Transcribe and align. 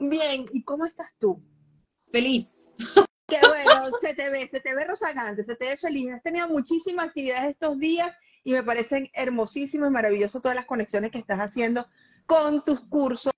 Bien, 0.00 0.46
¿y 0.52 0.62
cómo 0.64 0.86
estás 0.86 1.10
tú? 1.18 1.42
Feliz. 2.10 2.74
Qué 3.26 3.38
bueno, 3.46 3.90
se 4.00 4.14
te 4.14 4.30
ve, 4.30 4.48
se 4.48 4.60
te 4.60 4.74
ve 4.74 4.84
rozagante, 4.84 5.44
se 5.44 5.54
te 5.54 5.68
ve 5.68 5.76
feliz. 5.76 6.12
Has 6.12 6.22
tenido 6.22 6.48
muchísimas 6.48 7.06
actividades 7.06 7.50
estos 7.50 7.78
días 7.78 8.10
y 8.42 8.52
me 8.52 8.62
parecen 8.62 9.10
hermosísimo 9.12 9.86
y 9.86 9.90
maravilloso 9.90 10.40
todas 10.40 10.56
las 10.56 10.66
conexiones 10.66 11.12
que 11.12 11.18
estás 11.18 11.38
haciendo 11.38 11.86
con 12.26 12.64
tus 12.64 12.80
cursos, 12.88 13.32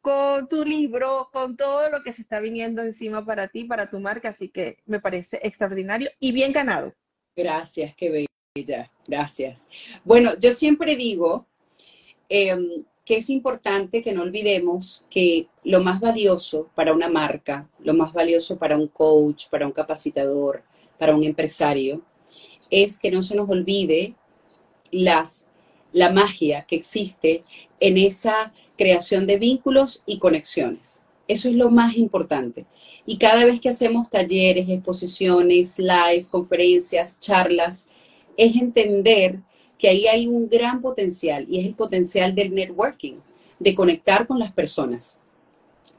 con 0.00 0.48
tu 0.48 0.64
libro, 0.64 1.30
con 1.32 1.56
todo 1.56 1.88
lo 1.90 2.02
que 2.02 2.12
se 2.12 2.22
está 2.22 2.40
viniendo 2.40 2.82
encima 2.82 3.24
para 3.24 3.48
ti, 3.48 3.64
para 3.64 3.88
tu 3.88 3.98
marca. 3.98 4.28
Así 4.28 4.50
que 4.50 4.78
me 4.84 5.00
parece 5.00 5.40
extraordinario 5.42 6.10
y 6.20 6.32
bien 6.32 6.52
ganado. 6.52 6.94
Gracias, 7.34 7.94
qué 7.96 8.10
bella. 8.54 8.92
Gracias. 9.06 9.66
Bueno, 10.04 10.34
yo 10.38 10.52
siempre 10.52 10.94
digo 10.94 11.46
em, 12.28 12.84
que 13.06 13.16
es 13.16 13.30
importante 13.30 14.02
que 14.02 14.12
no 14.12 14.22
olvidemos 14.22 15.04
que 15.08 15.46
lo 15.62 15.80
más 15.80 16.00
valioso 16.00 16.68
para 16.74 16.92
una 16.92 17.08
marca, 17.08 17.70
lo 17.78 17.94
más 17.94 18.12
valioso 18.12 18.58
para 18.58 18.76
un 18.76 18.88
coach, 18.88 19.46
para 19.48 19.64
un 19.64 19.72
capacitador, 19.72 20.64
para 20.98 21.14
un 21.14 21.22
empresario, 21.22 22.02
es 22.68 22.98
que 22.98 23.12
no 23.12 23.22
se 23.22 23.36
nos 23.36 23.48
olvide 23.48 24.16
las, 24.90 25.46
la 25.92 26.10
magia 26.10 26.66
que 26.66 26.74
existe 26.74 27.44
en 27.78 27.96
esa 27.96 28.52
creación 28.76 29.28
de 29.28 29.38
vínculos 29.38 30.02
y 30.04 30.18
conexiones. 30.18 31.04
Eso 31.28 31.48
es 31.48 31.54
lo 31.54 31.70
más 31.70 31.96
importante. 31.96 32.66
Y 33.06 33.18
cada 33.18 33.44
vez 33.44 33.60
que 33.60 33.68
hacemos 33.68 34.10
talleres, 34.10 34.68
exposiciones, 34.68 35.78
live, 35.78 36.26
conferencias, 36.28 37.20
charlas, 37.20 37.88
es 38.36 38.56
entender 38.56 39.38
que 39.78 39.88
ahí 39.88 40.06
hay 40.06 40.26
un 40.26 40.48
gran 40.48 40.80
potencial 40.80 41.46
y 41.48 41.60
es 41.60 41.66
el 41.66 41.74
potencial 41.74 42.34
del 42.34 42.54
networking, 42.54 43.14
de 43.58 43.74
conectar 43.74 44.26
con 44.26 44.38
las 44.38 44.52
personas. 44.52 45.18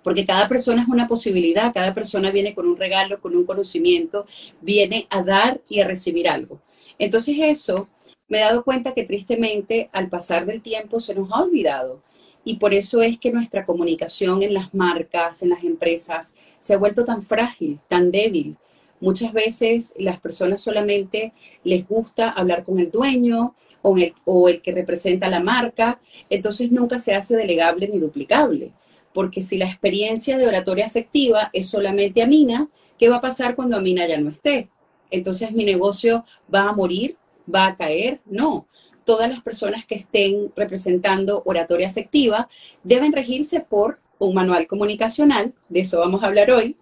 Porque 0.04 0.26
cada 0.26 0.48
persona 0.48 0.84
es 0.84 0.88
una 0.88 1.08
posibilidad, 1.08 1.74
cada 1.74 1.94
persona 1.94 2.32
viene 2.32 2.56
con 2.56 2.68
un 2.68 2.78
regalo, 2.78 3.20
con 3.20 3.36
un 3.36 3.46
conocimiento, 3.46 4.26
viene 4.62 5.08
a 5.10 5.24
dar 5.24 5.62
y 5.68 5.80
a 5.80 5.88
recibir 5.88 6.30
algo. 6.30 6.62
Entonces 6.98 7.36
eso 7.40 7.90
me 8.28 8.40
he 8.40 8.42
dado 8.42 8.64
cuenta 8.64 8.94
que 8.94 9.04
tristemente 9.04 9.90
al 9.92 10.10
pasar 10.10 10.46
del 10.46 10.62
tiempo 10.62 11.00
se 11.00 11.16
nos 11.16 11.32
ha 11.32 11.44
olvidado. 11.44 12.02
Y 12.44 12.58
por 12.58 12.74
eso 12.74 13.02
es 13.02 13.20
que 13.20 13.32
nuestra 13.32 13.66
comunicación 13.66 14.42
en 14.42 14.54
las 14.54 14.74
marcas, 14.74 15.44
en 15.44 15.50
las 15.50 15.64
empresas, 15.64 16.34
se 16.60 16.74
ha 16.74 16.78
vuelto 16.78 17.04
tan 17.04 17.22
frágil, 17.22 17.80
tan 17.90 18.10
débil. 18.10 18.58
Muchas 19.00 19.34
veces 19.34 19.94
las 19.98 20.20
personas 20.20 20.62
solamente 20.62 21.34
les 21.64 21.88
gusta 21.88 22.30
hablar 22.30 22.64
con 22.64 22.80
el 22.80 22.90
dueño, 22.90 23.56
o 23.82 24.50
el, 24.50 24.62
que 24.62 24.72
representa 24.72 25.30
la 25.30 25.40
marca, 25.40 26.00
entonces 26.30 26.72
nunca 26.72 27.00
se 27.00 27.16
hace 27.16 27.36
delegable 27.36 27.88
ni 27.88 28.00
duplicable. 28.00 28.72
Porque 29.14 29.42
si 29.42 29.58
la 29.58 29.66
experiencia 29.66 30.38
de 30.38 30.48
oratoria 30.48 30.86
afectiva 30.86 31.50
es 31.54 31.70
solamente 31.70 32.22
a 32.22 32.28
Mina, 32.28 32.70
¿qué 32.98 33.10
va 33.10 33.18
a 33.18 33.22
pasar 33.22 33.56
cuando 33.56 33.78
Amina 33.78 34.08
ya 34.08 34.20
no 34.20 34.30
esté? 34.30 34.70
Entonces 35.10 35.52
mi 35.52 35.64
negocio 35.64 36.24
va 36.54 36.70
a 36.70 36.74
morir, 36.74 37.18
va 37.54 37.68
a 37.68 37.76
caer, 37.76 38.22
no. 38.26 38.68
Todas 39.06 39.30
las 39.30 39.42
personas 39.42 39.86
que 39.86 39.96
estén 39.96 40.52
representando 40.56 41.42
oratoria 41.46 41.88
afectiva 41.88 42.50
deben 42.84 43.14
regirse 43.14 43.62
por 43.62 43.98
un 44.20 44.34
manual 44.34 44.68
comunicacional, 44.68 45.54
de 45.70 45.80
eso 45.82 46.00
vamos 46.00 46.24
a 46.24 46.28
hablar 46.28 46.52
hoy, 46.52 46.76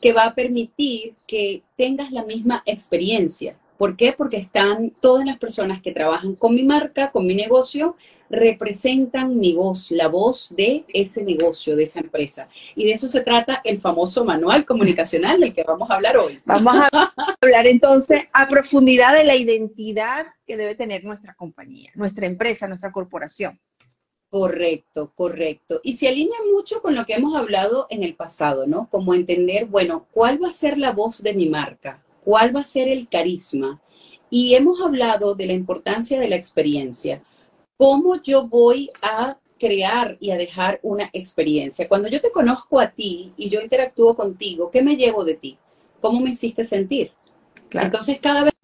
que 0.00 0.12
va 0.12 0.24
a 0.24 0.34
permitir 0.34 1.14
que 1.26 1.62
tengas 1.76 2.12
la 2.12 2.24
misma 2.24 2.62
experiencia. 2.66 3.56
¿Por 3.76 3.96
qué? 3.96 4.12
Porque 4.12 4.36
están 4.36 4.90
todas 5.00 5.26
las 5.26 5.38
personas 5.38 5.82
que 5.82 5.92
trabajan 5.92 6.34
con 6.36 6.54
mi 6.54 6.62
marca, 6.62 7.10
con 7.10 7.26
mi 7.26 7.34
negocio, 7.34 7.96
representan 8.30 9.38
mi 9.38 9.54
voz, 9.54 9.90
la 9.90 10.08
voz 10.08 10.54
de 10.56 10.84
ese 10.88 11.24
negocio, 11.24 11.76
de 11.76 11.84
esa 11.84 12.00
empresa. 12.00 12.48
Y 12.74 12.84
de 12.84 12.92
eso 12.92 13.08
se 13.08 13.20
trata 13.22 13.60
el 13.64 13.80
famoso 13.80 14.24
manual 14.24 14.64
comunicacional 14.64 15.40
del 15.40 15.54
que 15.54 15.64
vamos 15.64 15.90
a 15.90 15.94
hablar 15.94 16.16
hoy. 16.16 16.40
Vamos 16.44 16.74
a 16.92 17.12
hablar 17.40 17.66
entonces 17.66 18.24
a 18.32 18.46
profundidad 18.48 19.14
de 19.14 19.24
la 19.24 19.36
identidad 19.36 20.26
que 20.46 20.56
debe 20.56 20.74
tener 20.74 21.04
nuestra 21.04 21.34
compañía, 21.34 21.90
nuestra 21.94 22.26
empresa, 22.26 22.68
nuestra 22.68 22.92
corporación. 22.92 23.60
Correcto, 24.30 25.12
correcto. 25.14 25.80
Y 25.84 25.92
se 25.92 26.08
alinea 26.08 26.38
mucho 26.52 26.82
con 26.82 26.96
lo 26.96 27.04
que 27.06 27.14
hemos 27.14 27.36
hablado 27.36 27.86
en 27.88 28.02
el 28.02 28.16
pasado, 28.16 28.66
¿no? 28.66 28.88
Como 28.90 29.14
entender, 29.14 29.66
bueno, 29.66 30.08
¿cuál 30.10 30.42
va 30.42 30.48
a 30.48 30.50
ser 30.50 30.76
la 30.76 30.90
voz 30.90 31.22
de 31.22 31.34
mi 31.34 31.48
marca? 31.48 32.02
Cuál 32.24 32.54
va 32.54 32.60
a 32.60 32.64
ser 32.64 32.88
el 32.88 33.08
carisma. 33.08 33.80
Y 34.30 34.54
hemos 34.54 34.80
hablado 34.80 35.34
de 35.34 35.46
la 35.46 35.52
importancia 35.52 36.18
de 36.18 36.28
la 36.28 36.36
experiencia. 36.36 37.22
¿Cómo 37.76 38.20
yo 38.22 38.48
voy 38.48 38.90
a 39.02 39.38
crear 39.58 40.16
y 40.20 40.30
a 40.30 40.36
dejar 40.36 40.80
una 40.82 41.10
experiencia? 41.12 41.88
Cuando 41.88 42.08
yo 42.08 42.20
te 42.20 42.32
conozco 42.32 42.80
a 42.80 42.90
ti 42.90 43.32
y 43.36 43.48
yo 43.48 43.60
interactúo 43.60 44.16
contigo, 44.16 44.70
¿qué 44.70 44.82
me 44.82 44.96
llevo 44.96 45.24
de 45.24 45.34
ti? 45.34 45.58
¿Cómo 46.00 46.20
me 46.20 46.30
hiciste 46.30 46.64
sentir? 46.64 47.12
Entonces, 47.70 48.18
cada 48.20 48.44
vez 48.44 48.54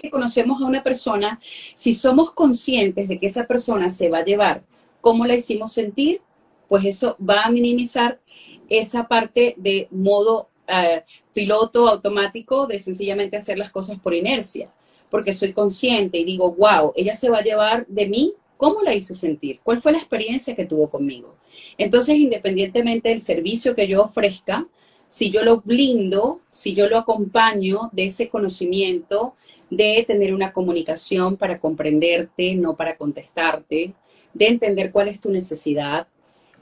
que 0.00 0.10
conocemos 0.10 0.62
a 0.62 0.66
una 0.66 0.82
persona, 0.82 1.38
si 1.42 1.94
somos 1.94 2.30
conscientes 2.32 3.08
de 3.08 3.18
que 3.18 3.26
esa 3.26 3.46
persona 3.46 3.90
se 3.90 4.08
va 4.08 4.18
a 4.18 4.24
llevar, 4.24 4.64
¿cómo 5.00 5.26
la 5.26 5.34
hicimos 5.34 5.72
sentir? 5.72 6.20
Pues 6.68 6.84
eso 6.84 7.16
va 7.18 7.44
a 7.44 7.50
minimizar 7.50 8.20
esa 8.68 9.08
parte 9.08 9.54
de 9.56 9.88
modo 9.90 10.50
eh, 10.68 11.02
piloto 11.32 11.88
automático 11.88 12.66
de 12.66 12.78
sencillamente 12.78 13.36
hacer 13.36 13.58
las 13.58 13.70
cosas 13.70 13.98
por 13.98 14.14
inercia, 14.14 14.70
porque 15.10 15.32
soy 15.32 15.52
consciente 15.52 16.18
y 16.18 16.24
digo, 16.24 16.52
wow, 16.52 16.92
ella 16.94 17.14
se 17.14 17.30
va 17.30 17.38
a 17.38 17.42
llevar 17.42 17.86
de 17.86 18.06
mí, 18.06 18.34
¿cómo 18.56 18.82
la 18.82 18.94
hice 18.94 19.14
sentir? 19.14 19.60
¿Cuál 19.62 19.80
fue 19.80 19.92
la 19.92 19.98
experiencia 19.98 20.54
que 20.54 20.66
tuvo 20.66 20.90
conmigo? 20.90 21.34
Entonces, 21.78 22.16
independientemente 22.16 23.08
del 23.08 23.22
servicio 23.22 23.74
que 23.74 23.88
yo 23.88 24.02
ofrezca, 24.02 24.66
si 25.06 25.30
yo 25.30 25.42
lo 25.42 25.62
blindo, 25.62 26.40
si 26.50 26.74
yo 26.74 26.88
lo 26.88 26.98
acompaño 26.98 27.88
de 27.92 28.04
ese 28.06 28.28
conocimiento, 28.28 29.34
de 29.70 30.04
tener 30.06 30.34
una 30.34 30.52
comunicación 30.52 31.36
para 31.36 31.58
comprenderte, 31.58 32.54
no 32.54 32.76
para 32.76 32.96
contestarte, 32.96 33.94
de 34.34 34.46
entender 34.46 34.92
cuál 34.92 35.08
es 35.08 35.20
tu 35.20 35.30
necesidad, 35.30 36.06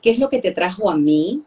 qué 0.00 0.11
es 0.11 0.19
lo 0.19 0.28
que 0.28 0.41
te 0.41 0.53
trajo 0.53 0.91
a 0.91 0.97
mí, 0.97 1.43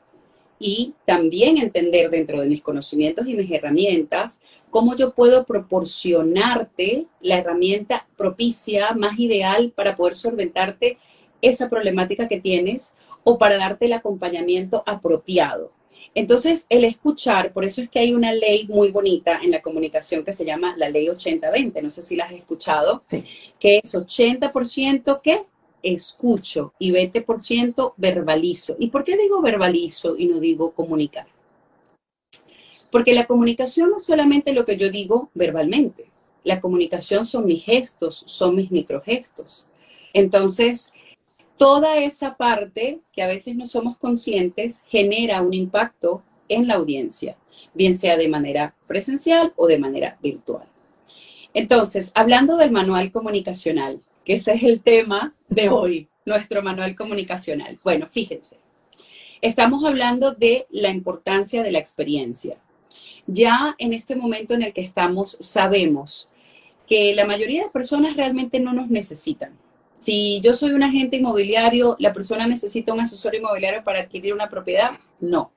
y 0.60 0.94
también 1.06 1.58
entender 1.58 2.10
dentro 2.10 2.42
de 2.42 2.48
mis 2.48 2.62
conocimientos 2.62 3.28
y 3.28 3.34
mis 3.34 3.50
herramientas 3.50 4.44
cómo 4.70 4.96
yo 4.96 5.14
puedo 5.14 5.46
proporcionarte 5.46 7.08
la 7.22 7.38
herramienta 7.38 8.08
propicia, 8.18 8.92
más 8.92 9.18
ideal 9.18 9.72
para 9.74 9.96
poder 9.96 10.16
solventarte 10.16 10.98
esa 11.42 11.70
problemática 11.70 12.28
que 12.28 12.42
tienes 12.42 12.94
o 13.24 13.38
para 13.38 13.58
darte 13.58 13.86
el 13.86 13.94
acompañamiento 13.94 14.84
apropiado. 14.86 15.72
Entonces, 16.16 16.66
el 16.70 16.84
escuchar, 16.84 17.54
por 17.54 17.64
eso 17.64 17.82
es 17.82 17.90
que 17.90 18.00
hay 18.00 18.14
una 18.14 18.34
ley 18.34 18.68
muy 18.68 18.92
bonita 18.92 19.40
en 19.42 19.52
la 19.52 19.62
comunicación 19.62 20.26
que 20.26 20.34
se 20.34 20.44
llama 20.44 20.76
la 20.76 20.90
ley 20.90 21.08
80-20, 21.08 21.82
no 21.82 21.90
sé 21.90 22.02
si 22.02 22.16
la 22.16 22.26
has 22.26 22.34
escuchado, 22.34 23.04
que 23.60 23.80
es 23.82 23.94
80% 23.94 25.22
que 25.22 25.44
escucho 25.84 26.74
y 26.80 26.92
20% 26.92 27.94
verbalizo. 27.98 28.76
¿Y 28.80 28.88
por 28.88 29.04
qué 29.04 29.18
digo 29.18 29.42
verbalizo 29.42 30.18
y 30.18 30.28
no 30.28 30.40
digo 30.40 30.72
comunicar? 30.72 31.28
Porque 32.92 33.14
la 33.14 33.28
comunicación 33.28 33.92
no 33.92 33.98
es 33.98 34.06
solamente 34.06 34.54
lo 34.54 34.66
que 34.66 34.78
yo 34.78 34.90
digo 34.90 35.30
verbalmente. 35.34 36.10
La 36.44 36.60
comunicación 36.60 37.26
son 37.26 37.46
mis 37.46 37.64
gestos, 37.64 38.24
son 38.26 38.56
mis 38.56 38.72
microgestos. 38.72 39.68
Entonces, 40.14 40.92
toda 41.58 41.98
esa 41.98 42.38
parte 42.38 43.02
que 43.12 43.22
a 43.22 43.28
veces 43.28 43.56
no 43.56 43.66
somos 43.66 43.98
conscientes 43.98 44.84
genera 44.88 45.42
un 45.42 45.54
impacto 45.54 46.24
en 46.48 46.68
la 46.68 46.76
audiencia, 46.76 47.38
bien 47.74 47.98
sea 47.98 48.18
de 48.18 48.30
manera 48.30 48.76
presencial 48.88 49.54
o 49.56 49.68
de 49.68 49.78
manera 49.78 50.18
virtual. 50.22 50.68
Entonces, 51.54 52.12
hablando 52.16 52.58
del 52.58 52.72
manual 52.72 53.12
comunicacional, 53.12 54.02
que 54.30 54.36
ese 54.36 54.54
es 54.54 54.62
el 54.62 54.82
tema 54.82 55.34
de 55.48 55.70
hoy, 55.70 56.08
nuestro 56.24 56.62
manual 56.62 56.96
comunicacional. 56.96 57.80
Bueno, 57.84 58.06
fíjense, 58.06 58.60
estamos 59.42 59.84
hablando 59.84 60.34
de 60.34 60.68
la 60.70 60.90
importancia 60.90 61.64
de 61.64 61.72
la 61.72 61.80
experiencia. 61.80 62.56
Ya 63.26 63.76
en 63.80 63.92
este 63.92 64.16
momento 64.16 64.54
en 64.54 64.62
el 64.62 64.72
que 64.72 64.82
estamos, 64.82 65.36
sabemos 65.40 66.30
que 66.86 67.16
la 67.16 67.26
mayoría 67.26 67.64
de 67.64 67.70
personas 67.72 68.16
realmente 68.16 68.60
no 68.60 68.72
nos 68.72 68.92
necesitan. 68.92 69.58
Si 69.98 70.42
yo 70.42 70.54
soy 70.54 70.74
un 70.74 70.84
agente 70.84 71.18
inmobiliario, 71.18 71.96
¿la 71.98 72.14
persona 72.14 72.46
necesita 72.46 72.94
un 72.94 73.00
asesor 73.00 73.34
inmobiliario 73.34 73.84
para 73.84 74.02
adquirir 74.02 74.36
una 74.36 74.48
propiedad? 74.48 74.92
No. 75.20 75.54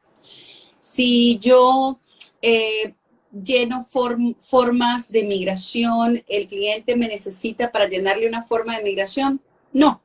Si 0.80 1.38
yo 1.40 2.00
eh, 2.40 2.94
lleno 3.32 3.84
formas 3.84 5.11
de 5.11 5.23
migración, 5.23 6.23
el 6.29 6.46
cliente 6.46 6.96
me 6.96 7.08
necesita 7.08 7.73
para 7.73 7.88
llenarle 7.88 8.29
una 8.29 8.43
forma 8.43 8.76
de 8.76 8.84
migración, 8.84 9.40
no. 9.73 10.02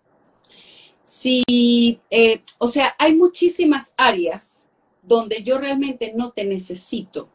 Si, 1.01 1.99
eh, 2.09 2.41
o 2.57 2.67
sea, 2.67 2.95
hay 2.97 3.15
muchísimas 3.15 3.93
áreas 3.97 4.71
donde 5.01 5.43
yo 5.43 5.57
realmente 5.57 6.13
no 6.15 6.31
te 6.31 6.45
necesito. 6.45 7.29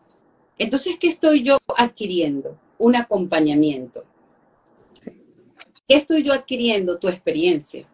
Entonces, 0.58 0.96
¿qué 0.98 1.08
estoy 1.08 1.42
yo 1.42 1.58
adquiriendo? 1.76 2.58
Un 2.78 2.96
acompañamiento. 2.96 4.04
¿Qué 5.88 5.96
estoy 5.96 6.22
yo 6.22 6.32
adquiriendo? 6.32 6.98
Tu 6.98 7.08
experiencia. 7.08 7.86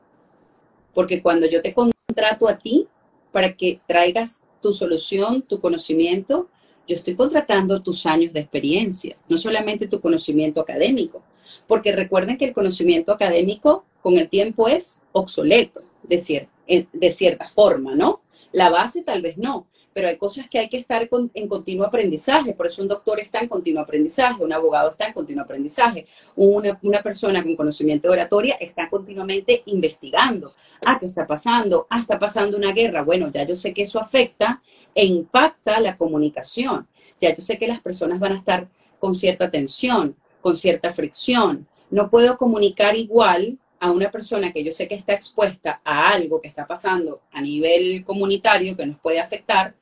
Porque 0.94 1.22
cuando 1.22 1.46
yo 1.46 1.62
te 1.62 1.74
contrato 1.74 2.48
a 2.48 2.58
ti 2.58 2.88
para 3.32 3.54
que 3.54 3.80
traigas 3.86 4.42
tu 4.60 4.72
solución, 4.72 5.42
tu 5.42 5.60
conocimiento, 5.60 6.48
yo 6.88 6.96
estoy 6.96 7.14
contratando 7.14 7.82
tus 7.82 8.06
años 8.06 8.32
de 8.32 8.40
experiencia, 8.40 9.16
no 9.28 9.36
solamente 9.36 9.86
tu 9.86 10.00
conocimiento 10.00 10.60
académico. 10.60 11.22
Porque 11.66 11.92
recuerden 11.92 12.36
que 12.36 12.46
el 12.46 12.52
conocimiento 12.52 13.12
académico 13.12 13.84
con 14.00 14.16
el 14.16 14.28
tiempo 14.28 14.68
es 14.68 15.02
obsoleto, 15.12 15.80
de, 16.02 16.48
de 16.92 17.12
cierta 17.12 17.46
forma, 17.46 17.94
¿no? 17.94 18.22
La 18.52 18.70
base 18.70 19.02
tal 19.02 19.20
vez 19.20 19.36
no, 19.36 19.66
pero 19.98 20.06
hay 20.06 20.16
cosas 20.16 20.48
que 20.48 20.60
hay 20.60 20.68
que 20.68 20.76
estar 20.76 21.08
en 21.34 21.48
continuo 21.48 21.84
aprendizaje. 21.84 22.52
Por 22.52 22.68
eso 22.68 22.82
un 22.82 22.86
doctor 22.86 23.18
está 23.18 23.40
en 23.40 23.48
continuo 23.48 23.82
aprendizaje, 23.82 24.44
un 24.44 24.52
abogado 24.52 24.90
está 24.90 25.08
en 25.08 25.12
continuo 25.12 25.42
aprendizaje, 25.42 26.06
una, 26.36 27.02
persona 27.02 27.42
con 27.42 27.56
conocimiento 27.56 28.06
de 28.06 28.14
oratoria 28.14 28.54
está 28.60 28.88
continuamente 28.88 29.64
investigando. 29.66 30.54
Ah, 30.86 30.98
¿qué 31.00 31.06
está 31.06 31.26
pasando? 31.26 31.88
Ah, 31.90 31.98
está 31.98 32.16
pasando 32.16 32.56
una 32.56 32.70
guerra. 32.70 33.02
Bueno, 33.02 33.28
ya 33.32 33.42
yo 33.42 33.56
sé 33.56 33.74
que 33.74 33.82
eso 33.82 33.98
afecta 33.98 34.62
e 34.94 35.04
impacta 35.04 35.80
la 35.80 35.96
comunicación. 35.96 36.86
Ya 37.18 37.34
yo 37.34 37.42
sé 37.42 37.58
que 37.58 37.66
las 37.66 37.80
personas 37.80 38.20
van 38.20 38.34
a 38.34 38.38
estar 38.38 38.68
con 39.00 39.16
cierta 39.16 39.50
tensión, 39.50 40.14
con 40.40 40.54
cierta 40.54 40.92
fricción. 40.92 41.66
No 41.90 42.08
puedo 42.08 42.36
comunicar 42.36 42.94
igual 42.94 43.58
a 43.80 43.90
una 43.90 44.10
persona 44.10 44.52
que 44.52 44.64
yo 44.64 44.72
sé 44.72 44.88
que 44.88 44.94
está 44.94 45.12
expuesta 45.12 45.80
a 45.84 46.10
algo 46.10 46.40
que 46.40 46.48
está 46.48 46.68
pasando 46.68 47.22
a 47.32 47.40
nivel 47.40 48.04
comunitario 48.04 48.76
que 48.76 48.86
nos 48.86 48.98
puede 49.00 49.20
afectar 49.20 49.74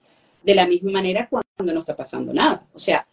de 0.47 0.55
la 0.55 0.67
misma 0.67 0.93
manera 0.93 1.29
cuando 1.29 1.75
no 1.75 1.81
está 1.81 1.97
pasando 1.97 2.33
nada. 2.33 2.65
O 2.73 2.79
sea, 2.79 3.07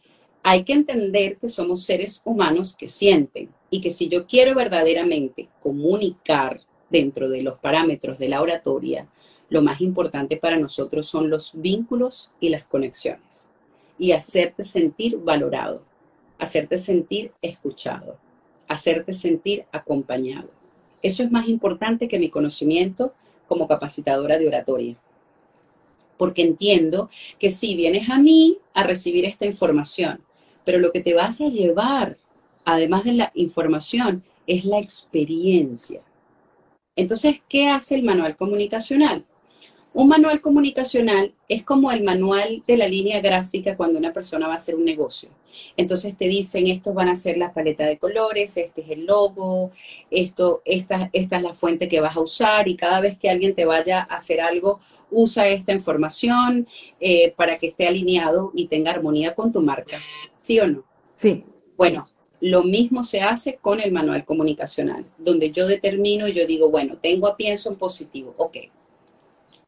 hay 0.43 0.63
que 0.63 0.73
entender 0.73 1.37
que 1.37 1.49
somos 1.49 1.83
seres 1.83 2.21
humanos 2.23 2.75
que 2.77 2.87
sienten 2.87 3.49
y 3.71 3.81
que 3.81 3.91
si 3.91 4.07
yo 4.07 4.27
quiero 4.27 4.55
verdaderamente 4.55 5.49
comunicar 5.59 6.61
dentro 6.91 7.29
de 7.29 7.41
los 7.41 7.57
parámetros 7.57 8.19
de 8.19 8.29
la 8.29 8.41
oratoria, 8.41 9.07
lo 9.49 9.63
más 9.63 9.81
importante 9.81 10.37
para 10.37 10.57
nosotros 10.57 11.07
son 11.07 11.29
los 11.29 11.51
vínculos 11.55 12.31
y 12.39 12.49
las 12.49 12.65
conexiones 12.65 13.49
y 13.97 14.11
hacerte 14.11 14.63
sentir 14.63 15.17
valorado, 15.17 15.81
hacerte 16.37 16.77
sentir 16.77 17.31
escuchado, 17.41 18.17
hacerte 18.67 19.11
sentir 19.13 19.65
acompañado. 19.71 20.49
Eso 21.01 21.23
es 21.23 21.31
más 21.31 21.47
importante 21.47 22.07
que 22.07 22.19
mi 22.19 22.29
conocimiento 22.29 23.13
como 23.47 23.67
capacitadora 23.67 24.37
de 24.37 24.47
oratoria. 24.47 24.97
Porque 26.23 26.41
entiendo 26.41 27.09
que 27.37 27.51
si 27.51 27.75
vienes 27.75 28.09
a 28.09 28.17
mí 28.17 28.57
a 28.73 28.83
recibir 28.83 29.25
esta 29.25 29.45
información, 29.45 30.21
pero 30.63 30.79
lo 30.79 30.93
que 30.93 31.01
te 31.01 31.13
vas 31.13 31.41
a 31.41 31.49
llevar, 31.49 32.17
además 32.63 33.03
de 33.03 33.11
la 33.11 33.31
información, 33.35 34.23
es 34.47 34.63
la 34.63 34.79
experiencia. 34.79 35.99
Entonces, 36.95 37.41
¿qué 37.49 37.67
hace 37.67 37.95
el 37.95 38.03
manual 38.03 38.37
comunicacional? 38.37 39.25
Un 39.95 40.07
manual 40.07 40.41
comunicacional 40.41 41.35
es 41.47 41.61
como 41.61 41.91
el 41.91 42.03
manual 42.03 42.63
de 42.65 42.77
la 42.77 42.87
línea 42.87 43.21
gráfica 43.21 43.77
cuando 43.77 43.99
una 43.99 44.11
persona 44.11 44.47
va 44.47 44.53
a 44.53 44.55
hacer 44.55 44.73
un 44.73 44.85
negocio. 44.85 45.29
Entonces 45.77 46.17
te 46.17 46.27
dicen, 46.27 46.65
estos 46.65 46.95
van 46.95 47.09
a 47.09 47.15
ser 47.15 47.37
la 47.37 47.53
paleta 47.53 47.85
de 47.85 47.99
colores, 47.99 48.57
este 48.57 48.81
es 48.81 48.89
el 48.89 49.05
logo, 49.05 49.69
esto, 50.09 50.63
esta, 50.65 51.11
esta 51.13 51.37
es 51.37 51.43
la 51.43 51.53
fuente 51.53 51.87
que 51.87 52.01
vas 52.01 52.17
a 52.17 52.21
usar 52.21 52.67
y 52.67 52.75
cada 52.75 53.01
vez 53.01 53.19
que 53.19 53.29
alguien 53.29 53.53
te 53.53 53.65
vaya 53.65 53.99
a 53.99 54.15
hacer 54.15 54.41
algo, 54.41 54.79
usa 55.11 55.47
esta 55.47 55.73
información 55.73 56.67
eh, 56.99 57.31
para 57.37 57.59
que 57.59 57.67
esté 57.67 57.87
alineado 57.87 58.51
y 58.55 58.65
tenga 58.65 58.89
armonía 58.89 59.35
con 59.35 59.51
tu 59.51 59.61
marca. 59.61 59.97
¿Sí 60.33 60.59
o 60.59 60.65
no? 60.65 60.83
Sí. 61.17 61.43
Bueno, 61.77 62.09
lo 62.41 62.63
mismo 62.63 63.03
se 63.03 63.21
hace 63.21 63.57
con 63.57 63.79
el 63.79 63.91
manual 63.91 64.25
comunicacional, 64.25 65.05
donde 65.19 65.51
yo 65.51 65.67
determino 65.67 66.27
y 66.27 66.33
yo 66.33 66.47
digo, 66.47 66.71
bueno, 66.71 66.95
tengo 66.99 67.27
a 67.27 67.37
pienso 67.37 67.69
en 67.69 67.75
positivo, 67.75 68.33
ok 68.37 68.57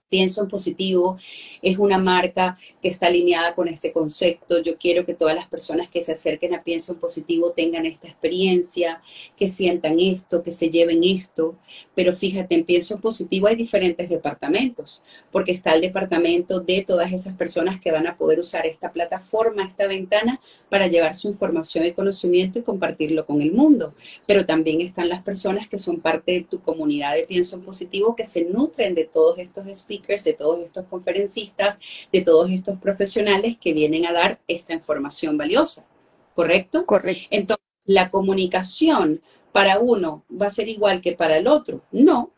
pienso 0.09 0.43
en 0.43 0.49
positivo, 0.49 1.17
es 1.61 1.77
una 1.77 1.97
marca 1.97 2.57
que 2.81 2.89
está 2.89 3.07
alineada 3.07 3.55
con 3.55 3.67
este 3.67 3.91
concepto. 3.91 4.61
Yo 4.61 4.77
quiero 4.77 5.05
que 5.05 5.13
todas 5.13 5.35
las 5.35 5.47
personas 5.47 5.89
que 5.89 6.01
se 6.01 6.13
acerquen 6.13 6.53
a 6.53 6.63
Pienso 6.63 6.93
en 6.93 6.99
positivo 6.99 7.51
tengan 7.51 7.85
esta 7.85 8.07
experiencia, 8.07 9.01
que 9.35 9.49
sientan 9.49 9.99
esto, 9.99 10.43
que 10.43 10.51
se 10.51 10.69
lleven 10.69 11.03
esto. 11.03 11.55
Pero 11.95 12.13
fíjate, 12.13 12.55
en 12.55 12.65
Pienso 12.65 12.95
en 12.95 13.01
positivo 13.01 13.47
hay 13.47 13.55
diferentes 13.55 14.09
departamentos, 14.09 15.01
porque 15.31 15.51
está 15.51 15.73
el 15.73 15.81
departamento 15.81 16.59
de 16.59 16.83
todas 16.85 17.11
esas 17.11 17.35
personas 17.35 17.79
que 17.79 17.91
van 17.91 18.07
a 18.07 18.17
poder 18.17 18.39
usar 18.39 18.65
esta 18.65 18.91
plataforma, 18.91 19.65
esta 19.65 19.87
ventana, 19.87 20.39
para 20.69 20.87
llevar 20.87 21.15
su 21.15 21.27
información 21.27 21.85
y 21.85 21.93
conocimiento 21.93 22.59
y 22.59 22.63
compartirlo 22.63 23.25
con 23.25 23.41
el 23.41 23.51
mundo. 23.51 23.93
Pero 24.25 24.45
también 24.45 24.81
están 24.81 25.09
las 25.09 25.23
personas 25.23 25.67
que 25.67 25.79
son 25.79 25.99
parte 25.99 26.31
de 26.33 26.41
tu 26.41 26.61
comunidad 26.61 27.15
de 27.15 27.25
Pienso 27.25 27.55
en 27.55 27.63
positivo, 27.63 28.15
que 28.15 28.25
se 28.25 28.45
nutren 28.45 28.93
de 28.95 29.05
todos 29.05 29.39
estos 29.39 29.67
espíritus 29.67 29.94
de 30.23 30.33
todos 30.33 30.59
estos 30.59 30.85
conferencistas, 30.85 31.79
de 32.11 32.21
todos 32.21 32.51
estos 32.51 32.79
profesionales 32.79 33.57
que 33.57 33.73
vienen 33.73 34.05
a 34.05 34.13
dar 34.13 34.39
esta 34.47 34.73
información 34.73 35.37
valiosa. 35.37 35.85
¿Correcto? 36.33 36.85
Correcto. 36.85 37.27
Entonces, 37.29 37.65
la 37.85 38.09
comunicación 38.09 39.21
para 39.51 39.79
uno 39.79 40.23
va 40.29 40.47
a 40.47 40.49
ser 40.49 40.67
igual 40.67 41.01
que 41.01 41.13
para 41.13 41.37
el 41.37 41.47
otro. 41.47 41.81
No, 41.91 42.31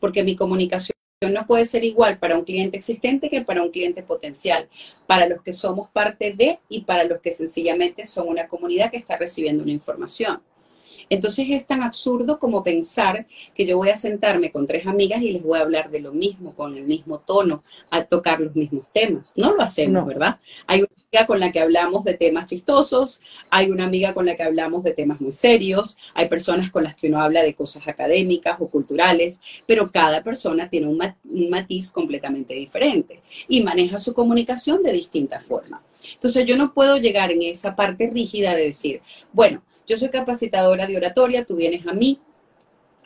porque 0.00 0.24
mi 0.24 0.34
comunicación 0.36 0.96
no 1.30 1.46
puede 1.46 1.64
ser 1.64 1.84
igual 1.84 2.18
para 2.18 2.36
un 2.36 2.44
cliente 2.44 2.76
existente 2.76 3.30
que 3.30 3.40
para 3.40 3.62
un 3.62 3.70
cliente 3.70 4.02
potencial, 4.02 4.68
para 5.06 5.26
los 5.26 5.42
que 5.42 5.52
somos 5.52 5.88
parte 5.90 6.32
de 6.32 6.58
y 6.68 6.82
para 6.82 7.04
los 7.04 7.20
que 7.20 7.30
sencillamente 7.30 8.04
son 8.04 8.28
una 8.28 8.48
comunidad 8.48 8.90
que 8.90 8.98
está 8.98 9.16
recibiendo 9.16 9.62
una 9.62 9.72
información. 9.72 10.42
Entonces 11.08 11.46
es 11.50 11.66
tan 11.66 11.82
absurdo 11.82 12.38
como 12.38 12.62
pensar 12.62 13.26
que 13.54 13.64
yo 13.64 13.76
voy 13.76 13.90
a 13.90 13.96
sentarme 13.96 14.50
con 14.50 14.66
tres 14.66 14.86
amigas 14.86 15.22
y 15.22 15.32
les 15.32 15.42
voy 15.42 15.58
a 15.58 15.62
hablar 15.62 15.90
de 15.90 16.00
lo 16.00 16.12
mismo, 16.12 16.54
con 16.54 16.76
el 16.76 16.84
mismo 16.84 17.20
tono, 17.20 17.62
a 17.90 18.04
tocar 18.04 18.40
los 18.40 18.56
mismos 18.56 18.88
temas. 18.92 19.32
No 19.36 19.54
lo 19.54 19.62
hacemos, 19.62 20.06
¿verdad? 20.06 20.38
Hay 20.66 20.80
una 20.80 20.88
amiga 20.96 21.26
con 21.26 21.40
la 21.40 21.52
que 21.52 21.60
hablamos 21.60 22.04
de 22.04 22.14
temas 22.14 22.50
chistosos, 22.50 23.22
hay 23.50 23.70
una 23.70 23.84
amiga 23.84 24.14
con 24.14 24.26
la 24.26 24.36
que 24.36 24.42
hablamos 24.42 24.82
de 24.82 24.92
temas 24.92 25.20
muy 25.20 25.32
serios, 25.32 25.96
hay 26.14 26.28
personas 26.28 26.70
con 26.70 26.84
las 26.84 26.96
que 26.96 27.08
uno 27.08 27.20
habla 27.20 27.42
de 27.42 27.54
cosas 27.54 27.86
académicas 27.86 28.56
o 28.58 28.66
culturales, 28.66 29.40
pero 29.66 29.90
cada 29.90 30.22
persona 30.22 30.68
tiene 30.68 30.88
un, 30.88 30.96
matiz 31.50 31.90
completamente 31.90 32.54
diferente 32.54 33.20
y 33.48 33.62
maneja 33.62 33.98
su 33.98 34.14
comunicación 34.14 34.82
de 34.82 34.92
distinta 34.92 35.40
forma. 35.40 35.82
Entonces 36.14 36.46
yo 36.46 36.56
no 36.56 36.72
puedo 36.72 36.96
llegar 36.96 37.30
en 37.30 37.42
esa 37.42 37.76
parte 37.76 38.10
rígida 38.12 38.54
de 38.54 38.64
decir, 38.64 39.00
bueno, 39.32 39.62
yo 39.86 39.96
soy 39.96 40.10
capacitadora 40.10 40.86
de 40.86 40.96
oratoria, 40.96 41.44
tú 41.44 41.56
vienes 41.56 41.86
a 41.86 41.92
mí, 41.92 42.20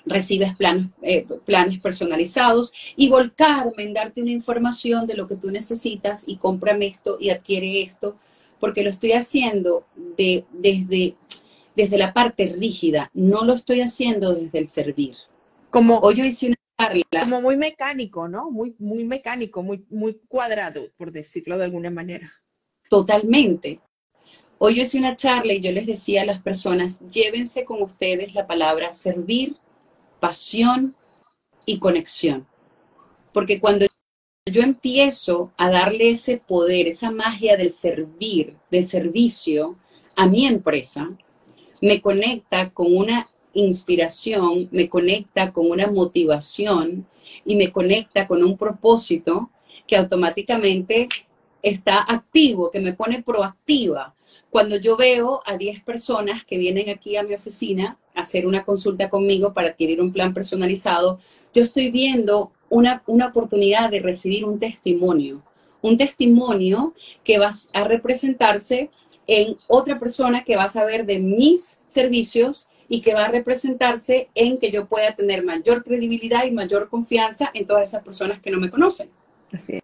recibes 0.07 0.55
planes, 0.57 0.87
eh, 1.03 1.27
planes 1.45 1.79
personalizados 1.79 2.73
y 2.97 3.09
volcarme 3.09 3.83
en 3.83 3.95
darte 3.95 4.23
una 4.23 4.31
información 4.31 5.07
de 5.07 5.15
lo 5.15 5.27
que 5.27 5.37
tú 5.37 5.51
necesitas 5.51 6.25
y 6.27 6.37
cómprame 6.37 6.87
esto 6.87 7.19
y 7.21 7.31
adquiere 7.31 7.83
esto, 7.83 8.17
porque 8.59 8.83
lo 8.83 8.91
estoy 8.91 9.13
haciendo 9.13 9.87
de, 10.17 10.45
desde, 10.53 11.17
desde 11.77 11.99
la 11.99 12.13
parte 12.13 12.55
rígida, 12.57 13.11
no 13.15 13.45
lo 13.45 13.55
estoy 13.55 13.81
haciendo 13.81 14.35
desde 14.35 14.59
el 14.59 14.69
servir. 14.69 15.17
Como, 15.71 15.99
Hoy 16.01 16.17
yo 16.17 16.25
hice 16.25 16.49
una 16.49 16.57
charla. 16.79 17.05
Como 17.23 17.41
muy 17.41 17.57
mecánico, 17.57 18.27
¿no? 18.27 18.51
Muy, 18.51 18.75
muy 18.79 19.05
mecánico, 19.05 19.63
muy, 19.63 19.85
muy 19.89 20.21
cuadrado, 20.29 20.89
por 20.97 21.13
decirlo 21.13 21.57
de 21.59 21.65
alguna 21.65 21.91
manera. 21.91 22.33
Totalmente. 22.89 23.81
Hoy 24.63 24.75
yo 24.75 24.83
hice 24.83 24.99
una 24.99 25.15
charla 25.15 25.55
y 25.55 25.61
yo 25.61 25.73
les 25.73 25.87
decía 25.87 26.21
a 26.21 26.27
las 26.27 26.39
personas, 26.39 27.01
llévense 27.11 27.65
con 27.65 27.81
ustedes 27.81 28.35
la 28.35 28.47
palabra 28.47 28.93
servir, 28.93 29.57
pasión 30.21 30.95
y 31.65 31.79
conexión. 31.79 32.47
Porque 33.33 33.59
cuando 33.59 33.87
yo 34.45 34.61
empiezo 34.61 35.51
a 35.57 35.71
darle 35.71 36.11
ese 36.11 36.37
poder, 36.37 36.89
esa 36.89 37.11
magia 37.11 37.57
del 37.57 37.73
servir, 37.73 38.55
del 38.71 38.87
servicio 38.87 39.79
a 40.15 40.27
mi 40.27 40.47
empresa, 40.47 41.09
me 41.81 42.03
conecta 42.03 42.69
con 42.69 42.95
una 42.95 43.31
inspiración, 43.55 44.69
me 44.73 44.91
conecta 44.91 45.55
con 45.55 45.71
una 45.71 45.87
motivación 45.87 47.07
y 47.47 47.57
me 47.57 47.73
conecta 47.73 48.29
con 48.29 48.45
un 48.45 48.59
propósito 48.59 49.49
que 49.87 49.97
automáticamente 49.97 51.09
está 51.63 52.03
activo, 52.07 52.71
que 52.71 52.81
me 52.81 52.93
pone 52.93 53.23
proactiva 53.23 54.15
cuando 54.51 54.77
yo 54.77 54.97
veo 54.97 55.43
a 55.47 55.57
10 55.57 55.83
personas 55.83 56.45
que 56.45 56.59
vienen 56.59 56.91
aquí 56.91 57.17
a 57.17 57.23
mi 57.23 57.35
oficina 57.35 57.99
a 58.15 58.23
hacer 58.23 58.47
una 58.47 58.65
consulta 58.65 59.09
conmigo 59.09 59.55
para 59.55 59.69
adquirir 59.69 60.01
un 60.01 60.13
plan 60.13 60.35
personalizado, 60.35 61.19
yo 61.55 61.63
estoy 61.63 61.91
viendo 61.91 62.53
una, 62.69 63.03
una 63.07 63.29
oportunidad 63.29 63.91
de 63.91 64.01
recibir 64.01 64.45
un 64.45 64.59
testimonio, 64.59 65.43
un 65.83 65.97
testimonio 65.97 66.95
que 67.25 67.39
va 67.39 67.53
a 67.73 67.85
representarse 67.85 68.91
en 69.27 69.57
otra 69.69 69.99
persona 69.99 70.43
que 70.43 70.57
va 70.57 70.65
a 70.65 70.69
saber 70.69 71.07
de 71.07 71.21
mis 71.21 71.81
servicios 71.87 72.69
y 72.89 73.01
que 73.01 73.15
va 73.15 73.27
a 73.27 73.31
representarse 73.31 74.29
en 74.35 74.59
que 74.59 74.73
yo 74.73 74.87
pueda 74.87 75.15
tener 75.15 75.45
mayor 75.45 75.85
credibilidad 75.85 76.45
y 76.45 76.51
mayor 76.51 76.89
confianza 76.89 77.51
en 77.55 77.65
todas 77.65 77.89
esas 77.89 78.03
personas 78.03 78.41
que 78.41 78.51
no 78.51 78.59
me 78.59 78.69
conocen. 78.69 79.09
Así. 79.53 79.81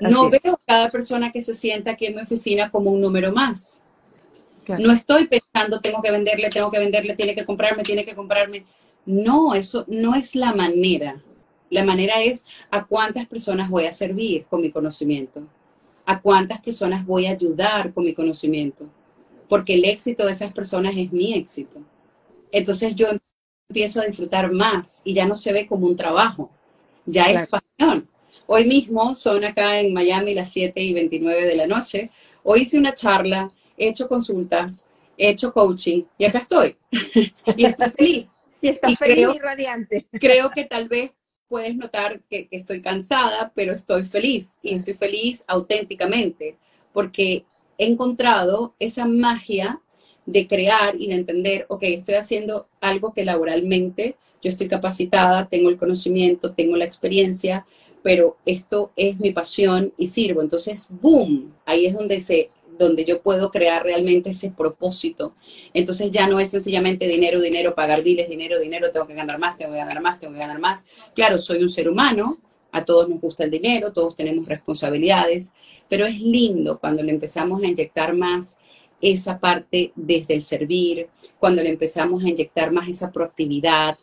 No 0.00 0.30
veo 0.30 0.54
a 0.54 0.60
cada 0.66 0.90
persona 0.90 1.30
que 1.32 1.40
se 1.40 1.54
sienta 1.54 1.92
aquí 1.92 2.06
en 2.06 2.16
mi 2.16 2.22
oficina 2.22 2.70
como 2.70 2.90
un 2.90 3.00
número 3.00 3.32
más. 3.32 3.82
No 4.78 4.92
estoy 4.92 5.26
pensando, 5.26 5.80
tengo 5.80 6.00
que 6.00 6.10
venderle, 6.10 6.48
tengo 6.48 6.70
que 6.70 6.78
venderle, 6.78 7.16
tiene 7.16 7.34
que 7.34 7.44
comprarme, 7.44 7.82
tiene 7.82 8.04
que 8.04 8.14
comprarme. 8.14 8.64
No, 9.06 9.54
eso 9.54 9.84
no 9.88 10.14
es 10.14 10.36
la 10.36 10.52
manera. 10.54 11.20
La 11.70 11.84
manera 11.84 12.20
es 12.22 12.44
a 12.70 12.84
cuántas 12.84 13.26
personas 13.26 13.70
voy 13.70 13.86
a 13.86 13.92
servir 13.92 14.44
con 14.46 14.60
mi 14.60 14.70
conocimiento, 14.70 15.42
a 16.04 16.20
cuántas 16.20 16.60
personas 16.60 17.06
voy 17.06 17.26
a 17.26 17.30
ayudar 17.30 17.92
con 17.92 18.04
mi 18.04 18.12
conocimiento, 18.12 18.86
porque 19.48 19.74
el 19.74 19.84
éxito 19.84 20.26
de 20.26 20.32
esas 20.32 20.52
personas 20.52 20.96
es 20.96 21.12
mi 21.12 21.34
éxito. 21.34 21.78
Entonces 22.50 22.94
yo 22.96 23.08
empiezo 23.68 24.00
a 24.00 24.04
disfrutar 24.04 24.50
más 24.50 25.00
y 25.04 25.14
ya 25.14 25.26
no 25.26 25.36
se 25.36 25.52
ve 25.52 25.66
como 25.66 25.86
un 25.86 25.96
trabajo, 25.96 26.50
ya 27.06 27.26
es 27.30 27.48
pasión. 27.48 28.09
Hoy 28.52 28.66
mismo 28.66 29.14
son 29.14 29.44
acá 29.44 29.78
en 29.78 29.94
Miami 29.94 30.34
las 30.34 30.52
7 30.52 30.82
y 30.82 30.92
29 30.92 31.46
de 31.46 31.54
la 31.54 31.68
noche. 31.68 32.10
Hoy 32.42 32.62
hice 32.62 32.78
una 32.78 32.92
charla, 32.92 33.52
he 33.78 33.86
hecho 33.86 34.08
consultas, 34.08 34.88
he 35.16 35.28
hecho 35.28 35.52
coaching 35.52 36.02
y 36.18 36.24
acá 36.24 36.38
estoy. 36.38 36.76
y 37.56 37.64
estoy 37.64 37.90
feliz. 37.90 38.48
Y 38.60 38.70
está 38.70 38.90
feliz 38.96 39.28
y 39.36 39.38
radiante. 39.38 40.06
Creo 40.10 40.50
que 40.50 40.64
tal 40.64 40.88
vez 40.88 41.12
puedes 41.46 41.76
notar 41.76 42.22
que, 42.28 42.48
estoy 42.50 42.82
cansada, 42.82 43.52
pero 43.54 43.72
estoy 43.72 44.02
feliz 44.02 44.58
y 44.64 44.74
estoy 44.74 44.94
feliz 44.94 45.44
auténticamente 45.46 46.56
porque 46.92 47.44
he 47.78 47.86
encontrado 47.86 48.74
esa 48.80 49.04
magia 49.04 49.80
de 50.26 50.48
crear 50.48 50.96
y 50.96 51.06
de 51.06 51.14
entender, 51.14 51.66
ok, 51.68 51.84
estoy 51.84 52.16
haciendo 52.16 52.66
algo 52.80 53.14
que 53.14 53.24
laboralmente 53.24 54.16
yo 54.42 54.50
estoy 54.50 54.66
capacitada, 54.66 55.48
tengo 55.48 55.68
el 55.68 55.76
conocimiento, 55.76 56.52
tengo 56.52 56.76
la 56.76 56.84
experiencia, 56.84 57.64
pero 58.02 58.36
esto 58.46 58.92
es 58.96 59.20
mi 59.20 59.32
pasión 59.32 59.92
y 59.96 60.06
sirvo. 60.06 60.42
Entonces, 60.42 60.88
boom, 60.90 61.54
ahí 61.66 61.86
es 61.86 61.94
donde 61.94 62.20
se 62.20 62.50
donde 62.80 63.04
yo 63.04 63.20
puedo 63.22 63.50
crear 63.50 63.84
realmente 63.84 64.30
ese 64.30 64.50
propósito. 64.50 65.34
Entonces 65.74 66.10
ya 66.10 66.26
no 66.26 66.40
es 66.40 66.50
sencillamente 66.50 67.06
dinero, 67.06 67.40
dinero, 67.40 67.74
pagar 67.74 68.02
biles, 68.02 68.28
dinero, 68.28 68.58
dinero, 68.58 68.90
tengo 68.90 69.06
que 69.06 69.14
ganar 69.14 69.38
más, 69.38 69.56
tengo 69.56 69.72
que 69.72 69.78
ganar 69.78 70.00
más, 70.00 70.18
tengo 70.18 70.32
que 70.32 70.40
ganar 70.40 70.58
más. 70.58 70.84
Claro, 71.14 71.36
soy 71.36 71.62
un 71.62 71.68
ser 71.68 71.88
humano, 71.88 72.38
a 72.72 72.84
todos 72.84 73.08
nos 73.08 73.20
gusta 73.20 73.44
el 73.44 73.50
dinero, 73.50 73.92
todos 73.92 74.16
tenemos 74.16 74.48
responsabilidades, 74.48 75.52
pero 75.88 76.06
es 76.06 76.20
lindo 76.20 76.78
cuando 76.78 77.02
le 77.02 77.12
empezamos 77.12 77.62
a 77.62 77.66
inyectar 77.66 78.14
más 78.14 78.58
esa 79.00 79.38
parte 79.38 79.92
desde 79.96 80.34
el 80.34 80.42
servir, 80.42 81.08
cuando 81.38 81.62
le 81.62 81.70
empezamos 81.70 82.24
a 82.24 82.28
inyectar 82.28 82.72
más 82.72 82.88
esa 82.88 83.10
proactividad. 83.10 83.98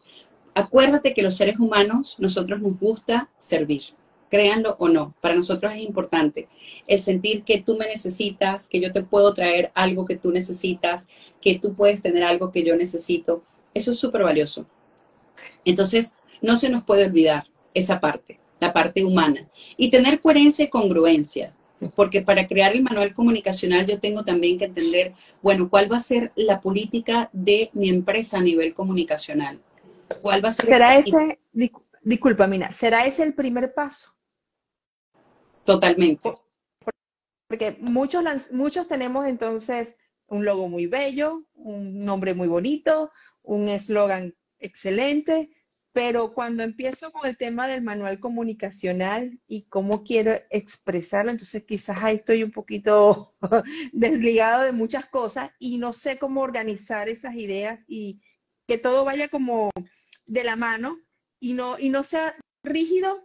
Acuérdate 0.57 1.13
que 1.13 1.21
los 1.21 1.35
seres 1.35 1.59
humanos, 1.59 2.15
nosotros 2.17 2.59
nos 2.59 2.79
gusta 2.79 3.29
servir 3.37 3.83
créanlo 4.29 4.75
o 4.79 4.89
no, 4.89 5.15
para 5.21 5.35
nosotros 5.35 5.73
es 5.73 5.79
importante 5.79 6.47
el 6.85 6.99
sentir 6.99 7.43
que 7.43 7.61
tú 7.61 7.77
me 7.77 7.87
necesitas, 7.87 8.67
que 8.67 8.79
yo 8.79 8.91
te 8.91 9.03
puedo 9.03 9.33
traer 9.33 9.71
algo 9.73 10.05
que 10.05 10.17
tú 10.17 10.31
necesitas, 10.31 11.07
que 11.41 11.59
tú 11.59 11.75
puedes 11.75 12.01
tener 12.01 12.23
algo 12.23 12.51
que 12.51 12.63
yo 12.63 12.75
necesito. 12.75 13.43
Eso 13.73 13.91
es 13.91 13.99
súper 13.99 14.23
valioso. 14.23 14.65
Entonces, 15.65 16.13
no 16.41 16.55
se 16.55 16.69
nos 16.69 16.83
puede 16.83 17.05
olvidar 17.05 17.45
esa 17.73 17.99
parte, 17.99 18.39
la 18.59 18.73
parte 18.73 19.03
humana. 19.03 19.47
Y 19.77 19.89
tener 19.89 20.19
coherencia 20.19 20.65
y 20.65 20.69
congruencia, 20.69 21.53
porque 21.95 22.21
para 22.21 22.47
crear 22.47 22.73
el 22.73 22.81
manual 22.81 23.13
comunicacional 23.13 23.85
yo 23.85 23.99
tengo 23.99 24.23
también 24.23 24.57
que 24.57 24.65
entender, 24.65 25.13
bueno, 25.41 25.69
cuál 25.69 25.91
va 25.91 25.97
a 25.97 26.01
ser 26.01 26.31
la 26.35 26.59
política 26.59 27.29
de 27.33 27.69
mi 27.73 27.89
empresa 27.89 28.39
a 28.39 28.41
nivel 28.41 28.73
comunicacional. 28.73 29.59
¿Cuál 30.21 30.43
va 30.43 30.49
a 30.49 30.51
ser? 30.51 30.65
¿Será 30.65 30.97
ese, 30.97 31.39
disculpa, 32.01 32.47
Mina, 32.47 32.71
será 32.71 33.05
ese 33.05 33.23
el 33.23 33.33
primer 33.33 33.73
paso? 33.73 34.13
Totalmente. 35.63 36.33
Porque 37.47 37.77
muchos, 37.79 38.23
muchos 38.51 38.87
tenemos 38.87 39.25
entonces 39.25 39.95
un 40.27 40.45
logo 40.45 40.67
muy 40.67 40.87
bello, 40.87 41.43
un 41.55 42.03
nombre 42.03 42.33
muy 42.33 42.47
bonito, 42.47 43.11
un 43.41 43.69
eslogan 43.69 44.35
excelente, 44.59 45.49
pero 45.93 46.33
cuando 46.33 46.63
empiezo 46.63 47.11
con 47.11 47.27
el 47.27 47.37
tema 47.37 47.67
del 47.67 47.81
manual 47.81 48.19
comunicacional 48.19 49.39
y 49.47 49.63
cómo 49.63 50.03
quiero 50.03 50.33
expresarlo, 50.51 51.31
entonces 51.31 51.63
quizás 51.63 51.97
ahí 52.03 52.17
estoy 52.17 52.43
un 52.43 52.51
poquito 52.51 53.33
desligado 53.93 54.63
de 54.63 54.73
muchas 54.73 55.07
cosas 55.07 55.49
y 55.59 55.77
no 55.77 55.93
sé 55.93 56.19
cómo 56.19 56.41
organizar 56.41 57.09
esas 57.09 57.35
ideas 57.35 57.79
y 57.87 58.21
que 58.67 58.77
todo 58.77 59.05
vaya 59.05 59.29
como 59.29 59.71
de 60.27 60.43
la 60.43 60.55
mano 60.55 60.99
y 61.39 61.53
no, 61.53 61.79
y 61.79 61.89
no 61.89 62.03
sea 62.03 62.35
rígido, 62.63 63.23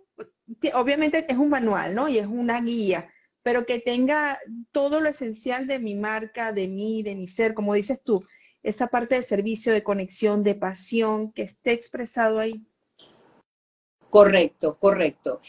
obviamente 0.75 1.27
es 1.29 1.37
un 1.37 1.49
manual, 1.49 1.95
¿no? 1.95 2.09
Y 2.09 2.19
es 2.19 2.27
una 2.27 2.61
guía, 2.61 3.13
pero 3.43 3.67
que 3.67 3.81
tenga 3.81 4.39
todo 4.71 5.01
lo 5.01 5.09
esencial 5.09 5.67
de 5.67 5.79
mi 5.79 5.95
marca, 5.95 6.53
de 6.53 6.69
mí, 6.69 7.03
de 7.03 7.15
mi 7.15 7.27
ser, 7.27 7.55
como 7.55 7.75
dices 7.75 8.01
tú, 8.03 8.25
esa 8.63 8.87
parte 8.87 9.17
de 9.17 9.23
servicio, 9.23 9.73
de 9.73 9.83
conexión, 9.83 10.43
de 10.43 10.55
pasión, 10.55 11.33
que 11.33 11.43
esté 11.43 11.73
expresado 11.73 12.39
ahí. 12.39 12.65
Correcto, 14.09 14.79
correcto. 14.79 15.41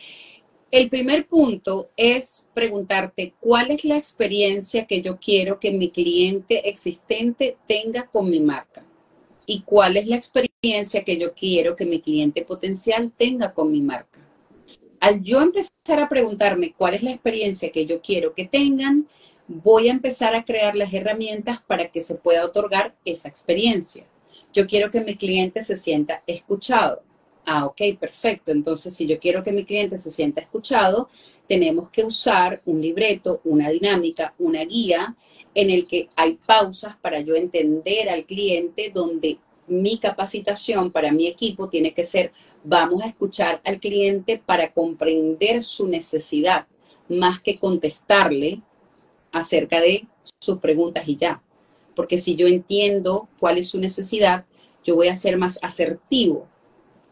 El 0.72 0.90
primer 0.90 1.28
punto 1.28 1.92
es 1.96 2.48
preguntarte 2.54 3.36
cuál 3.40 3.70
es 3.70 3.86
la 3.86 3.98
experiencia 3.98 4.88
que 4.88 5.04
yo 5.04 5.20
quiero 5.20 5.60
que 5.60 5.72
mi 5.72 5.92
cliente 5.92 6.68
existente 6.68 7.58
tenga 7.68 8.08
con 8.08 8.30
mi 8.30 8.40
marca 8.40 8.84
y 9.46 9.62
cuál 9.62 9.98
es 9.98 10.08
la 10.08 10.16
experiencia 10.16 11.04
que 11.04 11.18
yo 11.18 11.34
quiero 11.34 11.76
que 11.76 11.86
mi 11.86 12.02
cliente 12.02 12.44
potencial 12.44 13.12
tenga 13.18 13.54
con 13.54 13.72
mi 13.72 13.82
marca 13.82 14.24
al 15.04 15.22
yo 15.22 15.42
empezar 15.42 16.00
a 16.00 16.08
preguntarme 16.08 16.74
cuál 16.78 16.94
es 16.94 17.04
la 17.04 17.12
experiencia 17.12 17.74
que 17.74 17.86
yo 17.86 18.00
quiero 18.02 18.34
que 18.34 18.46
tengan, 18.46 19.06
voy 19.50 19.90
a 19.90 19.92
empezar 19.92 20.34
a 20.34 20.46
crear 20.46 20.78
las 20.78 20.94
herramientas 20.94 21.62
para 21.68 21.92
que 21.92 22.00
se 22.00 22.16
pueda 22.16 22.46
otorgar 22.46 22.96
esa 23.04 23.28
experiencia. 23.28 24.06
Yo 24.54 24.66
quiero 24.66 24.90
que 24.90 25.02
mi 25.02 25.18
cliente 25.18 25.62
se 25.62 25.76
sienta 25.76 26.24
escuchado. 26.26 27.04
Ah, 27.46 27.66
ok, 27.66 27.82
perfecto. 28.00 28.52
Entonces, 28.52 28.96
si 28.96 29.06
yo 29.06 29.20
quiero 29.20 29.44
que 29.44 29.52
mi 29.52 29.66
cliente 29.66 29.98
se 29.98 30.10
sienta 30.10 30.40
escuchado, 30.40 31.10
tenemos 31.50 31.90
que 31.90 32.06
usar 32.06 32.62
un 32.64 32.80
libreto, 32.80 33.42
una 33.44 33.70
dinámica, 33.72 34.34
una 34.40 34.64
guía 34.64 35.18
en 35.56 35.70
el 35.70 35.86
que 35.86 36.10
hay 36.16 36.40
pausas 36.46 36.96
para 36.98 37.20
yo 37.22 37.36
entender 37.36 38.10
al 38.10 38.26
cliente 38.26 38.92
donde 38.94 39.38
mi 39.68 39.98
capacitación 39.98 40.92
para 40.92 41.12
mi 41.12 41.28
equipo 41.28 41.70
tiene 41.70 41.94
que 41.94 42.04
ser, 42.04 42.32
vamos 42.64 43.04
a 43.04 43.08
escuchar 43.08 43.62
al 43.64 43.80
cliente 43.80 44.42
para 44.44 44.74
comprender 44.74 45.64
su 45.64 45.88
necesidad, 45.88 46.68
más 47.08 47.40
que 47.40 47.60
contestarle 47.60 48.62
acerca 49.32 49.80
de 49.80 50.08
sus 50.40 50.60
preguntas 50.60 51.08
y 51.08 51.16
ya. 51.16 51.42
Porque 51.96 52.18
si 52.18 52.36
yo 52.36 52.48
entiendo 52.48 53.30
cuál 53.40 53.58
es 53.58 53.70
su 53.70 53.80
necesidad, 53.80 54.46
yo 54.84 54.96
voy 54.96 55.08
a 55.08 55.16
ser 55.16 55.38
más 55.38 55.60
asertivo 55.62 56.48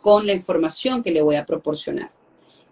con 0.01 0.25
la 0.25 0.33
información 0.33 1.03
que 1.03 1.11
le 1.11 1.21
voy 1.21 1.35
a 1.35 1.45
proporcionar. 1.45 2.11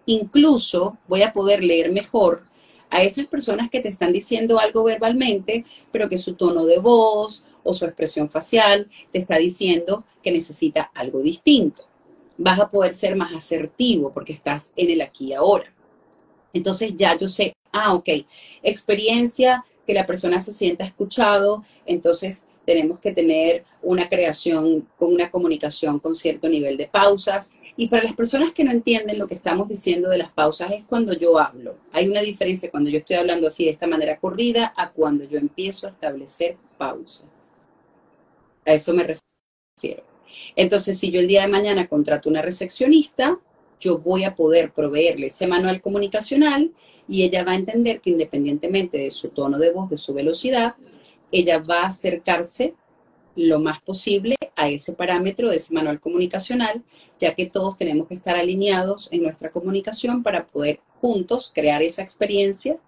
Incluso 0.06 0.98
voy 1.08 1.22
a 1.22 1.32
poder 1.32 1.62
leer 1.62 1.92
mejor 1.92 2.42
a 2.90 3.02
esas 3.02 3.26
personas 3.26 3.70
que 3.70 3.80
te 3.80 3.88
están 3.88 4.12
diciendo 4.12 4.58
algo 4.58 4.82
verbalmente, 4.82 5.64
pero 5.92 6.08
que 6.08 6.18
su 6.18 6.34
tono 6.34 6.66
de 6.66 6.78
voz 6.78 7.44
o 7.62 7.72
su 7.72 7.84
expresión 7.84 8.28
facial 8.28 8.88
te 9.12 9.18
está 9.18 9.36
diciendo 9.36 10.04
que 10.22 10.32
necesita 10.32 10.90
algo 10.94 11.20
distinto. 11.20 11.84
Vas 12.36 12.58
a 12.58 12.68
poder 12.68 12.94
ser 12.94 13.16
más 13.16 13.34
asertivo 13.34 14.12
porque 14.12 14.32
estás 14.32 14.72
en 14.76 14.90
el 14.90 15.00
aquí 15.02 15.28
y 15.28 15.32
ahora. 15.34 15.72
Entonces 16.52 16.94
ya 16.96 17.16
yo 17.16 17.28
sé, 17.28 17.54
ah, 17.72 17.94
ok, 17.94 18.08
experiencia, 18.62 19.64
que 19.86 19.94
la 19.94 20.06
persona 20.06 20.40
se 20.40 20.52
sienta 20.52 20.84
escuchado, 20.84 21.64
entonces 21.86 22.46
tenemos 22.64 23.00
que 23.00 23.12
tener 23.12 23.64
una 23.82 24.08
creación 24.08 24.88
con 24.96 25.12
una 25.12 25.30
comunicación 25.30 25.98
con 25.98 26.14
cierto 26.14 26.48
nivel 26.48 26.76
de 26.76 26.86
pausas, 26.86 27.52
y 27.80 27.88
para 27.88 28.02
las 28.02 28.12
personas 28.12 28.52
que 28.52 28.62
no 28.62 28.72
entienden 28.72 29.18
lo 29.18 29.26
que 29.26 29.32
estamos 29.32 29.66
diciendo 29.66 30.10
de 30.10 30.18
las 30.18 30.30
pausas 30.30 30.70
es 30.70 30.84
cuando 30.84 31.14
yo 31.14 31.38
hablo. 31.38 31.78
Hay 31.92 32.08
una 32.08 32.20
diferencia 32.20 32.70
cuando 32.70 32.90
yo 32.90 32.98
estoy 32.98 33.16
hablando 33.16 33.46
así 33.46 33.64
de 33.64 33.70
esta 33.70 33.86
manera 33.86 34.18
corrida 34.18 34.74
a 34.76 34.90
cuando 34.90 35.24
yo 35.24 35.38
empiezo 35.38 35.86
a 35.86 35.90
establecer 35.90 36.58
pausas. 36.76 37.54
A 38.66 38.74
eso 38.74 38.92
me 38.92 39.04
refiero. 39.04 40.02
Entonces, 40.56 40.98
si 40.98 41.10
yo 41.10 41.20
el 41.20 41.26
día 41.26 41.40
de 41.40 41.48
mañana 41.48 41.88
contrato 41.88 42.28
una 42.28 42.42
recepcionista, 42.42 43.38
yo 43.80 43.98
voy 43.98 44.24
a 44.24 44.36
poder 44.36 44.74
proveerle 44.74 45.28
ese 45.28 45.46
manual 45.46 45.80
comunicacional 45.80 46.72
y 47.08 47.22
ella 47.22 47.44
va 47.44 47.52
a 47.52 47.56
entender 47.56 48.02
que 48.02 48.10
independientemente 48.10 48.98
de 48.98 49.10
su 49.10 49.30
tono 49.30 49.56
de 49.56 49.72
voz, 49.72 49.88
de 49.88 49.96
su 49.96 50.12
velocidad, 50.12 50.74
ella 51.32 51.60
va 51.60 51.84
a 51.84 51.86
acercarse 51.86 52.74
lo 53.48 53.60
más 53.60 53.80
posible 53.80 54.36
a 54.56 54.68
ese 54.68 54.92
parámetro 54.92 55.48
de 55.48 55.56
ese 55.56 55.72
manual 55.72 56.00
comunicacional, 56.00 56.82
ya 57.18 57.34
que 57.34 57.46
todos 57.46 57.76
tenemos 57.76 58.08
que 58.08 58.14
estar 58.14 58.36
alineados 58.36 59.08
en 59.12 59.22
nuestra 59.22 59.50
comunicación 59.50 60.22
para 60.22 60.46
poder 60.46 60.80
juntos 61.00 61.50
crear 61.54 61.82
esa 61.82 62.02
experiencia 62.02 62.78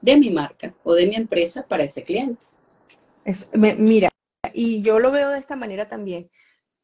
de 0.00 0.16
mi 0.16 0.30
marca 0.30 0.74
o 0.84 0.94
de 0.94 1.06
mi 1.06 1.16
empresa 1.16 1.66
para 1.66 1.84
ese 1.84 2.02
cliente. 2.02 2.46
mira, 3.52 4.08
y 4.54 4.80
yo 4.82 4.98
lo 4.98 5.10
veo 5.10 5.30
de 5.30 5.38
esta 5.38 5.56
manera 5.56 5.88
también. 5.88 6.30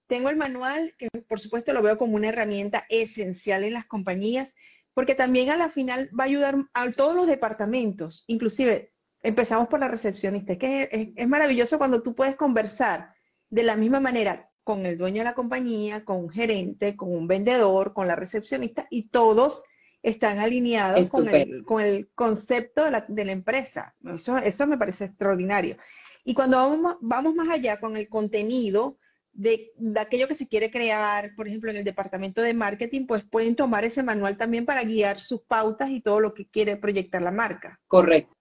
Tengo 0.07 0.29
el 0.29 0.37
manual, 0.37 0.95
que 0.99 1.09
por 1.27 1.41
supuesto 1.41 1.73
lo 1.73 1.83
veo 1.83 1.97
como 1.97 2.17
una 2.17 2.29
herramienta 2.29 2.85
esencial 2.91 3.65
en 3.65 3.73
las 3.73 3.87
compañías, 3.87 4.55
porque 4.93 5.15
también 5.15 5.51
a 5.51 5.57
la 5.57 5.71
final 5.71 6.11
va 6.19 6.25
a 6.25 6.27
ayudar 6.27 6.57
a 6.75 6.91
todos 6.93 7.17
los 7.17 7.27
departamentos, 7.27 8.25
inclusive 8.27 8.93
empezamos 9.23 9.69
por 9.69 9.81
la 9.81 9.89
recepcionista. 9.89 10.57
Que 10.57 11.15
es, 11.17 11.29
maravilloso 11.29 11.79
cuando 11.79 12.03
tú 12.03 12.15
puedes 12.15 12.37
conversar 12.37 13.14
de 13.55 13.63
la 13.63 13.77
misma 13.77 14.01
manera 14.01 14.51
con 14.65 14.85
el 14.85 14.99
dueño 14.99 15.19
de 15.19 15.27
la 15.27 15.37
compañía, 15.37 16.05
con 16.05 16.17
un 16.17 16.29
gerente, 16.29 16.97
con 16.97 17.15
un 17.15 17.29
vendedor, 17.29 17.93
con 17.93 18.09
la 18.09 18.17
recepcionista, 18.17 18.89
y 18.91 19.11
todos 19.11 19.63
están 20.03 20.41
alineados 20.41 21.09
con 21.09 21.29
el, 21.29 21.65
con 21.65 21.81
el, 21.81 22.11
concepto 22.17 22.85
de 22.85 22.91
la, 22.91 23.05
de 23.07 23.25
la 23.25 23.31
empresa. 23.31 23.95
Eso, 24.13 24.37
eso, 24.39 24.67
me 24.67 24.77
parece 24.77 25.05
extraordinario. 25.05 25.77
Y 26.25 26.35
cuando 26.35 26.57
vamos, 26.57 26.97
vamos 27.01 27.37
más 27.37 27.49
allá 27.49 27.79
con 27.79 27.97
el 27.97 28.09
contenido 28.09 28.99
de, 29.33 29.73
de, 29.77 30.01
aquello 30.01 30.27
que 30.27 30.35
se 30.35 30.49
quiere 30.49 30.73
crear, 30.73 31.37
por 31.37 31.47
ejemplo, 31.47 31.71
en 31.71 31.77
el 31.77 31.85
departamento 31.85 32.43
de 32.43 32.55
marketing, 32.55 33.07
pues 33.07 33.23
pueden 33.23 33.55
tomar 33.55 33.85
ese 33.85 34.03
manual 34.03 34.37
también 34.37 34.67
para 34.67 34.83
guiar 34.83 35.21
sus 35.21 35.43
pautas 35.43 35.91
y 35.91 36.01
todo 36.01 36.19
lo 36.19 36.35
que 36.35 36.49
quiere 36.49 36.77
proyectar 36.77 37.23
la 37.23 37.31
marca. 37.31 37.79
Correcto, 37.87 38.35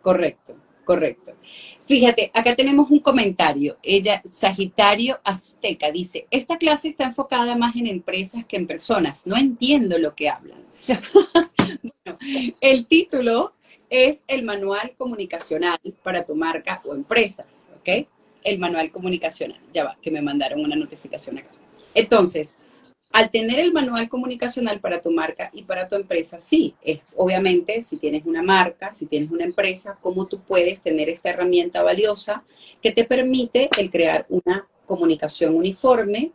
correcto. 0.00 0.56
Correcto. 0.88 1.34
Fíjate, 1.84 2.30
acá 2.32 2.56
tenemos 2.56 2.90
un 2.90 3.00
comentario. 3.00 3.76
Ella, 3.82 4.22
Sagitario 4.24 5.20
Azteca, 5.22 5.92
dice, 5.92 6.26
esta 6.30 6.56
clase 6.56 6.88
está 6.88 7.04
enfocada 7.04 7.56
más 7.56 7.76
en 7.76 7.86
empresas 7.86 8.46
que 8.46 8.56
en 8.56 8.66
personas. 8.66 9.26
No 9.26 9.36
entiendo 9.36 9.98
lo 9.98 10.14
que 10.14 10.30
hablan. 10.30 10.64
bueno, 11.82 12.18
el 12.62 12.86
título 12.86 13.52
es 13.90 14.24
el 14.28 14.44
manual 14.44 14.94
comunicacional 14.96 15.78
para 16.02 16.24
tu 16.24 16.34
marca 16.34 16.80
o 16.86 16.94
empresas, 16.94 17.68
¿ok? 17.80 18.08
El 18.42 18.58
manual 18.58 18.90
comunicacional. 18.90 19.60
Ya 19.74 19.84
va, 19.84 19.98
que 20.00 20.10
me 20.10 20.22
mandaron 20.22 20.64
una 20.64 20.74
notificación 20.74 21.36
acá. 21.36 21.50
Entonces, 21.92 22.56
al 23.10 23.30
tener 23.30 23.58
el 23.58 23.72
manual 23.72 24.08
comunicacional 24.08 24.80
para 24.80 25.00
tu 25.00 25.10
marca 25.10 25.50
y 25.52 25.62
para 25.62 25.88
tu 25.88 25.96
empresa, 25.96 26.40
sí, 26.40 26.74
es 26.82 27.00
obviamente 27.16 27.82
si 27.82 27.96
tienes 27.96 28.24
una 28.26 28.42
marca, 28.42 28.92
si 28.92 29.06
tienes 29.06 29.30
una 29.30 29.44
empresa, 29.44 29.98
cómo 30.02 30.26
tú 30.26 30.40
puedes 30.40 30.82
tener 30.82 31.08
esta 31.08 31.30
herramienta 31.30 31.82
valiosa 31.82 32.44
que 32.82 32.92
te 32.92 33.04
permite 33.04 33.70
el 33.78 33.90
crear 33.90 34.26
una 34.28 34.66
comunicación 34.86 35.56
uniforme 35.56 36.32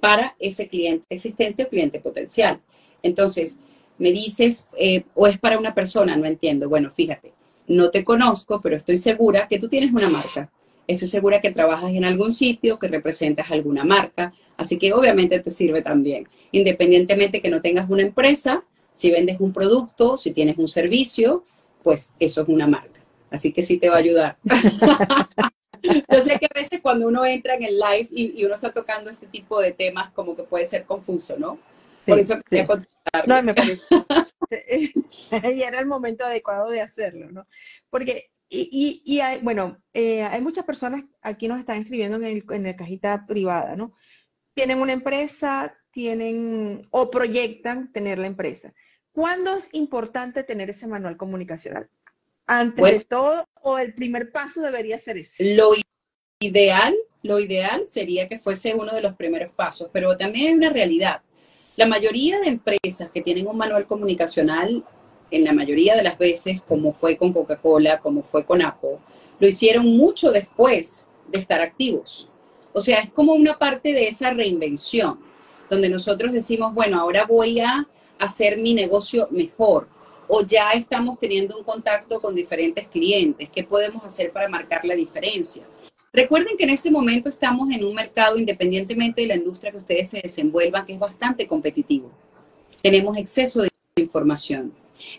para 0.00 0.36
ese 0.38 0.68
cliente 0.68 1.06
existente 1.10 1.64
o 1.64 1.68
cliente 1.68 2.00
potencial. 2.00 2.60
Entonces, 3.02 3.58
me 3.98 4.12
dices, 4.12 4.66
eh, 4.78 5.04
o 5.14 5.26
es 5.26 5.38
para 5.38 5.58
una 5.58 5.74
persona, 5.74 6.16
no 6.16 6.26
entiendo. 6.26 6.68
Bueno, 6.68 6.90
fíjate, 6.90 7.32
no 7.66 7.90
te 7.90 8.04
conozco, 8.04 8.60
pero 8.60 8.76
estoy 8.76 8.96
segura 8.96 9.48
que 9.48 9.58
tú 9.58 9.68
tienes 9.68 9.92
una 9.92 10.08
marca. 10.08 10.50
Estoy 10.86 11.08
segura 11.08 11.40
que 11.40 11.50
trabajas 11.50 11.92
en 11.92 12.04
algún 12.04 12.32
sitio, 12.32 12.78
que 12.78 12.88
representas 12.88 13.50
alguna 13.50 13.84
marca, 13.84 14.32
así 14.56 14.78
que 14.78 14.92
obviamente 14.92 15.40
te 15.40 15.50
sirve 15.50 15.82
también. 15.82 16.28
Independientemente 16.52 17.42
que 17.42 17.50
no 17.50 17.60
tengas 17.60 17.90
una 17.90 18.02
empresa, 18.02 18.64
si 18.92 19.10
vendes 19.10 19.40
un 19.40 19.52
producto, 19.52 20.16
si 20.16 20.32
tienes 20.32 20.58
un 20.58 20.68
servicio, 20.68 21.44
pues 21.82 22.12
eso 22.18 22.42
es 22.42 22.48
una 22.48 22.66
marca. 22.66 23.00
Así 23.30 23.52
que 23.52 23.62
sí 23.62 23.78
te 23.78 23.88
va 23.88 23.96
a 23.96 23.98
ayudar. 23.98 24.38
Yo 25.82 26.20
sé 26.20 26.38
que 26.38 26.46
a 26.46 26.58
veces 26.58 26.80
cuando 26.80 27.06
uno 27.06 27.24
entra 27.24 27.54
en 27.54 27.64
el 27.64 27.76
live 27.76 28.08
y, 28.10 28.44
uno 28.44 28.54
está 28.54 28.72
tocando 28.72 29.10
este 29.10 29.26
tipo 29.26 29.60
de 29.60 29.72
temas, 29.72 30.12
como 30.12 30.34
que 30.34 30.42
puede 30.42 30.64
ser 30.64 30.84
confuso, 30.84 31.36
¿no? 31.38 31.58
Por 32.06 32.18
eso 32.18 32.38
quería 32.48 32.66
sí. 32.66 33.22
No, 33.26 33.42
me 33.42 33.54
parece. 33.54 33.82
y 35.54 35.62
era 35.62 35.80
el 35.80 35.86
momento 35.86 36.24
adecuado 36.24 36.70
de 36.70 36.80
hacerlo, 36.80 37.30
¿no? 37.30 37.44
Porque 37.90 38.30
y, 38.48 39.02
y, 39.04 39.20
hay, 39.20 39.40
bueno, 39.40 39.78
eh, 39.92 40.22
hay 40.22 40.40
muchas 40.40 40.64
personas 40.64 41.04
aquí 41.20 41.48
nos 41.48 41.58
están 41.58 41.78
escribiendo 41.78 42.16
en 42.16 42.24
el, 42.24 42.44
en 42.50 42.62
la 42.62 42.76
cajita 42.76 43.26
privada, 43.26 43.74
¿no? 43.74 43.92
Tienen 44.54 44.80
una 44.80 44.92
empresa, 44.92 45.76
tienen 45.90 46.86
o 46.90 47.10
proyectan 47.10 47.92
tener 47.92 48.18
la 48.18 48.26
empresa. 48.26 48.72
¿Cuándo 49.12 49.56
es 49.56 49.68
importante 49.72 50.44
tener 50.44 50.70
ese 50.70 50.86
manual 50.86 51.16
comunicacional? 51.16 51.88
¿Antes 52.46 52.84
de 52.84 53.04
todo 53.04 53.44
o 53.62 53.78
el 53.78 53.94
primer 53.94 54.30
paso 54.30 54.60
debería 54.60 54.98
ser 54.98 55.16
ese? 55.16 55.56
Lo 55.56 55.72
ideal, 56.38 56.94
lo 57.22 57.40
ideal 57.40 57.86
sería 57.86 58.28
que 58.28 58.38
fuese 58.38 58.74
uno 58.74 58.94
de 58.94 59.02
los 59.02 59.14
primeros 59.16 59.52
pasos, 59.54 59.90
pero 59.92 60.16
también 60.16 60.48
hay 60.48 60.54
una 60.54 60.70
realidad. 60.70 61.22
La 61.76 61.86
mayoría 61.86 62.38
de 62.40 62.48
empresas 62.48 63.10
que 63.12 63.22
tienen 63.22 63.48
un 63.48 63.56
manual 63.56 63.86
comunicacional 63.86 64.84
en 65.30 65.44
la 65.44 65.52
mayoría 65.52 65.96
de 65.96 66.02
las 66.02 66.18
veces, 66.18 66.62
como 66.62 66.92
fue 66.92 67.16
con 67.16 67.32
Coca-Cola, 67.32 68.00
como 68.00 68.22
fue 68.22 68.44
con 68.44 68.62
Apple, 68.62 68.98
lo 69.38 69.48
hicieron 69.48 69.96
mucho 69.96 70.30
después 70.30 71.06
de 71.28 71.40
estar 71.40 71.60
activos. 71.60 72.28
O 72.72 72.80
sea, 72.80 72.98
es 72.98 73.10
como 73.10 73.32
una 73.32 73.58
parte 73.58 73.92
de 73.92 74.08
esa 74.08 74.30
reinvención, 74.30 75.18
donde 75.68 75.88
nosotros 75.88 76.32
decimos, 76.32 76.74
bueno, 76.74 77.00
ahora 77.00 77.24
voy 77.24 77.60
a 77.60 77.88
hacer 78.18 78.58
mi 78.58 78.74
negocio 78.74 79.28
mejor, 79.30 79.88
o 80.28 80.42
ya 80.42 80.72
estamos 80.72 81.18
teniendo 81.18 81.56
un 81.56 81.64
contacto 81.64 82.20
con 82.20 82.34
diferentes 82.34 82.88
clientes, 82.88 83.48
¿qué 83.50 83.64
podemos 83.64 84.04
hacer 84.04 84.32
para 84.32 84.48
marcar 84.48 84.84
la 84.84 84.94
diferencia? 84.94 85.64
Recuerden 86.12 86.56
que 86.56 86.64
en 86.64 86.70
este 86.70 86.90
momento 86.90 87.28
estamos 87.28 87.70
en 87.70 87.84
un 87.84 87.94
mercado, 87.94 88.38
independientemente 88.38 89.20
de 89.20 89.26
la 89.26 89.36
industria 89.36 89.70
que 89.70 89.78
ustedes 89.78 90.08
se 90.08 90.20
desenvuelvan, 90.22 90.86
que 90.86 90.94
es 90.94 90.98
bastante 90.98 91.46
competitivo. 91.46 92.10
Tenemos 92.82 93.18
exceso 93.18 93.62
de 93.62 93.68
información 93.96 94.72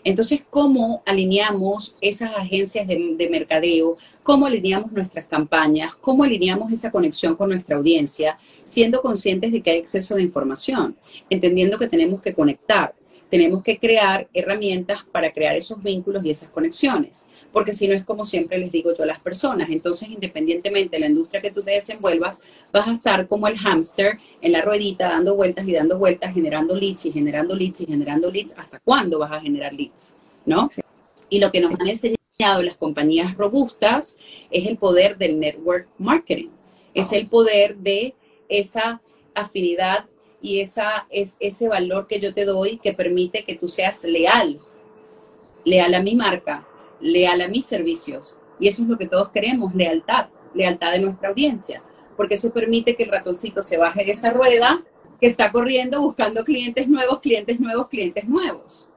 entonces, 0.04 0.42
¿cómo 0.48 1.02
alineamos 1.06 1.96
esas 2.00 2.34
agencias 2.34 2.86
de, 2.86 3.28
mercadeo? 3.30 3.96
¿Cómo 4.22 4.46
alineamos 4.46 4.92
nuestras 4.92 5.26
campañas? 5.26 5.94
¿Cómo 5.96 6.24
alineamos 6.24 6.72
esa 6.72 6.90
conexión 6.90 7.36
con 7.36 7.50
nuestra 7.50 7.76
audiencia? 7.76 8.38
Siendo 8.64 9.02
conscientes 9.02 9.52
de 9.52 9.60
que 9.62 9.70
hay 9.70 9.78
exceso 9.78 10.14
de 10.14 10.22
información, 10.22 10.96
entendiendo 11.30 11.78
que 11.78 11.88
tenemos 11.88 12.22
que 12.22 12.34
conectar 12.34 12.94
tenemos 13.30 13.62
que 13.62 13.78
crear 13.78 14.28
herramientas 14.32 15.04
para 15.04 15.32
crear 15.32 15.54
esos 15.54 15.82
vínculos 15.82 16.24
y 16.24 16.30
esas 16.30 16.50
conexiones, 16.50 17.26
porque 17.52 17.74
si 17.74 17.88
no 17.88 17.94
es 17.94 18.04
como 18.04 18.24
siempre 18.24 18.58
les 18.58 18.72
digo 18.72 18.92
yo 18.96 19.02
a 19.02 19.06
las 19.06 19.20
personas, 19.20 19.70
entonces 19.70 20.08
independientemente 20.08 20.96
de 20.96 21.00
la 21.00 21.06
industria 21.08 21.40
que 21.40 21.50
tú 21.50 21.62
te 21.62 21.72
desenvuelvas, 21.72 22.40
vas 22.72 22.88
a 22.88 22.92
estar 22.92 23.26
como 23.28 23.46
el 23.48 23.58
hámster 23.58 24.18
en 24.40 24.52
la 24.52 24.62
ruedita 24.62 25.08
dando 25.08 25.36
vueltas 25.36 25.66
y 25.68 25.72
dando 25.72 25.98
vueltas, 25.98 26.34
generando 26.34 26.74
leads 26.74 27.06
y 27.06 27.12
generando 27.12 27.54
leads 27.54 27.82
y 27.82 27.86
generando 27.86 28.30
leads, 28.30 28.54
¿hasta 28.56 28.80
cuándo 28.80 29.18
vas 29.18 29.32
a 29.32 29.40
generar 29.40 29.72
leads? 29.74 30.14
¿No? 30.46 30.70
Y 31.28 31.40
lo 31.40 31.52
que 31.52 31.60
nos 31.60 31.78
han 31.78 31.88
enseñado 31.88 32.18
las 32.62 32.76
compañías 32.76 33.36
robustas 33.36 34.16
es 34.50 34.66
el 34.66 34.78
poder 34.78 35.18
del 35.18 35.38
network 35.38 35.88
marketing, 35.98 36.48
es 36.94 37.12
el 37.12 37.26
poder 37.26 37.76
de 37.76 38.14
esa 38.48 39.02
afinidad 39.34 40.06
y 40.40 40.60
esa, 40.60 41.06
es 41.10 41.36
ese 41.40 41.68
valor 41.68 42.06
que 42.06 42.20
yo 42.20 42.32
te 42.32 42.44
doy 42.44 42.78
que 42.78 42.94
permite 42.94 43.44
que 43.44 43.56
tú 43.56 43.68
seas 43.68 44.04
leal, 44.04 44.60
leal 45.64 45.94
a 45.94 46.02
mi 46.02 46.14
marca, 46.14 46.66
leal 47.00 47.40
a 47.40 47.48
mis 47.48 47.66
servicios. 47.66 48.36
Y 48.60 48.68
eso 48.68 48.82
es 48.82 48.88
lo 48.88 48.98
que 48.98 49.06
todos 49.06 49.30
queremos, 49.30 49.74
lealtad, 49.74 50.28
lealtad 50.54 50.92
de 50.92 51.00
nuestra 51.00 51.30
audiencia, 51.30 51.82
porque 52.16 52.34
eso 52.34 52.52
permite 52.52 52.96
que 52.96 53.04
el 53.04 53.10
ratoncito 53.10 53.62
se 53.62 53.76
baje 53.76 54.04
de 54.04 54.12
esa 54.12 54.30
rueda 54.30 54.82
que 55.20 55.26
está 55.26 55.50
corriendo 55.50 56.00
buscando 56.00 56.44
clientes 56.44 56.86
nuevos, 56.88 57.18
clientes 57.20 57.58
nuevos, 57.58 57.88
clientes 57.88 58.28
nuevos. 58.28 58.88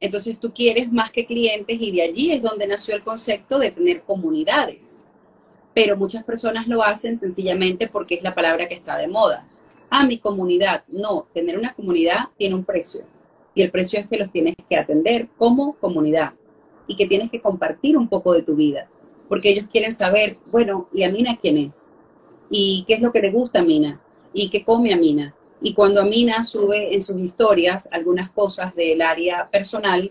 Entonces 0.00 0.38
tú 0.38 0.52
quieres 0.52 0.90
más 0.90 1.10
que 1.10 1.26
clientes 1.26 1.78
y 1.80 1.90
de 1.90 2.02
allí 2.02 2.32
es 2.32 2.42
donde 2.42 2.66
nació 2.66 2.94
el 2.94 3.02
concepto 3.02 3.58
de 3.58 3.70
tener 3.70 4.02
comunidades. 4.02 5.08
Pero 5.74 5.96
muchas 5.96 6.24
personas 6.24 6.68
lo 6.68 6.82
hacen 6.82 7.16
sencillamente 7.16 7.86
porque 7.88 8.14
es 8.14 8.22
la 8.22 8.34
palabra 8.34 8.66
que 8.66 8.74
está 8.74 8.96
de 8.96 9.08
moda 9.08 9.49
a 9.90 10.06
mi 10.06 10.18
comunidad. 10.18 10.84
No, 10.88 11.26
tener 11.34 11.58
una 11.58 11.74
comunidad 11.74 12.28
tiene 12.38 12.54
un 12.54 12.64
precio. 12.64 13.02
Y 13.54 13.62
el 13.62 13.70
precio 13.70 13.98
es 13.98 14.06
que 14.06 14.16
los 14.16 14.30
tienes 14.30 14.54
que 14.68 14.76
atender 14.76 15.28
como 15.36 15.74
comunidad 15.74 16.32
y 16.86 16.96
que 16.96 17.06
tienes 17.06 17.30
que 17.30 17.40
compartir 17.40 17.96
un 17.96 18.08
poco 18.08 18.32
de 18.32 18.42
tu 18.42 18.54
vida. 18.54 18.88
Porque 19.28 19.50
ellos 19.50 19.66
quieren 19.70 19.94
saber, 19.94 20.38
bueno, 20.50 20.88
¿y 20.92 21.02
a 21.02 21.10
Mina 21.10 21.38
quién 21.40 21.58
es? 21.58 21.92
¿Y 22.48 22.84
qué 22.86 22.94
es 22.94 23.00
lo 23.00 23.12
que 23.12 23.20
le 23.20 23.30
gusta 23.30 23.60
a 23.60 23.64
Mina? 23.64 24.00
¿Y 24.32 24.50
qué 24.50 24.64
come 24.64 24.92
a 24.92 24.96
Mina? 24.96 25.34
Y 25.62 25.74
cuando 25.74 26.04
Mina 26.04 26.46
sube 26.46 26.94
en 26.94 27.02
sus 27.02 27.20
historias 27.20 27.88
algunas 27.92 28.30
cosas 28.30 28.74
del 28.74 29.02
área 29.02 29.48
personal, 29.50 30.10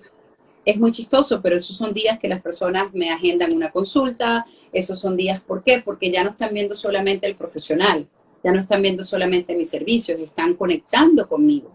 es 0.64 0.78
muy 0.78 0.92
chistoso, 0.92 1.42
pero 1.42 1.58
esos 1.58 1.76
son 1.76 1.94
días 1.94 2.20
que 2.20 2.28
las 2.28 2.42
personas 2.42 2.94
me 2.94 3.10
agendan 3.10 3.56
una 3.56 3.72
consulta, 3.72 4.46
esos 4.72 5.00
son 5.00 5.18
días, 5.18 5.42
¿por 5.42 5.64
qué? 5.64 5.82
Porque 5.84 6.12
ya 6.12 6.24
no 6.24 6.30
están 6.32 6.54
viendo 6.54 6.76
solamente 6.76 7.26
el 7.26 7.36
profesional, 7.36 8.08
ya 8.44 8.52
no 8.52 8.60
están 8.60 8.82
viendo 8.82 9.04
solamente 9.04 9.56
mis 9.56 9.70
servicios, 9.70 10.20
están 10.20 10.56
conectando 10.56 11.28
conmigo. 11.28 11.72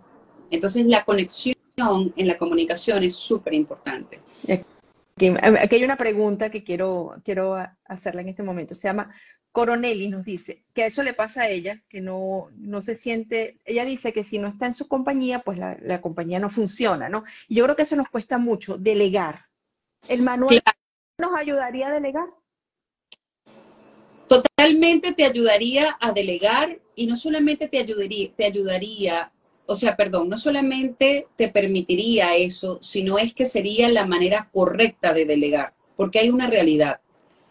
Entonces 0.51 0.87
la 0.87 1.05
conexión 1.05 1.55
en 1.77 2.29
la 2.29 2.39
comunicación 2.39 3.03
es 3.03 3.17
súper 3.17 3.55
importante. 3.55 4.21
Aquí, 5.17 5.77
hay 5.77 5.85
una 5.85 5.97
pregunta 5.97 6.51
que 6.51 6.65
quiero, 6.65 7.17
quiero 7.25 7.57
hacerla 7.85 8.23
en 8.23 8.29
este 8.29 8.43
momento. 8.43 8.75
Se 8.75 8.89
llama, 8.89 9.15
Coronelli 9.53 10.09
nos 10.09 10.25
dice 10.25 10.65
que 10.75 10.83
a 10.83 10.87
eso 10.87 11.03
le 11.03 11.15
pasa 11.15 11.43
a 11.43 11.49
ella, 11.49 11.81
que 11.89 12.01
no, 12.01 12.49
no 12.57 12.83
se 12.83 12.95
siente, 12.97 13.61
ella 13.65 13.85
dice 13.85 14.13
que 14.13 14.25
si 14.25 14.39
no 14.39 14.49
está 14.49 14.67
en 14.67 14.75
su 14.75 14.89
compañía, 14.89 15.41
pues 15.41 15.59
la, 15.59 15.77
la 15.81 16.01
compañía 16.01 16.41
no 16.41 16.51
funciona, 16.51 17.09
¿no? 17.09 17.25
Y 17.49 17.57
yo 17.57 17.65
creo 17.65 17.77
que 17.77 17.83
eso 17.83 17.95
nos 17.95 18.09
cuesta 18.09 18.39
mucho, 18.39 18.79
delegar. 18.79 19.47
¿El 20.09 20.23
manual 20.23 20.61
nos 21.19 21.35
ayudaría 21.37 21.89
a 21.89 21.93
delegar? 21.93 22.27
Totalmente 24.29 25.13
te 25.13 25.25
ayudaría 25.25 25.97
a 26.01 26.13
delegar 26.13 26.79
y 26.97 27.07
no 27.07 27.17
solamente 27.17 27.69
te 27.69 27.79
ayudaría, 27.79 28.31
te 28.37 28.45
ayudaría, 28.47 29.33
o 29.67 29.75
sea, 29.75 29.97
perdón, 29.97 30.29
no 30.29 30.39
solamente 30.39 31.27
te 31.37 31.49
permitiría 31.49 32.37
eso, 32.37 32.79
sino 32.81 33.19
es 33.19 33.35
que 33.35 33.47
sería 33.47 33.89
la 33.89 34.07
manera 34.07 34.49
correcta 34.53 35.13
de 35.13 35.27
delegar, 35.27 35.75
porque 35.97 36.21
hay 36.21 36.31
una 36.31 36.47
realidad. 36.47 37.01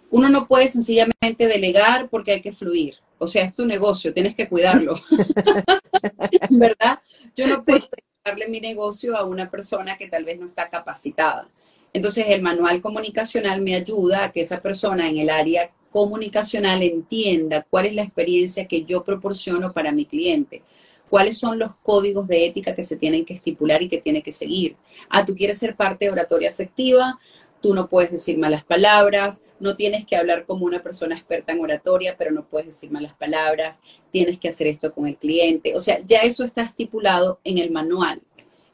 Uno 0.09 0.29
no 0.29 0.47
puede 0.47 0.67
sencillamente 0.67 1.47
delegar 1.47 2.09
porque 2.09 2.33
hay 2.33 2.41
que 2.41 2.53
fluir. 2.53 2.95
O 3.17 3.27
sea, 3.27 3.43
es 3.43 3.53
tu 3.53 3.65
negocio, 3.65 4.13
tienes 4.13 4.35
que 4.35 4.49
cuidarlo. 4.49 4.95
¿Verdad? 6.49 6.99
Yo 7.35 7.47
no 7.47 7.63
puedo 7.63 7.87
darle 8.23 8.47
mi 8.47 8.59
negocio 8.59 9.15
a 9.15 9.25
una 9.25 9.49
persona 9.49 9.97
que 9.97 10.07
tal 10.07 10.23
vez 10.23 10.39
no 10.39 10.45
está 10.45 10.69
capacitada. 10.69 11.49
Entonces, 11.93 12.25
el 12.29 12.41
manual 12.41 12.81
comunicacional 12.81 13.61
me 13.61 13.75
ayuda 13.75 14.25
a 14.25 14.31
que 14.31 14.41
esa 14.41 14.61
persona 14.61 15.09
en 15.09 15.17
el 15.17 15.29
área 15.29 15.71
comunicacional 15.93 16.81
entienda 16.81 17.67
cuál 17.69 17.85
es 17.85 17.93
la 17.93 18.01
experiencia 18.01 18.67
que 18.67 18.83
yo 18.83 19.03
proporciono 19.03 19.73
para 19.73 19.91
mi 19.91 20.05
cliente, 20.05 20.63
cuáles 21.07 21.37
son 21.37 21.59
los 21.59 21.75
códigos 21.83 22.27
de 22.27 22.47
ética 22.47 22.73
que 22.73 22.83
se 22.83 22.97
tienen 22.97 23.25
que 23.25 23.35
estipular 23.35 23.83
y 23.83 23.87
que 23.87 23.99
tiene 23.99 24.23
que 24.23 24.31
seguir. 24.31 24.75
Ah, 25.07 25.23
tú 25.23 25.35
quieres 25.35 25.59
ser 25.59 25.75
parte 25.75 26.05
de 26.05 26.11
oratoria 26.11 26.49
afectiva, 26.49 27.19
tú 27.61 27.75
no 27.75 27.87
puedes 27.87 28.09
decir 28.09 28.39
malas 28.39 28.63
palabras, 28.63 29.43
no 29.59 29.75
tienes 29.75 30.03
que 30.07 30.15
hablar 30.15 30.47
como 30.47 30.65
una 30.65 30.81
persona 30.81 31.15
experta 31.15 31.53
en 31.53 31.61
oratoria, 31.61 32.15
pero 32.17 32.31
no 32.31 32.43
puedes 32.43 32.65
decir 32.65 32.89
malas 32.89 33.13
palabras, 33.13 33.83
tienes 34.11 34.39
que 34.39 34.49
hacer 34.49 34.65
esto 34.65 34.95
con 34.95 35.05
el 35.05 35.17
cliente. 35.17 35.75
O 35.75 35.79
sea, 35.79 36.01
ya 36.03 36.21
eso 36.21 36.43
está 36.43 36.63
estipulado 36.63 37.39
en 37.43 37.59
el 37.59 37.69
manual. 37.69 38.19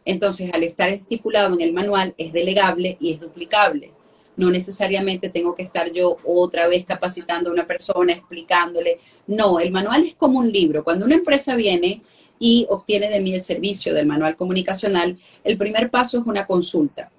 Entonces, 0.05 0.49
al 0.53 0.63
estar 0.63 0.87
estipulado 0.87 1.53
en 1.53 1.59
el 1.59 1.73
manual, 1.73 2.15
es 2.17 2.31
delegable 2.31 2.95
y 3.01 3.11
es 3.11 3.19
duplicable. 3.19 3.91
No 4.39 4.49
necesariamente 4.49 5.29
tengo 5.29 5.53
que 5.53 5.63
estar 5.63 5.91
yo 5.91 6.15
otra 6.23 6.67
vez 6.67 6.85
capacitando 6.85 7.49
a 7.49 7.53
una 7.53 7.67
persona, 7.67 8.13
explicándole. 8.13 8.99
No, 9.27 9.59
el 9.59 9.71
manual 9.71 10.03
es 10.05 10.15
como 10.15 10.39
un 10.39 10.49
libro. 10.49 10.83
Cuando 10.83 11.05
una 11.05 11.15
empresa 11.15 11.55
viene 11.55 12.01
y 12.39 12.65
obtiene 12.69 13.09
de 13.09 13.19
mí 13.19 13.35
el 13.35 13.41
servicio 13.41 13.93
del 13.93 14.05
manual 14.05 14.37
comunicacional, 14.37 15.17
el 15.43 15.57
primer 15.57 15.89
paso 15.91 16.19
es 16.19 16.25
una 16.25 16.47
consulta. 16.47 17.11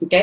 ¿Ok? 0.00 0.14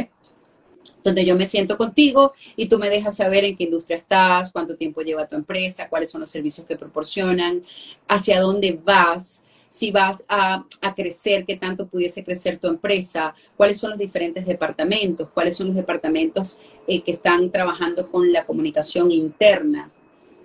donde 1.03 1.23
yo 1.23 1.35
me 1.35 1.45
siento 1.45 1.77
contigo 1.77 2.33
y 2.55 2.67
tú 2.67 2.79
me 2.79 2.89
dejas 2.89 3.17
saber 3.17 3.45
en 3.45 3.55
qué 3.55 3.65
industria 3.65 3.97
estás, 3.97 4.51
cuánto 4.51 4.75
tiempo 4.75 5.01
lleva 5.01 5.27
tu 5.27 5.35
empresa, 5.35 5.87
cuáles 5.87 6.09
son 6.09 6.21
los 6.21 6.29
servicios 6.29 6.65
que 6.65 6.77
proporcionan, 6.77 7.61
hacia 8.07 8.41
dónde 8.41 8.79
vas, 8.83 9.43
si 9.75 9.91
vas 9.91 10.25
a, 10.29 10.65
crecer, 10.95 11.43
qué 11.43 11.57
tanto 11.57 11.87
pudiese 11.87 12.23
crecer 12.23 12.59
tu 12.59 12.67
empresa, 12.67 13.35
cuáles 13.57 13.77
son 13.77 13.89
los 13.89 13.99
diferentes 13.99 14.45
departamentos, 14.45 15.29
cuáles 15.33 15.57
son 15.57 15.67
los 15.67 15.75
departamentos 15.75 16.57
eh, 16.87 17.01
que 17.01 17.11
están 17.11 17.51
trabajando 17.51 18.09
con 18.09 18.31
la 18.31 18.45
comunicación 18.45 19.11
interna, 19.11 19.91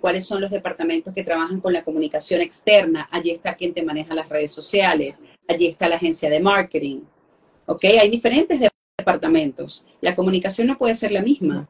cuáles 0.01 0.27
son 0.27 0.41
los 0.41 0.51
departamentos 0.51 1.13
que 1.13 1.23
trabajan 1.23 1.61
con 1.61 1.71
la 1.71 1.85
comunicación 1.85 2.41
externa. 2.41 3.07
Allí 3.09 3.31
está 3.31 3.55
quien 3.55 3.73
te 3.73 3.83
maneja 3.83 4.13
las 4.13 4.27
redes 4.27 4.51
sociales, 4.51 5.23
allí 5.47 5.67
está 5.67 5.87
la 5.87 5.95
agencia 5.95 6.29
de 6.29 6.41
marketing. 6.41 6.99
¿Ok? 7.67 7.85
Hay 7.85 8.09
diferentes 8.09 8.59
departamentos. 8.97 9.85
La 10.01 10.13
comunicación 10.13 10.67
no 10.67 10.77
puede 10.77 10.93
ser 10.93 11.13
la 11.13 11.21
misma. 11.21 11.69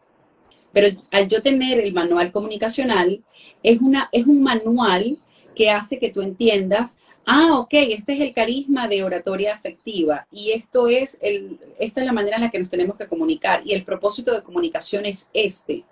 Pero 0.73 0.97
al 1.11 1.27
yo 1.27 1.43
tener 1.43 1.79
el 1.79 1.93
manual 1.93 2.31
comunicacional, 2.31 3.23
es, 3.61 3.79
una, 3.81 4.09
es 4.11 4.25
un 4.25 4.41
manual 4.41 5.19
que 5.55 5.69
hace 5.69 5.99
que 5.99 6.09
tú 6.09 6.21
entiendas 6.21 6.97
ah, 7.25 7.59
ok, 7.59 7.73
este 7.73 8.13
es 8.13 8.21
el 8.21 8.33
carisma 8.33 8.87
de 8.87 9.03
oratoria 9.03 9.53
afectiva 9.53 10.27
y 10.31 10.51
esto 10.51 10.87
es 10.87 11.17
el, 11.21 11.59
esta 11.79 12.01
es 12.01 12.05
la 12.05 12.13
manera 12.13 12.37
en 12.37 12.43
la 12.43 12.49
que 12.49 12.59
nos 12.59 12.69
tenemos 12.69 12.97
que 12.97 13.07
comunicar 13.07 13.61
y 13.65 13.73
el 13.73 13.83
propósito 13.83 14.33
de 14.33 14.43
comunicación 14.43 15.05
es 15.05 15.27
este. 15.33 15.83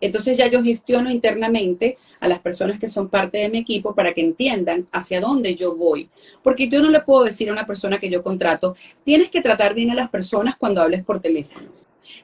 Entonces 0.00 0.38
ya 0.38 0.46
yo 0.46 0.62
gestiono 0.62 1.10
internamente 1.10 1.98
a 2.20 2.28
las 2.28 2.38
personas 2.38 2.78
que 2.78 2.88
son 2.88 3.08
parte 3.08 3.38
de 3.38 3.48
mi 3.48 3.58
equipo 3.58 3.94
para 3.94 4.14
que 4.14 4.20
entiendan 4.20 4.86
hacia 4.92 5.20
dónde 5.20 5.56
yo 5.56 5.74
voy. 5.74 6.08
Porque 6.42 6.68
yo 6.68 6.80
no 6.80 6.90
le 6.90 7.00
puedo 7.00 7.24
decir 7.24 7.48
a 7.48 7.52
una 7.52 7.66
persona 7.66 7.98
que 7.98 8.08
yo 8.08 8.22
contrato, 8.22 8.76
tienes 9.04 9.30
que 9.30 9.40
tratar 9.40 9.74
bien 9.74 9.90
a 9.90 9.96
las 9.96 10.10
personas 10.10 10.56
cuando 10.56 10.82
hables 10.82 11.04
por 11.04 11.20
teléfono. 11.20 11.70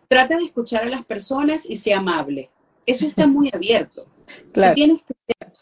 Trata 0.08 0.36
de 0.36 0.44
escuchar 0.44 0.84
a 0.84 0.88
las 0.88 1.04
personas 1.04 1.68
y 1.68 1.76
sea 1.76 1.98
amable. 1.98 2.50
Eso 2.86 3.06
está 3.06 3.26
muy 3.26 3.50
abierto. 3.52 4.06
Claro. 4.52 4.74
Tienes 4.74 5.02
que 5.02 5.14
ser 5.26 5.53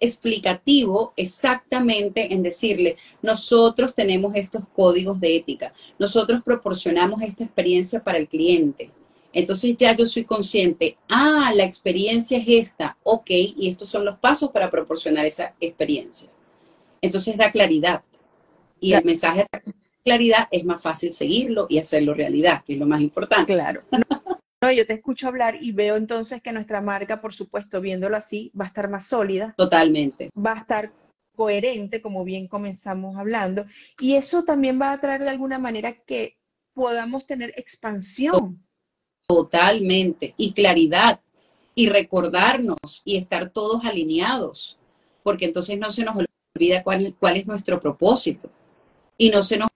explicativo 0.00 1.12
exactamente 1.16 2.32
en 2.32 2.42
decirle, 2.42 2.96
nosotros 3.22 3.94
tenemos 3.94 4.34
estos 4.34 4.62
códigos 4.74 5.20
de 5.20 5.36
ética, 5.36 5.72
nosotros 5.98 6.42
proporcionamos 6.44 7.22
esta 7.22 7.44
experiencia 7.44 8.02
para 8.02 8.18
el 8.18 8.28
cliente. 8.28 8.90
Entonces 9.32 9.76
ya 9.76 9.96
yo 9.96 10.06
soy 10.06 10.24
consciente, 10.24 10.96
ah, 11.08 11.52
la 11.54 11.64
experiencia 11.64 12.38
es 12.38 12.44
esta, 12.48 12.96
ok, 13.02 13.30
y 13.30 13.68
estos 13.68 13.88
son 13.88 14.04
los 14.04 14.18
pasos 14.18 14.50
para 14.50 14.70
proporcionar 14.70 15.24
esa 15.24 15.54
experiencia. 15.60 16.30
Entonces 17.00 17.36
da 17.36 17.50
claridad. 17.50 18.02
Y 18.80 18.94
el 18.94 19.04
mensaje 19.04 19.46
de 19.52 19.74
claridad 20.04 20.48
es 20.50 20.64
más 20.64 20.82
fácil 20.82 21.12
seguirlo 21.12 21.66
y 21.68 21.78
hacerlo 21.78 22.14
realidad, 22.14 22.64
que 22.64 22.72
es 22.72 22.78
lo 22.78 22.86
más 22.86 23.00
importante. 23.00 23.52
Claro. 23.52 23.82
No, 24.62 24.70
yo 24.70 24.86
te 24.86 24.92
escucho 24.92 25.26
hablar 25.26 25.56
y 25.60 25.72
veo 25.72 25.96
entonces 25.96 26.42
que 26.42 26.52
nuestra 26.52 26.82
marca, 26.82 27.22
por 27.22 27.32
supuesto, 27.32 27.80
viéndolo 27.80 28.16
así, 28.16 28.52
va 28.58 28.66
a 28.66 28.68
estar 28.68 28.90
más 28.90 29.06
sólida. 29.06 29.54
Totalmente. 29.56 30.30
Va 30.36 30.52
a 30.52 30.58
estar 30.58 30.92
coherente, 31.34 32.02
como 32.02 32.24
bien 32.24 32.46
comenzamos 32.46 33.16
hablando. 33.16 33.64
Y 33.98 34.16
eso 34.16 34.44
también 34.44 34.78
va 34.78 34.92
a 34.92 35.00
traer 35.00 35.22
de 35.22 35.30
alguna 35.30 35.58
manera 35.58 35.94
que 36.02 36.36
podamos 36.74 37.26
tener 37.26 37.54
expansión. 37.56 38.62
Totalmente. 39.26 40.34
Y 40.36 40.52
claridad. 40.52 41.20
Y 41.74 41.88
recordarnos 41.88 43.00
y 43.06 43.16
estar 43.16 43.50
todos 43.50 43.86
alineados. 43.86 44.78
Porque 45.22 45.46
entonces 45.46 45.78
no 45.78 45.90
se 45.90 46.04
nos 46.04 46.16
olvida 46.16 46.82
cuál, 46.82 47.14
cuál 47.18 47.38
es 47.38 47.46
nuestro 47.46 47.80
propósito. 47.80 48.50
Y 49.16 49.30
no 49.30 49.42
se 49.42 49.56
nos 49.56 49.70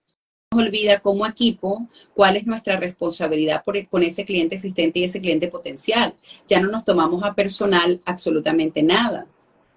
olvida 0.55 0.99
como 0.99 1.25
equipo 1.25 1.87
cuál 2.13 2.37
es 2.37 2.45
nuestra 2.45 2.77
responsabilidad 2.77 3.63
por, 3.63 3.87
con 3.87 4.03
ese 4.03 4.25
cliente 4.25 4.55
existente 4.55 4.99
y 4.99 5.03
ese 5.05 5.21
cliente 5.21 5.47
potencial. 5.47 6.15
Ya 6.47 6.59
no 6.59 6.69
nos 6.69 6.83
tomamos 6.83 7.23
a 7.23 7.33
personal 7.33 7.99
absolutamente 8.05 8.83
nada. 8.83 9.27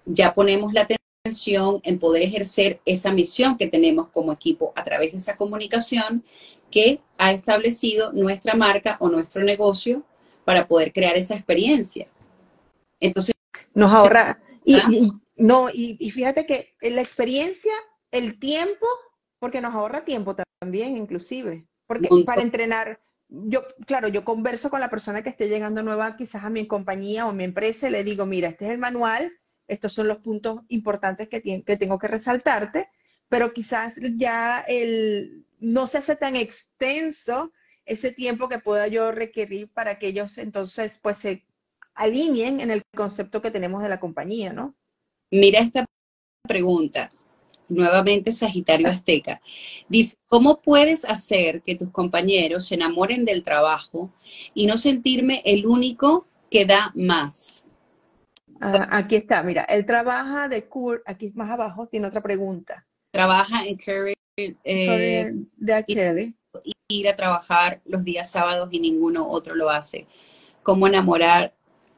Ya 0.05 0.33
ponemos 0.33 0.73
la 0.73 0.87
atención 1.23 1.81
en 1.83 1.99
poder 1.99 2.23
ejercer 2.23 2.79
esa 2.85 3.11
misión 3.11 3.57
que 3.57 3.67
tenemos 3.67 4.09
como 4.09 4.31
equipo 4.31 4.73
a 4.75 4.83
través 4.83 5.11
de 5.11 5.17
esa 5.17 5.37
comunicación 5.37 6.23
que 6.71 7.01
ha 7.17 7.31
establecido 7.31 8.11
nuestra 8.13 8.55
marca 8.55 8.97
o 8.99 9.09
nuestro 9.09 9.43
negocio 9.43 10.03
para 10.45 10.67
poder 10.67 10.93
crear 10.93 11.15
esa 11.17 11.35
experiencia. 11.35 12.07
Entonces, 12.99 13.35
nos 13.73 13.91
ahorra. 13.91 14.39
Y, 14.65 14.75
¿Ah? 14.75 14.89
no, 15.35 15.69
y 15.71 16.09
fíjate 16.11 16.45
que 16.45 16.73
la 16.81 17.01
experiencia, 17.01 17.73
el 18.11 18.39
tiempo 18.39 18.87
porque 19.39 19.61
nos 19.61 19.73
ahorra 19.73 20.03
tiempo 20.03 20.35
también, 20.59 20.97
inclusive. 20.97 21.65
Porque 21.87 22.09
para 22.25 22.41
entrenar, 22.41 22.99
yo, 23.29 23.63
claro, 23.87 24.09
yo 24.09 24.23
converso 24.23 24.69
con 24.69 24.79
la 24.79 24.89
persona 24.89 25.23
que 25.23 25.29
esté 25.29 25.49
llegando 25.49 25.81
nueva 25.81 26.15
quizás 26.17 26.43
a 26.43 26.49
mi 26.49 26.67
compañía 26.67 27.25
o 27.25 27.33
mi 27.33 27.45
empresa 27.45 27.87
y 27.87 27.91
le 27.91 28.03
digo, 28.03 28.25
mira, 28.25 28.49
este 28.49 28.65
es 28.65 28.71
el 28.71 28.77
manual, 28.77 29.33
estos 29.67 29.93
son 29.93 30.07
los 30.07 30.17
puntos 30.17 30.61
importantes 30.67 31.29
que, 31.29 31.41
que 31.41 31.77
tengo 31.77 31.97
que 31.97 32.07
resaltarte, 32.07 32.89
pero 33.27 33.53
quizás 33.53 33.99
ya 34.17 34.59
el, 34.67 35.45
no 35.59 35.87
se 35.87 35.99
hace 35.99 36.15
tan 36.15 36.35
extenso 36.35 37.51
ese 37.85 38.11
tiempo 38.11 38.49
que 38.49 38.59
pueda 38.59 38.87
yo 38.87 39.11
requerir 39.11 39.71
para 39.71 39.97
que 39.97 40.07
ellos 40.07 40.37
entonces 40.37 40.99
pues 41.01 41.17
se 41.17 41.45
alineen 41.95 42.59
en 42.59 42.71
el 42.71 42.83
concepto 42.95 43.41
que 43.41 43.51
tenemos 43.51 43.81
de 43.81 43.89
la 43.89 43.99
compañía, 43.99 44.53
¿no? 44.53 44.75
Mira 45.31 45.59
esta 45.59 45.85
pregunta 46.47 47.11
nuevamente 47.69 48.31
Sagitario 48.31 48.87
Azteca. 48.87 49.41
Dice, 49.87 50.17
¿cómo 50.27 50.61
puedes 50.61 51.05
hacer 51.05 51.61
que 51.61 51.75
tus 51.75 51.91
compañeros 51.91 52.67
se 52.67 52.75
enamoren 52.75 53.25
del 53.25 53.43
trabajo 53.43 54.11
y 54.53 54.65
no 54.65 54.77
sentirme 54.77 55.41
el 55.45 55.65
único 55.65 56.27
que 56.51 56.65
da 56.65 56.91
más? 56.95 57.65
Ah, 58.59 58.87
aquí 58.91 59.15
está, 59.15 59.41
mira, 59.43 59.63
él 59.63 59.85
trabaja 59.85 60.49
de 60.49 60.65
Kurt, 60.65 61.01
aquí 61.05 61.31
más 61.33 61.49
abajo 61.49 61.87
tiene 61.87 62.07
otra 62.07 62.21
pregunta. 62.21 62.85
Trabaja 63.11 63.65
en 63.65 63.77
Curry 63.77 64.13
eh, 64.63 65.31
de. 66.03 66.33
Ir 66.87 67.07
a 67.07 67.15
trabajar 67.15 67.81
los 67.85 68.03
días 68.03 68.31
sábados 68.31 68.69
y 68.71 68.79
ninguno 68.79 69.27
otro 69.29 69.55
lo 69.55 69.69
hace. 69.69 70.07
¿Cómo 70.63 70.87
enamorar, 70.87 71.53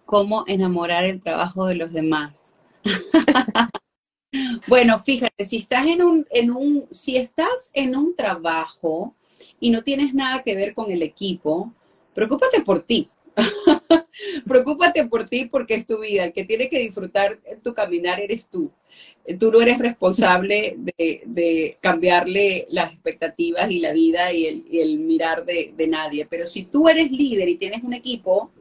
cómo 0.06 0.44
enamorar 0.48 1.06
el 1.06 1.22
trabajo 1.22 1.66
de 1.66 1.76
los 1.76 1.94
demás? 1.94 2.54
Bueno, 4.68 4.98
fíjate, 5.00 5.44
si 5.46 5.58
estás 5.58 5.86
en 5.88 6.02
un, 6.02 6.26
en 6.32 6.52
un, 6.52 6.88
si 6.90 7.18
estás 7.18 7.72
en 7.74 7.96
un 7.96 8.16
trabajo 8.16 9.16
y 9.60 9.72
no 9.72 9.84
tienes 9.84 10.14
nada 10.14 10.42
que 10.42 10.56
ver 10.56 10.74
con 10.74 10.92
el 10.92 11.02
equipo, 11.02 11.74
preocúpate 12.14 12.62
por 12.62 12.82
ti. 12.82 13.10
Preocúpate 14.48 15.06
por 15.06 15.28
ti 15.28 15.46
porque 15.46 15.76
es 15.76 15.86
tu 15.86 16.00
vida. 16.00 16.26
El 16.26 16.34
que 16.34 16.44
tiene 16.44 16.70
que 16.70 16.80
disfrutar 16.80 17.40
tu 17.64 17.74
caminar 17.74 18.20
eres 18.20 18.50
tú. 18.50 18.72
Tú 19.40 19.52
no 19.52 19.62
eres 19.62 19.80
responsable 19.80 20.76
de, 20.78 21.78
cambiarle 21.80 22.68
las 22.70 22.92
expectativas 22.92 23.70
y 23.72 23.80
la 23.80 23.94
vida 23.94 24.34
y 24.34 24.66
el, 24.72 25.00
mirar 25.00 25.46
de, 25.46 25.74
de 25.76 25.88
nadie. 25.88 26.26
Pero 26.26 26.46
si 26.46 26.64
tú 26.64 26.90
eres 26.90 27.12
líder 27.12 27.50
y 27.50 27.58
tienes 27.58 27.84
un 27.84 27.94
equipo 27.94 28.52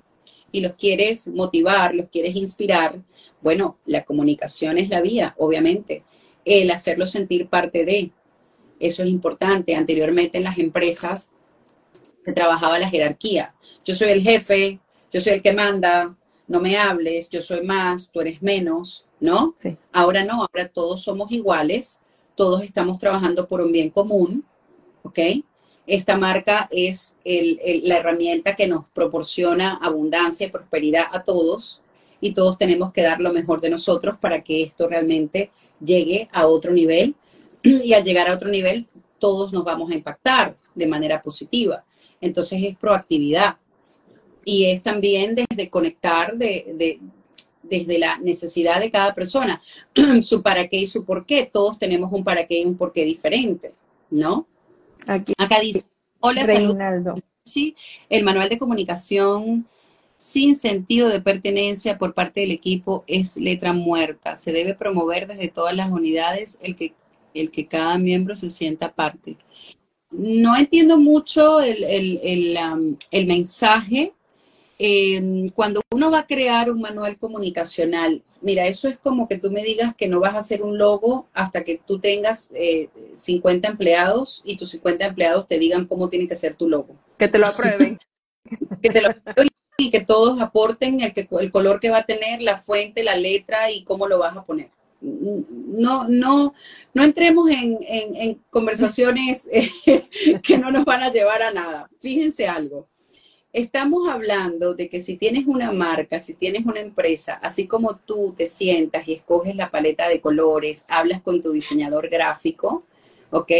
y 0.52 0.60
los 0.60 0.74
quieres 0.74 1.28
motivar, 1.28 1.94
los 1.94 2.08
quieres 2.08 2.34
inspirar, 2.36 3.00
bueno, 3.40 3.78
la 3.86 4.04
comunicación 4.04 4.78
es 4.78 4.88
la 4.88 5.00
vía, 5.00 5.34
obviamente. 5.38 6.04
El 6.44 6.70
hacerlo 6.70 7.06
sentir 7.06 7.48
parte 7.48 7.84
de, 7.84 8.10
eso 8.78 9.02
es 9.02 9.08
importante. 9.08 9.74
Anteriormente 9.74 10.38
en 10.38 10.44
las 10.44 10.58
empresas 10.58 11.30
se 12.24 12.32
trabajaba 12.32 12.78
la 12.78 12.90
jerarquía. 12.90 13.54
Yo 13.84 13.94
soy 13.94 14.08
el 14.08 14.22
jefe, 14.22 14.78
yo 15.10 15.20
soy 15.20 15.34
el 15.34 15.42
que 15.42 15.52
manda, 15.52 16.16
no 16.48 16.60
me 16.60 16.76
hables, 16.76 17.30
yo 17.30 17.40
soy 17.40 17.62
más, 17.62 18.10
tú 18.10 18.20
eres 18.20 18.42
menos, 18.42 19.06
¿no? 19.20 19.54
Ahora 19.92 20.24
no, 20.24 20.42
ahora 20.42 20.68
todos 20.68 21.02
somos 21.02 21.30
iguales, 21.30 22.00
todos 22.34 22.62
estamos 22.62 22.98
trabajando 22.98 23.46
por 23.46 23.60
un 23.60 23.72
bien 23.72 23.90
común, 23.90 24.44
¿ok? 25.02 25.18
Esta 25.90 26.16
marca 26.16 26.68
es 26.70 27.16
la 27.24 27.96
herramienta 27.96 28.54
que 28.54 28.68
nos 28.68 28.88
proporciona 28.90 29.72
abundancia 29.82 30.46
y 30.46 30.50
prosperidad 30.50 31.06
a 31.10 31.24
todos 31.24 31.82
y 32.20 32.32
todos 32.32 32.58
tenemos 32.58 32.92
que 32.92 33.02
dar 33.02 33.18
lo 33.20 33.32
mejor 33.32 33.60
de 33.60 33.70
nosotros 33.70 34.16
para 34.20 34.44
que 34.44 34.62
esto 34.62 34.86
realmente 34.86 35.50
llegue 35.84 36.28
a 36.30 36.46
otro 36.46 36.72
nivel 36.72 37.16
y 37.64 37.92
al 37.92 38.04
llegar 38.04 38.28
a 38.28 38.34
otro 38.34 38.48
nivel 38.48 38.86
todos 39.18 39.52
nos 39.52 39.64
vamos 39.64 39.90
a 39.90 39.96
impactar 39.96 40.54
de 40.76 40.86
manera 40.86 41.20
positiva. 41.20 41.84
Entonces 42.20 42.62
es 42.62 42.76
proactividad 42.76 43.56
y 44.44 44.66
es 44.66 44.84
también 44.84 45.34
desde 45.34 45.70
conectar 45.70 46.36
de, 46.36 47.00
desde 47.64 47.98
la 47.98 48.16
necesidad 48.18 48.78
de 48.78 48.92
cada 48.92 49.12
persona, 49.12 49.60
su 50.22 50.40
para 50.40 50.68
qué 50.68 50.76
y 50.76 50.86
su 50.86 51.04
por 51.04 51.26
qué. 51.26 51.50
Todos 51.52 51.80
tenemos 51.80 52.12
un 52.12 52.22
para 52.22 52.46
qué 52.46 52.60
y 52.60 52.64
un 52.64 52.76
por 52.76 52.92
qué 52.92 53.04
diferente, 53.04 53.74
¿no? 54.08 54.46
Aquí, 55.06 55.32
Acá 55.38 55.60
dice, 55.60 55.86
hola, 56.20 56.44
Reinaldo. 56.44 57.14
Sí, 57.44 57.74
el 58.08 58.22
manual 58.22 58.48
de 58.48 58.58
comunicación 58.58 59.66
sin 60.16 60.54
sentido 60.54 61.08
de 61.08 61.22
pertenencia 61.22 61.96
por 61.96 62.12
parte 62.12 62.40
del 62.40 62.50
equipo 62.50 63.04
es 63.06 63.36
letra 63.36 63.72
muerta. 63.72 64.36
Se 64.36 64.52
debe 64.52 64.74
promover 64.74 65.26
desde 65.26 65.48
todas 65.48 65.74
las 65.74 65.90
unidades 65.90 66.58
el 66.60 66.76
que, 66.76 66.92
el 67.32 67.50
que 67.50 67.66
cada 67.66 67.96
miembro 67.96 68.34
se 68.34 68.50
sienta 68.50 68.92
parte. 68.92 69.36
No 70.10 70.56
entiendo 70.56 70.98
mucho 70.98 71.60
el, 71.60 71.82
el 71.82 73.26
mensaje, 73.26 74.12
Em, 74.82 75.50
cuando 75.50 75.82
uno 75.92 76.10
va 76.10 76.20
a 76.20 76.26
crear 76.26 76.70
un 76.70 76.80
manual 76.80 77.18
comunicacional, 77.18 78.22
mira, 78.40 78.66
eso 78.66 78.88
es 78.88 78.96
como 78.96 79.28
que 79.28 79.36
tú 79.36 79.50
me 79.50 79.62
digas 79.62 79.94
que 79.94 80.08
no 80.08 80.20
vas 80.20 80.34
a 80.34 80.38
hacer 80.38 80.62
un 80.62 80.78
logo 80.78 81.28
hasta 81.34 81.64
que 81.64 81.78
tú 81.86 81.98
tengas 81.98 82.50
50 83.12 83.68
eh, 83.68 83.70
empleados 83.70 84.40
y 84.42 84.56
tus 84.56 84.70
50 84.70 85.04
empleados 85.04 85.46
te 85.46 85.58
digan 85.58 85.84
cómo 85.84 86.08
tiene 86.08 86.26
que 86.26 86.34
ser 86.34 86.54
tu 86.54 86.66
logo. 86.66 86.96
Que 87.18 87.28
te 87.28 87.36
lo 87.36 87.48
aprueben. 87.48 87.98
que 88.80 88.88
te 88.88 89.02
lo 89.02 89.10
aprueben 89.10 89.50
y 89.76 89.90
que 89.90 90.00
todos 90.00 90.40
aporten 90.40 91.02
el, 91.02 91.12
que, 91.12 91.28
el 91.30 91.50
color 91.50 91.78
que 91.78 91.90
va 91.90 91.98
a 91.98 92.06
tener, 92.06 92.40
la 92.40 92.56
fuente, 92.56 93.04
la 93.04 93.16
letra 93.16 93.70
y 93.70 93.84
cómo 93.84 94.08
lo 94.08 94.18
vas 94.18 94.34
a 94.34 94.44
poner. 94.44 94.70
No, 95.02 96.08
no, 96.08 96.54
no 96.94 97.02
entremos 97.02 97.50
en, 97.50 97.80
en 97.86 98.40
conversaciones 98.48 99.46
que 100.42 100.56
no 100.56 100.70
nos 100.70 100.86
van 100.86 101.02
a 101.02 101.10
llevar 101.10 101.42
a 101.42 101.50
nada. 101.50 101.90
Fíjense 101.98 102.48
algo 102.48 102.88
Estamos 103.52 104.08
hablando 104.08 104.74
de 104.74 104.88
que 104.88 105.00
si 105.00 105.16
tienes 105.16 105.46
una 105.48 105.72
marca, 105.72 106.20
si 106.20 106.34
tienes 106.34 106.64
una 106.66 106.78
empresa, 106.78 107.34
así 107.42 107.66
como 107.66 107.96
tú 107.96 108.32
te 108.38 108.46
sientas 108.46 109.08
y 109.08 109.14
escoges 109.14 109.56
la 109.56 109.72
paleta 109.72 110.08
de 110.08 110.20
colores, 110.20 110.84
hablas 110.86 111.20
con 111.20 111.42
tu 111.42 111.50
diseñador 111.50 112.08
gráfico, 112.08 112.84
¿ok? 113.32 113.50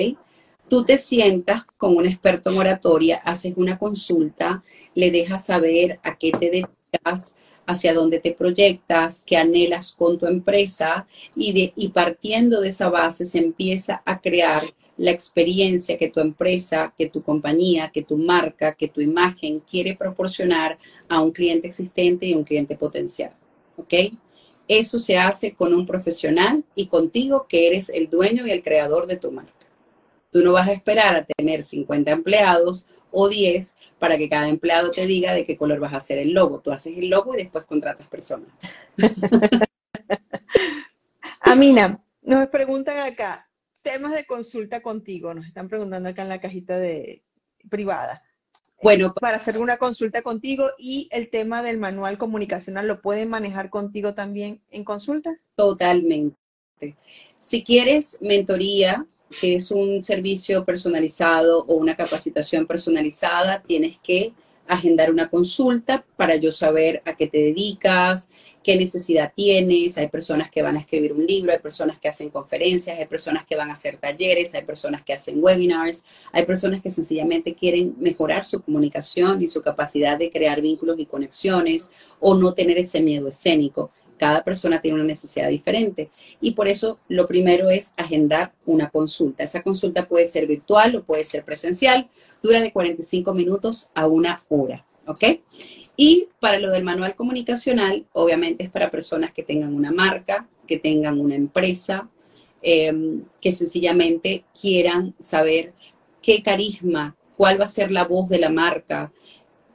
Tú 0.69 0.85
te 0.85 0.97
sientas 0.97 1.65
con 1.77 1.97
un 1.97 2.07
experto 2.07 2.51
en 2.51 2.59
oratoria, 2.59 3.17
haces 3.17 3.55
una 3.57 3.81
consulta, 3.81 4.63
le 4.95 5.11
dejas 5.11 5.47
saber 5.47 5.99
a 6.05 6.17
qué 6.17 6.31
te 6.39 6.51
dedicas, 6.51 7.35
hacia 7.67 7.93
dónde 7.93 8.21
te 8.21 8.33
proyectas, 8.33 9.25
qué 9.27 9.39
anhelas 9.39 9.91
con 9.91 10.21
tu 10.21 10.27
empresa 10.27 11.09
y, 11.35 11.53
de, 11.53 11.73
y 11.75 11.89
partiendo 11.89 12.61
de 12.61 12.69
esa 12.69 12.91
base 12.91 13.27
se 13.27 13.39
empieza 13.39 14.03
a 14.05 14.21
crear 14.21 14.63
la 15.01 15.13
experiencia 15.13 15.97
que 15.97 16.11
tu 16.11 16.21
empresa, 16.21 16.93
que 16.95 17.07
tu 17.07 17.23
compañía, 17.23 17.91
que 17.91 18.03
tu 18.03 18.19
marca, 18.19 18.75
que 18.75 18.89
tu 18.89 19.01
imagen 19.01 19.61
quiere 19.61 19.97
proporcionar 19.97 20.77
a 21.09 21.23
un 21.23 21.31
cliente 21.31 21.69
existente 21.69 22.27
y 22.27 22.35
un 22.35 22.45
cliente 22.45 22.77
potencial. 22.77 23.33
¿Ok? 23.79 23.95
Eso 24.69 24.99
se 24.99 25.17
hace 25.17 25.55
con 25.55 25.73
un 25.73 25.87
profesional 25.87 26.65
y 26.75 26.89
contigo 26.89 27.47
que 27.49 27.67
eres 27.67 27.89
el 27.89 28.11
dueño 28.11 28.47
y 28.47 28.51
el 28.51 28.63
creador 28.63 29.07
de 29.07 29.17
tu 29.17 29.33
marca. 29.33 29.55
Tú 30.31 30.43
no 30.43 30.53
vas 30.53 30.69
a 30.69 30.73
esperar 30.73 31.17
a 31.17 31.25
tener 31.25 31.63
50 31.63 32.11
empleados 32.11 32.87
o 33.11 33.31
10 33.31 33.77
para 33.99 34.19
que 34.19 34.29
cada 34.29 34.51
empleado 34.51 34.91
te 34.91 35.07
diga 35.07 35.33
de 35.33 35.47
qué 35.47 35.57
color 35.57 35.81
vas 35.81 35.95
a 35.95 35.97
hacer 35.97 36.19
el 36.19 36.33
logo. 36.33 36.61
Tú 36.61 36.73
haces 36.73 36.99
el 36.99 37.09
logo 37.09 37.35
y 37.35 37.39
después 37.39 37.65
contratas 37.65 38.07
personas. 38.07 38.51
Amina, 41.41 42.05
nos 42.21 42.49
preguntan 42.49 42.99
acá, 42.99 43.50
temas 43.83 44.13
de 44.13 44.25
consulta 44.27 44.81
contigo, 44.81 45.35
nos 45.35 45.47
están 45.47 45.69
preguntando 45.69 46.09
acá 46.09 46.23
en 46.23 46.29
la 46.29 46.41
cajita 46.41 46.79
de 46.79 47.23
privada. 47.69 48.23
Bueno, 48.83 49.13
para 49.13 49.37
hacer 49.37 49.59
una 49.59 49.77
consulta 49.77 50.23
contigo 50.23 50.71
y 50.79 51.09
el 51.11 51.29
tema 51.29 51.63
del 51.63 51.77
manual 51.77 52.17
comunicacional 52.17 52.87
lo 52.87 53.03
pueden 53.03 53.29
manejar 53.29 53.69
contigo 53.69 54.15
también 54.15 54.63
en 54.71 54.85
consultas. 54.85 55.37
Totalmente. 55.55 56.37
Si 57.39 57.63
quieres 57.63 58.17
mentoría, 58.23 59.07
que 59.39 59.57
es 59.57 59.71
un 59.71 60.03
servicio 60.03 60.65
personalizado 60.65 61.65
o 61.67 61.75
una 61.75 61.95
capacitación 61.95 62.67
personalizada, 62.67 63.63
tienes 63.63 63.99
que 63.99 64.33
agendar 64.71 65.11
una 65.11 65.29
consulta 65.29 66.05
para 66.17 66.37
yo 66.37 66.53
saber 66.53 67.03
a 67.05 67.17
qué 67.17 67.27
te 67.27 67.39
dedicas, 67.39 68.29
qué 68.63 68.77
necesidad 68.77 69.33
tienes. 69.35 69.99
Hay 69.99 70.09
personas 70.09 70.49
que 70.49 70.63
van 70.63 70.77
a 70.77 70.81
escribir 70.81 71.13
un 71.13 71.27
libro, 71.27 71.53
hay 71.53 71.59
personas 71.59 71.99
que 71.99 72.09
hacen 72.09 72.31
conferencias, 72.31 72.97
hay 72.97 73.07
personas 73.07 73.45
que 73.45 73.57
van 73.57 73.71
a 73.71 73.73
hacer 73.73 73.97
talleres, 73.97 74.55
hay 74.55 74.63
personas 74.63 75.03
que 75.03 75.13
hacen 75.13 75.43
webinars, 75.43 76.05
hay 76.33 76.47
personas 76.47 76.81
que 76.81 76.89
sencillamente 76.89 77.55
quieren 77.55 77.97
mejorar 77.99 78.45
su 78.45 78.63
comunicación 78.63 79.43
y 79.43 79.49
su 79.49 79.61
capacidad 79.61 80.17
de 80.17 80.31
crear 80.31 80.61
vínculos 80.61 81.01
y 81.01 81.07
conexiones 81.07 81.91
o 82.21 82.37
no 82.37 82.55
tener 82.55 82.79
ese 82.79 83.01
miedo 83.01 83.27
escénico. 83.27 83.91
Cada 84.19 84.45
persona 84.45 84.81
tiene 84.81 84.97
una 84.97 85.05
necesidad 85.05 85.49
diferente 85.49 86.11
y 86.41 86.53
por 86.53 86.69
eso 86.69 86.99
lo 87.09 87.27
primero 87.27 87.71
es 87.71 87.93
agendar 87.97 88.53
una 88.67 88.91
consulta. 88.91 89.43
Esa 89.43 89.63
consulta 89.63 90.07
puede 90.07 90.27
ser 90.27 90.47
virtual 90.47 90.95
o 90.95 91.03
puede 91.03 91.25
ser 91.25 91.43
presencial 91.43 92.09
dura 92.43 92.61
de 92.61 92.73
45 92.73 93.35
minutos 93.35 93.91
a 93.95 94.07
una 94.07 94.43
hora, 94.49 94.85
¿ok? 95.07 95.25
Y 95.97 96.29
para 96.41 96.59
lo 96.59 96.71
del 96.71 96.85
manual 96.85 97.15
comunicacional, 97.15 98.07
obviamente 98.13 98.65
es 98.65 98.71
para 98.71 98.91
personas 98.91 99.33
que 99.33 99.43
tengan 99.43 99.75
una 99.75 99.93
marca, 99.93 100.49
que 100.67 100.79
tengan 100.79 101.21
una 101.21 101.35
empresa, 101.35 102.09
em, 102.63 103.25
que 103.41 103.53
sencillamente 103.53 104.45
quieran 104.59 105.15
saber 105.19 105.73
qué 106.23 106.43
carisma, 106.43 107.17
cuál 107.37 107.61
va 107.61 107.65
a 107.65 107.69
ser 107.69 107.91
la 107.91 108.05
voz 108.05 108.29
de 108.29 108.39
la 108.39 108.51
marca, 108.51 109.13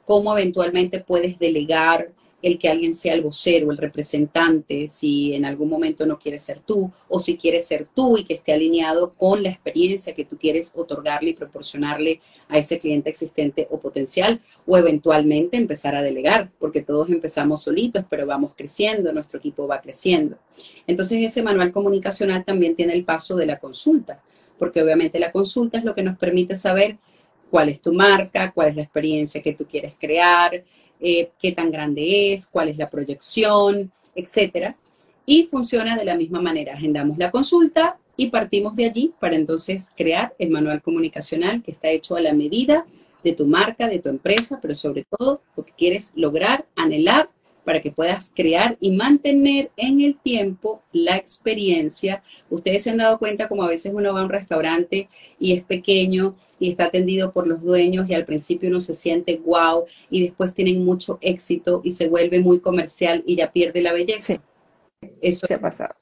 cómo 0.04 0.36
eventualmente 0.36 1.00
puedes 1.00 1.38
delegar 1.38 2.12
el 2.46 2.58
que 2.58 2.68
alguien 2.68 2.94
sea 2.94 3.14
el 3.14 3.22
vocero, 3.22 3.72
el 3.72 3.76
representante, 3.76 4.86
si 4.86 5.34
en 5.34 5.44
algún 5.44 5.68
momento 5.68 6.06
no 6.06 6.16
quieres 6.16 6.42
ser 6.42 6.60
tú, 6.60 6.92
o 7.08 7.18
si 7.18 7.36
quieres 7.36 7.66
ser 7.66 7.88
tú 7.92 8.16
y 8.16 8.24
que 8.24 8.34
esté 8.34 8.52
alineado 8.52 9.14
con 9.14 9.42
la 9.42 9.50
experiencia 9.50 10.14
que 10.14 10.24
tú 10.24 10.38
quieres 10.38 10.72
otorgarle 10.76 11.30
y 11.30 11.34
proporcionarle 11.34 12.20
a 12.48 12.58
ese 12.58 12.78
cliente 12.78 13.10
existente 13.10 13.66
o 13.68 13.80
potencial, 13.80 14.40
o 14.64 14.76
eventualmente 14.76 15.56
empezar 15.56 15.96
a 15.96 16.02
delegar, 16.02 16.52
porque 16.60 16.82
todos 16.82 17.10
empezamos 17.10 17.64
solitos, 17.64 18.04
pero 18.08 18.26
vamos 18.26 18.52
creciendo, 18.56 19.12
nuestro 19.12 19.40
equipo 19.40 19.66
va 19.66 19.80
creciendo. 19.80 20.38
Entonces 20.86 21.18
ese 21.24 21.42
manual 21.42 21.72
comunicacional 21.72 22.44
también 22.44 22.76
tiene 22.76 22.92
el 22.92 23.04
paso 23.04 23.34
de 23.34 23.46
la 23.46 23.58
consulta, 23.58 24.22
porque 24.56 24.80
obviamente 24.80 25.18
la 25.18 25.32
consulta 25.32 25.78
es 25.78 25.84
lo 25.84 25.96
que 25.96 26.04
nos 26.04 26.16
permite 26.16 26.54
saber 26.54 26.98
cuál 27.50 27.68
es 27.70 27.80
tu 27.80 27.92
marca, 27.92 28.52
cuál 28.52 28.68
es 28.68 28.76
la 28.76 28.82
experiencia 28.82 29.42
que 29.42 29.54
tú 29.54 29.66
quieres 29.66 29.94
crear, 29.98 30.62
eh, 31.00 31.30
qué 31.40 31.52
tan 31.52 31.70
grande 31.70 32.32
es, 32.32 32.46
cuál 32.46 32.68
es 32.68 32.76
la 32.76 32.88
proyección, 32.88 33.90
etcétera. 34.14 34.76
Y 35.24 35.44
funciona 35.44 35.96
de 35.96 36.04
la 36.04 36.14
misma 36.14 36.40
manera. 36.40 36.74
Agendamos 36.74 37.18
la 37.18 37.30
consulta 37.30 37.98
y 38.16 38.30
partimos 38.30 38.76
de 38.76 38.86
allí 38.86 39.12
para 39.20 39.36
entonces 39.36 39.90
crear 39.96 40.34
el 40.38 40.50
manual 40.50 40.82
comunicacional 40.82 41.62
que 41.62 41.72
está 41.72 41.90
hecho 41.90 42.16
a 42.16 42.20
la 42.20 42.32
medida 42.32 42.86
de 43.22 43.32
tu 43.32 43.46
marca, 43.46 43.88
de 43.88 43.98
tu 43.98 44.08
empresa, 44.08 44.58
pero 44.62 44.74
sobre 44.74 45.04
todo 45.04 45.42
lo 45.56 45.64
que 45.64 45.72
quieres 45.72 46.12
lograr, 46.14 46.66
anhelar 46.76 47.28
para 47.66 47.80
que 47.80 47.90
puedas 47.90 48.32
crear 48.34 48.78
y 48.80 48.92
mantener 48.92 49.72
en 49.76 50.00
el 50.00 50.16
tiempo 50.16 50.82
la 50.92 51.16
experiencia. 51.16 52.22
Ustedes 52.48 52.84
se 52.84 52.90
han 52.90 52.98
dado 52.98 53.18
cuenta 53.18 53.48
como 53.48 53.64
a 53.64 53.68
veces 53.68 53.92
uno 53.92 54.14
va 54.14 54.20
a 54.20 54.24
un 54.24 54.30
restaurante 54.30 55.08
y 55.40 55.52
es 55.52 55.64
pequeño 55.64 56.36
y 56.60 56.70
está 56.70 56.84
atendido 56.84 57.32
por 57.32 57.48
los 57.48 57.60
dueños 57.62 58.08
y 58.08 58.14
al 58.14 58.24
principio 58.24 58.70
uno 58.70 58.80
se 58.80 58.94
siente 58.94 59.38
wow 59.44 59.84
y 60.08 60.22
después 60.22 60.54
tienen 60.54 60.84
mucho 60.84 61.18
éxito 61.20 61.80
y 61.82 61.90
se 61.90 62.08
vuelve 62.08 62.38
muy 62.38 62.60
comercial 62.60 63.24
y 63.26 63.34
ya 63.34 63.50
pierde 63.50 63.82
la 63.82 63.92
belleza. 63.92 64.40
Eso 65.20 65.48
se 65.48 65.54
ha 65.54 65.60
pasado. 65.60 65.96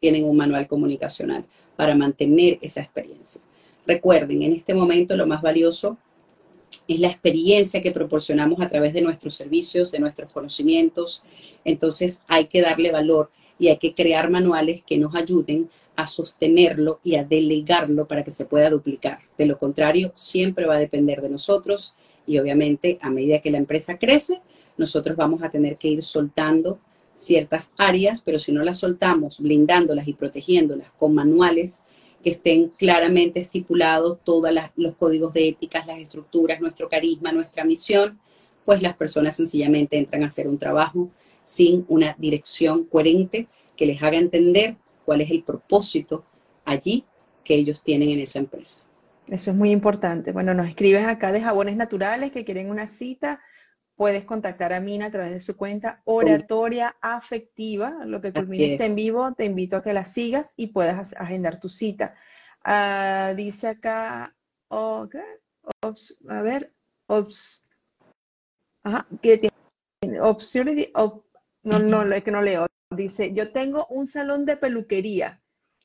Tienen 0.00 0.24
un 0.24 0.38
manual 0.38 0.66
comunicacional 0.66 1.44
para 1.76 1.94
mantener 1.94 2.58
esa 2.62 2.80
experiencia. 2.80 3.42
Recuerden, 3.86 4.42
en 4.42 4.52
este 4.54 4.72
momento 4.72 5.14
lo 5.16 5.26
más 5.26 5.42
valioso 5.42 5.98
es 6.94 6.98
la 7.00 7.08
experiencia 7.08 7.82
que 7.82 7.92
proporcionamos 7.92 8.60
a 8.60 8.68
través 8.68 8.92
de 8.92 9.00
nuestros 9.00 9.34
servicios, 9.34 9.92
de 9.92 10.00
nuestros 10.00 10.32
conocimientos. 10.32 11.22
Entonces 11.64 12.24
hay 12.26 12.46
que 12.46 12.62
darle 12.62 12.90
valor 12.90 13.30
y 13.60 13.68
hay 13.68 13.76
que 13.76 13.94
crear 13.94 14.28
manuales 14.28 14.82
que 14.82 14.98
nos 14.98 15.14
ayuden 15.14 15.70
a 15.94 16.08
sostenerlo 16.08 16.98
y 17.04 17.14
a 17.14 17.22
delegarlo 17.22 18.08
para 18.08 18.24
que 18.24 18.32
se 18.32 18.44
pueda 18.44 18.70
duplicar. 18.70 19.20
De 19.38 19.46
lo 19.46 19.56
contrario, 19.56 20.10
siempre 20.14 20.66
va 20.66 20.74
a 20.74 20.80
depender 20.80 21.22
de 21.22 21.28
nosotros 21.28 21.94
y 22.26 22.38
obviamente 22.38 22.98
a 23.02 23.10
medida 23.10 23.40
que 23.40 23.52
la 23.52 23.58
empresa 23.58 23.96
crece, 23.96 24.40
nosotros 24.76 25.16
vamos 25.16 25.44
a 25.44 25.50
tener 25.50 25.76
que 25.76 25.88
ir 25.88 26.02
soltando 26.02 26.80
ciertas 27.14 27.72
áreas, 27.76 28.22
pero 28.24 28.40
si 28.40 28.50
no 28.50 28.64
las 28.64 28.78
soltamos, 28.78 29.40
blindándolas 29.40 30.08
y 30.08 30.14
protegiéndolas 30.14 30.90
con 30.98 31.14
manuales 31.14 31.82
que 32.22 32.30
estén 32.30 32.68
claramente 32.68 33.40
estipulados 33.40 34.18
todos 34.24 34.50
los 34.76 34.96
códigos 34.96 35.32
de 35.32 35.48
éticas, 35.48 35.86
las 35.86 35.98
estructuras, 35.98 36.60
nuestro 36.60 36.88
carisma, 36.88 37.32
nuestra 37.32 37.64
misión, 37.64 38.18
pues 38.64 38.82
las 38.82 38.94
personas 38.94 39.36
sencillamente 39.36 39.96
entran 39.96 40.22
a 40.22 40.26
hacer 40.26 40.46
un 40.46 40.58
trabajo 40.58 41.08
sin 41.44 41.84
una 41.88 42.14
dirección 42.18 42.84
coherente 42.84 43.48
que 43.76 43.86
les 43.86 44.02
haga 44.02 44.18
entender 44.18 44.76
cuál 45.04 45.22
es 45.22 45.30
el 45.30 45.42
propósito 45.42 46.24
allí 46.64 47.04
que 47.42 47.54
ellos 47.54 47.82
tienen 47.82 48.10
en 48.10 48.20
esa 48.20 48.38
empresa. 48.38 48.80
Eso 49.26 49.50
es 49.50 49.56
muy 49.56 49.70
importante. 49.70 50.32
Bueno, 50.32 50.54
nos 50.54 50.68
escribes 50.68 51.06
acá 51.06 51.32
de 51.32 51.40
jabones 51.40 51.76
naturales 51.76 52.32
que 52.32 52.44
quieren 52.44 52.68
una 52.68 52.86
cita 52.86 53.40
puedes 54.00 54.24
contactar 54.24 54.72
a 54.72 54.80
Mina 54.80 55.04
a 55.04 55.10
través 55.10 55.30
de 55.30 55.40
su 55.40 55.58
cuenta 55.58 56.00
Oratoria 56.06 56.96
Afectiva, 57.02 58.06
lo 58.06 58.22
que 58.22 58.32
culmina 58.32 58.64
está 58.64 58.86
en 58.86 58.94
vivo, 58.94 59.34
te 59.34 59.44
invito 59.44 59.76
a 59.76 59.82
que 59.82 59.92
la 59.92 60.06
sigas 60.06 60.54
y 60.56 60.68
puedas 60.68 61.12
agendar 61.18 61.60
tu 61.60 61.68
cita. 61.68 62.14
Ah, 62.64 63.34
dice 63.36 63.68
acá, 63.68 64.34
a 64.70 65.06
ver, 66.40 66.72
ops, 67.08 67.66
ajá, 68.84 69.06
que 69.20 69.36
tiene, 69.36 70.18
no, 71.62 71.78
no, 71.80 72.14
es 72.14 72.24
que 72.24 72.30
no 72.30 72.40
leo, 72.40 72.64
dice, 72.88 73.34
yo 73.34 73.52
tengo 73.52 73.86
un 73.90 74.06
salón 74.06 74.46
de 74.46 74.56
peluquería 74.56 75.39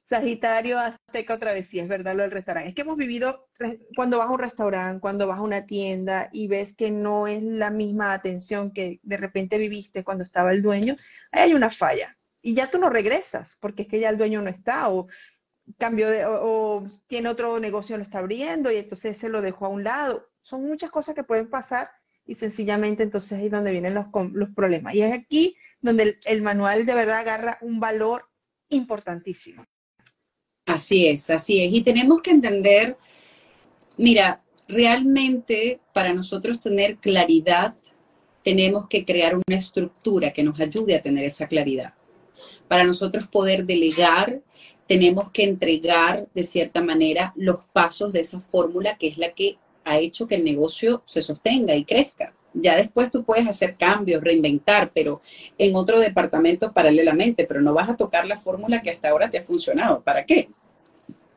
Sagitario 0.06 0.80
Azteca 0.80 1.34
otra 1.34 1.52
vez, 1.52 1.66
sí, 1.66 1.80
es 1.80 1.88
verdad 1.88 2.16
lo 2.16 2.22
del 2.22 2.32
restaurante. 2.32 2.70
Es 2.70 2.76
que 2.76 2.82
hemos 2.82 2.96
vivido 2.96 3.50
cuando 3.96 4.20
vas 4.20 4.28
a 4.28 4.32
un 4.32 4.40
restaurante, 4.40 5.02
cuando 5.02 5.28
vas 5.28 5.40
a 5.40 5.42
una 5.42 5.66
tienda 5.66 6.30
y 6.32 6.48
ves 6.48 6.76
que 6.76 6.92
no 6.92 7.26
es 7.26 7.42
la 7.42 7.72
misma 7.72 8.14
atención 8.14 8.72
que 8.72 9.00
de 9.02 9.18
repente 9.18 9.58
viviste 9.58 10.04
cuando 10.04 10.24
estaba 10.24 10.52
el 10.52 10.62
dueño, 10.62 10.96
ahí 11.32 11.44
hay 11.44 11.54
una 11.56 11.72
falla. 11.72 12.16
Y 12.44 12.54
ya 12.54 12.70
tú 12.70 12.78
no 12.78 12.92
regresas, 12.92 13.58
porque 13.60 13.82
es 13.84 13.88
que 13.88 14.00
ya 14.00 14.10
el 14.10 14.20
dueño 14.20 14.44
no 14.44 14.50
está, 14.52 14.90
o 14.90 15.08
cambio 15.80 16.08
de, 16.08 16.24
o, 16.28 16.88
tiene 17.08 17.30
otro 17.30 17.60
negocio, 17.60 17.98
lo 17.98 18.04
está 18.04 18.20
abriendo 18.20 18.72
y 18.72 18.78
entonces 18.78 19.18
se 19.18 19.30
lo 19.30 19.42
dejó 19.42 19.66
a 19.66 19.70
un 19.70 19.84
lado. 19.84 20.30
Son 20.44 20.64
muchas 20.64 20.92
cosas 20.92 21.16
que 21.16 21.24
pueden 21.24 21.50
pasar 21.50 21.90
y 22.28 22.36
sencillamente 22.36 23.02
entonces 23.02 23.42
es 23.42 23.50
donde 23.50 23.72
vienen 23.72 23.96
los, 23.96 24.06
los 24.34 24.50
problemas. 24.52 24.94
Y 24.94 25.02
es 25.02 25.14
aquí 25.14 25.58
donde 25.82 26.20
el 26.26 26.42
manual 26.44 26.86
de 26.86 26.94
verdad 26.94 27.18
agarra 27.18 27.58
un 27.62 27.80
valor 27.80 28.30
importantísimo. 28.70 29.66
Así 30.66 31.08
es, 31.08 31.30
así 31.30 31.64
es. 31.64 31.74
Y 31.74 31.82
tenemos 31.82 32.22
que 32.22 32.32
entender, 32.32 32.98
mira, 33.98 34.42
realmente 34.68 35.80
para 35.94 36.14
nosotros 36.14 36.60
tener 36.60 36.98
claridad, 36.98 37.76
tenemos 38.44 38.88
que 38.88 39.06
crear 39.06 39.36
una 39.36 39.58
estructura 39.58 40.32
que 40.32 40.44
nos 40.44 40.60
ayude 40.60 40.96
a 40.96 41.02
tener 41.02 41.26
esa 41.26 41.48
claridad. 41.48 41.94
Para 42.68 42.84
nosotros 42.84 43.28
poder 43.28 43.66
delegar, 43.66 44.42
tenemos 44.88 45.32
que 45.32 45.44
entregar 45.44 46.28
de 46.34 46.44
cierta 46.44 46.82
manera 46.82 47.34
los 47.36 47.58
pasos 47.74 48.14
de 48.14 48.22
esa 48.22 48.40
fórmula 48.40 48.98
que 48.98 49.08
es 49.08 49.18
la 49.18 49.32
que 49.32 49.58
ha 49.84 49.98
hecho 50.00 50.28
que 50.28 50.36
el 50.36 50.44
negocio 50.44 51.02
se 51.06 51.24
sostenga 51.24 51.76
y 51.76 51.86
crezca. 51.86 52.35
Ya 52.56 52.76
después 52.78 53.12
tú 53.12 53.24
puedes 53.24 53.48
hacer 53.48 53.76
cambios, 53.76 54.24
reinventar, 54.24 54.92
pero 54.94 55.22
en 55.58 55.76
otro 55.76 56.00
departamento 56.00 56.72
paralelamente, 56.72 57.46
pero 57.46 57.62
no 57.62 57.74
vas 57.74 57.90
a 57.90 57.98
tocar 57.98 58.26
la 58.26 58.38
fórmula 58.38 58.82
que 58.82 58.90
hasta 58.90 59.10
ahora 59.10 59.30
te 59.30 59.38
ha 59.38 59.44
funcionado. 59.44 60.02
¿Para 60.02 60.26
qué? 60.26 60.50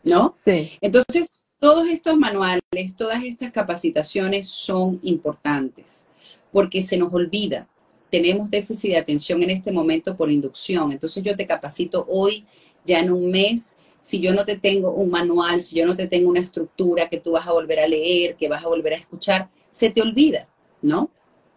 ¿No? 0.04 0.37
Sí. 0.44 0.72
Entonces, 0.81 1.28
todos 1.59 1.88
estos 1.88 2.16
manuales, 2.16 2.94
todas 2.96 3.24
estas 3.24 3.50
capacitaciones 3.50 4.48
son 4.48 5.00
importantes 5.02 6.07
porque 6.52 6.83
se 6.83 6.96
nos 6.96 7.12
olvida. 7.12 7.68
Tenemos 8.11 8.50
déficit 8.50 8.92
de 8.92 8.98
atención 8.98 9.42
en 9.42 9.50
este 9.50 9.72
momento 9.72 10.16
por 10.16 10.31
inducción. 10.31 10.92
Entonces 10.92 11.22
yo 11.22 11.37
te 11.37 11.46
capacito 11.46 12.07
hoy, 12.09 12.46
ya 12.87 13.00
en 13.00 13.12
un 13.12 13.31
mes, 13.31 13.76
si 14.00 14.20
yo 14.20 14.33
no 14.33 14.44
te 14.44 14.57
tengo 14.57 14.92
un 14.92 15.11
manual, 15.11 15.61
si 15.61 15.76
yo 15.76 15.85
no 15.85 15.96
te 15.96 16.07
tengo 16.07 16.31
una 16.31 16.40
estructura 16.40 17.09
que 17.09 17.20
tú 17.20 17.33
vas 17.33 17.46
a 17.46 17.52
volver 17.52 17.81
a 17.81 17.88
leer, 17.88 18.37
que 18.37 18.48
vas 18.48 18.64
a 18.64 18.68
volver 18.68 18.94
a 18.94 18.96
escuchar, 18.96 19.50
se 19.70 19.90
te 19.90 20.00
olvida. 20.00 20.48
¿No? 20.82 21.10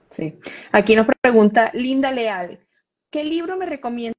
Sí. 0.10 0.38
Aquí 0.72 0.96
nos 0.96 1.08
pregunta 1.22 1.72
Linda 1.74 2.12
Leal, 2.12 2.60
¿qué 3.10 3.24
libro 3.24 3.58
me 3.58 3.66
recomiendas 3.66 4.16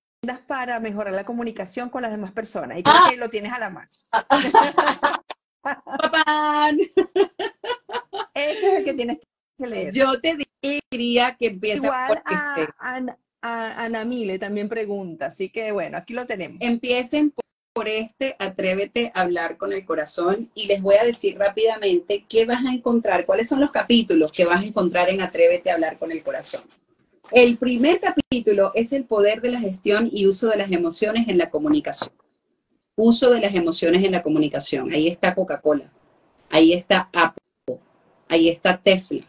para 0.46 0.80
mejorar 0.80 1.14
la 1.14 1.24
comunicación 1.24 1.90
con 1.90 2.02
las 2.02 2.10
demás 2.10 2.32
personas? 2.32 2.78
Y 2.78 2.82
creo 2.82 2.96
ah. 2.96 3.08
que 3.10 3.16
lo 3.16 3.28
tienes 3.30 3.52
a 3.52 3.58
la 3.58 3.70
mano. 3.70 3.90
Ese 8.34 8.72
es 8.72 8.78
el 8.78 8.84
que 8.84 8.94
tienes 8.94 9.18
que 9.58 9.66
leer. 9.66 9.92
Yo 9.92 10.20
te 10.20 10.38
diría 10.90 11.36
que 11.36 11.48
empieza 11.48 12.06
por 12.08 12.22
este. 12.30 12.68
Ana 13.42 14.04
Mile 14.04 14.38
también 14.38 14.68
pregunta, 14.68 15.26
así 15.26 15.50
que 15.50 15.72
bueno, 15.72 15.98
aquí 15.98 16.14
lo 16.14 16.26
tenemos. 16.26 16.58
Empiecen 16.60 17.32
por 17.32 17.44
por 17.72 17.88
este 17.88 18.36
Atrévete 18.38 19.12
a 19.14 19.22
hablar 19.22 19.56
con 19.56 19.72
el 19.72 19.84
corazón 19.84 20.50
y 20.54 20.66
les 20.66 20.82
voy 20.82 20.96
a 20.96 21.04
decir 21.04 21.38
rápidamente 21.38 22.24
qué 22.28 22.44
vas 22.44 22.64
a 22.64 22.72
encontrar, 22.72 23.24
cuáles 23.24 23.48
son 23.48 23.60
los 23.60 23.70
capítulos 23.70 24.30
que 24.30 24.44
vas 24.44 24.60
a 24.60 24.66
encontrar 24.66 25.08
en 25.08 25.22
Atrévete 25.22 25.70
a 25.70 25.74
hablar 25.74 25.98
con 25.98 26.12
el 26.12 26.22
corazón. 26.22 26.62
El 27.30 27.56
primer 27.56 28.00
capítulo 28.00 28.72
es 28.74 28.92
el 28.92 29.04
poder 29.04 29.40
de 29.40 29.50
la 29.50 29.60
gestión 29.60 30.10
y 30.12 30.26
uso 30.26 30.48
de 30.48 30.56
las 30.56 30.70
emociones 30.70 31.28
en 31.28 31.38
la 31.38 31.48
comunicación. 31.48 32.12
Uso 32.94 33.30
de 33.30 33.40
las 33.40 33.54
emociones 33.54 34.04
en 34.04 34.12
la 34.12 34.22
comunicación. 34.22 34.92
Ahí 34.92 35.08
está 35.08 35.34
Coca-Cola, 35.34 35.90
ahí 36.50 36.74
está 36.74 37.08
Apple, 37.12 37.78
ahí 38.28 38.50
está 38.50 38.76
Tesla. 38.76 39.24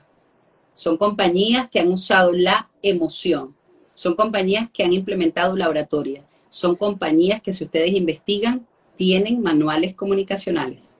Son 0.73 0.97
compañías 0.97 1.69
que 1.69 1.79
han 1.79 1.87
usado 1.87 2.33
la 2.33 2.69
emoción. 2.81 3.55
Son 3.93 4.15
compañías 4.15 4.69
que 4.73 4.83
han 4.83 4.91
implementado 4.91 5.55
la 5.55 5.69
oratoria 5.69 6.25
son 6.53 6.75
compañías 6.75 7.41
que 7.41 7.51
si 7.51 7.63
ustedes 7.63 7.93
investigan, 7.93 8.67
tienen 8.95 9.41
manuales 9.41 9.95
comunicacionales. 9.95 10.99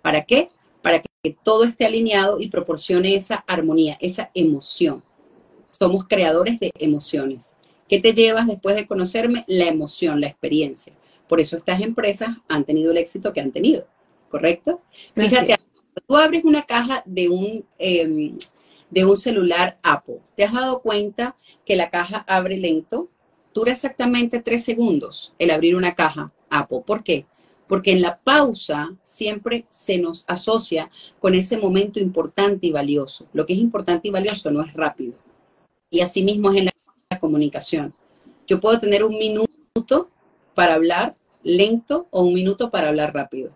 ¿Para 0.00 0.22
qué? 0.22 0.48
Para 0.80 1.02
que 1.02 1.36
todo 1.42 1.64
esté 1.64 1.86
alineado 1.86 2.38
y 2.38 2.50
proporcione 2.50 3.16
esa 3.16 3.34
armonía, 3.48 3.98
esa 4.00 4.30
emoción. 4.32 5.02
Somos 5.66 6.04
creadores 6.06 6.60
de 6.60 6.70
emociones. 6.78 7.56
¿Qué 7.88 7.98
te 7.98 8.14
llevas 8.14 8.46
después 8.46 8.76
de 8.76 8.86
conocerme? 8.86 9.42
La 9.48 9.66
emoción, 9.66 10.20
la 10.20 10.28
experiencia. 10.28 10.92
Por 11.28 11.40
eso 11.40 11.56
estas 11.56 11.80
empresas 11.80 12.36
han 12.46 12.64
tenido 12.64 12.92
el 12.92 12.98
éxito 12.98 13.32
que 13.32 13.40
han 13.40 13.50
tenido, 13.50 13.88
¿correcto? 14.28 14.82
Fíjate, 15.16 15.56
tú 16.06 16.16
abres 16.16 16.44
una 16.44 16.62
caja 16.62 17.02
de 17.06 17.28
un, 17.28 17.66
em, 17.78 18.38
de 18.90 19.04
un 19.04 19.16
celular 19.16 19.78
Apple. 19.82 20.20
¿Te 20.36 20.44
has 20.44 20.52
dado 20.52 20.80
cuenta 20.80 21.34
que 21.64 21.74
la 21.74 21.90
caja 21.90 22.24
abre 22.28 22.56
lento? 22.56 23.10
Dura 23.56 23.72
exactamente 23.72 24.42
tres 24.42 24.64
segundos 24.64 25.32
el 25.38 25.50
abrir 25.50 25.76
una 25.76 25.94
caja 25.94 26.30
Apple. 26.50 26.82
¿Por 26.84 27.02
qué? 27.02 27.24
Porque 27.66 27.92
en 27.92 28.02
la 28.02 28.18
pausa 28.18 28.94
siempre 29.02 29.64
se 29.70 29.96
nos 29.96 30.24
asocia 30.28 30.90
con 31.20 31.34
ese 31.34 31.56
momento 31.56 31.98
importante 31.98 32.66
y 32.66 32.70
valioso. 32.70 33.26
Lo 33.32 33.46
que 33.46 33.54
es 33.54 33.58
importante 33.58 34.08
y 34.08 34.10
valioso 34.10 34.50
no 34.50 34.60
es 34.60 34.74
rápido. 34.74 35.14
Y 35.88 36.00
así 36.02 36.22
mismo 36.22 36.50
es 36.50 36.58
en 36.58 36.64
la 36.66 37.18
comunicación. 37.18 37.94
Yo 38.46 38.60
puedo 38.60 38.78
tener 38.78 39.02
un 39.02 39.16
minuto 39.16 40.10
para 40.54 40.74
hablar 40.74 41.16
lento 41.42 42.08
o 42.10 42.24
un 42.24 42.34
minuto 42.34 42.70
para 42.70 42.88
hablar 42.88 43.14
rápido. 43.14 43.52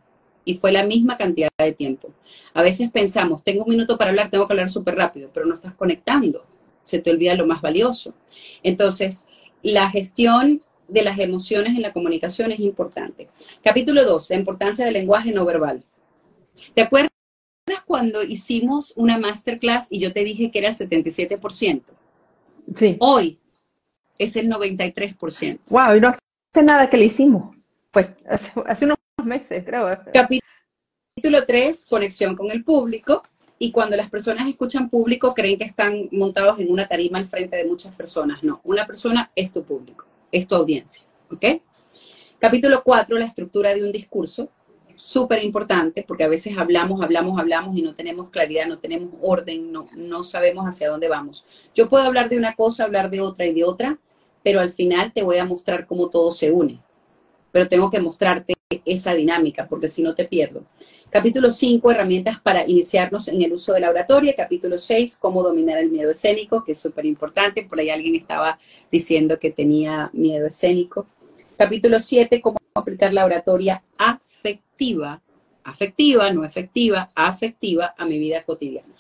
Y 0.47 0.55
fue 0.55 0.73
la 0.73 0.83
misma 0.83 1.19
cantidad 1.19 1.51
de 1.59 1.73
tiempo. 1.73 2.09
A 2.55 2.63
veces 2.63 2.91
pensamos, 2.91 3.45
tengo 3.45 3.65
un 3.65 3.71
minuto 3.71 3.99
para 3.99 4.13
hablar, 4.13 4.31
tengo 4.31 4.47
que 4.47 4.55
hablar 4.55 4.71
súper 4.71 4.95
rápido, 4.95 5.29
pero 5.35 5.45
no 5.45 5.53
estás 5.53 5.75
conectando. 5.75 6.47
Se 6.85 7.01
te 7.01 7.11
olvida 7.11 7.35
lo 7.35 7.47
más 7.47 7.61
valioso. 7.61 8.15
Entonces, 8.63 9.27
la 9.63 9.91
gestión 9.91 10.63
de 10.89 11.03
las 11.03 11.19
emociones 11.19 11.77
en 11.77 11.83
la 11.83 11.93
comunicación 11.93 12.53
es 12.53 12.61
importante. 12.61 13.29
Capítulo 13.63 14.05
2, 14.05 14.31
la 14.31 14.37
importancia 14.37 14.85
del 14.85 14.95
lenguaje 14.95 15.33
no 15.33 15.45
verbal. 15.45 15.85
¿Te 16.75 16.83
acuerdas 16.83 17.11
cuando 17.87 18.23
hicimos 18.23 18.93
una 18.97 19.19
masterclass 19.19 19.87
y 19.91 20.01
yo 20.01 20.13
te 20.13 20.25
dije 20.25 20.51
que 20.51 20.59
era 20.59 20.69
el 20.69 20.75
77%? 20.75 21.83
Sí. 22.77 22.97
Hoy 23.01 23.39
es 24.19 24.37
el 24.37 24.49
93%. 24.49 25.61
Wow, 25.71 25.97
y 25.97 26.01
no 26.01 26.09
hace 26.09 26.65
nada 26.65 26.91
que 26.91 26.97
le 26.97 27.07
hicimos. 27.07 27.57
Pues 27.91 28.09
hace, 28.29 28.85
unos 28.85 28.97
meses, 29.25 29.65
creo. 29.65 29.87
Capítulo 30.13 31.45
3, 31.47 31.87
conexión 31.87 32.37
con 32.37 32.51
el 32.51 32.63
público. 32.63 33.23
Y 33.63 33.73
cuando 33.73 33.95
las 33.95 34.09
personas 34.09 34.49
escuchan 34.49 34.89
público, 34.89 35.35
creen 35.35 35.59
que 35.59 35.67
están 35.67 36.09
montados 36.13 36.59
en 36.61 36.73
una 36.73 36.89
tarima 36.89 37.19
al 37.19 37.27
frente 37.27 37.59
de 37.59 37.67
muchas 37.67 37.95
personas. 37.95 38.43
No, 38.43 38.63
una 38.65 38.87
persona 38.87 39.31
es 39.37 39.53
tu 39.53 39.65
público, 39.65 40.07
es 40.33 40.49
tu 40.49 40.55
audiencia. 40.55 41.05
¿Ok? 41.31 41.45
Capítulo 42.39 42.83
4, 42.83 43.19
la 43.19 43.27
estructura 43.27 43.75
de 43.75 43.85
un 43.85 43.93
discurso. 43.93 44.49
Súper 44.95 45.45
importante 45.45 46.03
porque 46.09 46.25
a 46.25 46.29
veces 46.29 46.57
hablamos, 46.57 47.03
hablamos, 47.03 47.39
hablamos 47.39 47.77
y 47.77 47.83
no 47.83 47.95
tenemos 47.95 48.31
claridad, 48.31 48.67
no 48.67 48.79
tenemos 48.79 49.11
orden, 49.21 49.71
no, 49.71 49.85
no 49.95 50.25
sabemos 50.25 50.65
hacia 50.65 50.89
dónde 50.89 51.09
vamos. 51.09 51.45
Yo 51.75 51.91
puedo 51.91 52.05
hablar 52.05 52.31
de 52.31 52.39
una 52.39 52.55
cosa, 52.55 52.85
hablar 52.85 53.11
de 53.11 53.21
otra 53.21 53.45
y 53.45 53.53
de 53.53 53.65
otra, 53.65 53.99
pero 54.43 54.61
al 54.61 54.71
final 54.71 55.13
te 55.13 55.23
voy 55.23 55.37
a 55.37 55.45
mostrar 55.45 55.87
cómo 55.87 56.09
todo 56.09 56.31
se 56.31 56.51
une. 56.51 56.81
Pero 57.53 57.69
tengo 57.69 57.91
que 57.91 58.01
mostrarte 58.01 58.55
esa 58.85 59.15
dinámica 59.15 59.67
porque 59.69 59.89
si 59.89 60.03
no 60.03 60.15
te 60.15 60.27
pierdo. 60.27 60.65
Capítulo 61.11 61.51
5, 61.51 61.91
herramientas 61.91 62.41
para 62.41 62.69
iniciarnos 62.69 63.27
en 63.27 63.43
el 63.43 63.53
uso 63.53 63.73
de 63.73 63.81
la 63.81 63.91
oratoria. 63.91 64.35
Capítulo 64.37 64.79
6, 64.79 65.17
cómo 65.17 65.43
dominar 65.43 65.79
el 65.79 65.91
miedo 65.91 66.13
escénico, 66.13 66.63
que 66.63 66.73
es 66.73 66.79
súper 66.79 67.05
importante. 67.05 67.65
Por 67.65 67.81
ahí 67.81 67.91
alguien 67.91 68.15
estaba 68.15 68.61
diciendo 68.93 69.41
que 69.41 69.51
tenía 69.51 70.11
miedo 70.13 70.47
escénico. 70.47 71.07
Capítulo 71.59 71.99
7, 71.99 72.41
cómo 72.41 72.59
aplicar 72.75 73.13
la 73.13 73.25
oratoria 73.25 73.83
afectiva, 73.99 75.21
afectiva, 75.65 76.31
no 76.33 76.45
efectiva, 76.45 77.11
afectiva 77.17 77.95
a 77.99 78.07
mi 78.07 78.21
vida 78.21 78.45
cotidiana. 78.45 78.95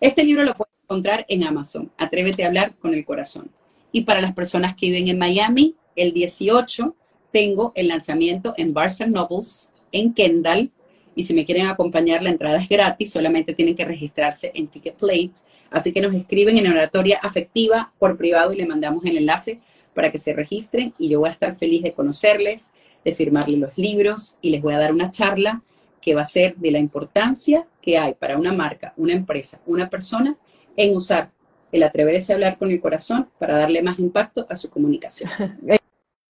Este 0.00 0.22
libro 0.22 0.44
lo 0.44 0.54
puedes 0.54 0.74
encontrar 0.82 1.24
en 1.30 1.44
Amazon. 1.44 1.90
Atrévete 1.96 2.44
a 2.44 2.48
hablar 2.48 2.74
con 2.76 2.92
el 2.92 3.06
corazón. 3.06 3.50
Y 3.90 4.02
para 4.02 4.20
las 4.20 4.34
personas 4.34 4.76
que 4.76 4.86
viven 4.86 5.08
en 5.08 5.18
Miami, 5.18 5.76
el 5.96 6.12
18 6.12 6.94
tengo 7.34 7.72
el 7.74 7.88
lanzamiento 7.88 8.54
en 8.56 8.72
Barnes 8.72 9.08
Nobles, 9.08 9.72
en 9.90 10.14
Kendall. 10.14 10.70
Y 11.16 11.24
si 11.24 11.34
me 11.34 11.44
quieren 11.44 11.66
acompañar, 11.66 12.22
la 12.22 12.30
entrada 12.30 12.62
es 12.62 12.68
gratis, 12.68 13.10
solamente 13.10 13.54
tienen 13.54 13.74
que 13.74 13.84
registrarse 13.84 14.52
en 14.54 14.68
Ticketplate. 14.68 15.32
Así 15.68 15.92
que 15.92 16.00
nos 16.00 16.14
escriben 16.14 16.58
en 16.58 16.68
oratoria 16.68 17.18
afectiva 17.20 17.92
por 17.98 18.16
privado 18.16 18.52
y 18.52 18.56
le 18.56 18.66
mandamos 18.66 19.04
el 19.04 19.16
enlace 19.16 19.58
para 19.94 20.12
que 20.12 20.18
se 20.18 20.32
registren 20.32 20.94
y 20.96 21.08
yo 21.08 21.18
voy 21.18 21.28
a 21.28 21.32
estar 21.32 21.56
feliz 21.56 21.82
de 21.82 21.92
conocerles, 21.92 22.70
de 23.04 23.12
firmarles 23.12 23.58
los 23.58 23.76
libros 23.76 24.36
y 24.40 24.50
les 24.50 24.62
voy 24.62 24.74
a 24.74 24.78
dar 24.78 24.92
una 24.92 25.10
charla 25.10 25.62
que 26.00 26.14
va 26.14 26.22
a 26.22 26.26
ser 26.26 26.54
de 26.54 26.70
la 26.70 26.78
importancia 26.78 27.66
que 27.82 27.98
hay 27.98 28.14
para 28.14 28.38
una 28.38 28.52
marca, 28.52 28.94
una 28.96 29.12
empresa, 29.12 29.60
una 29.66 29.90
persona 29.90 30.36
en 30.76 30.96
usar 30.96 31.32
el 31.72 31.82
atreverse 31.82 32.32
a 32.32 32.36
hablar 32.36 32.58
con 32.58 32.70
el 32.70 32.80
corazón 32.80 33.28
para 33.40 33.58
darle 33.58 33.82
más 33.82 33.98
impacto 33.98 34.46
a 34.48 34.54
su 34.54 34.70
comunicación. 34.70 35.30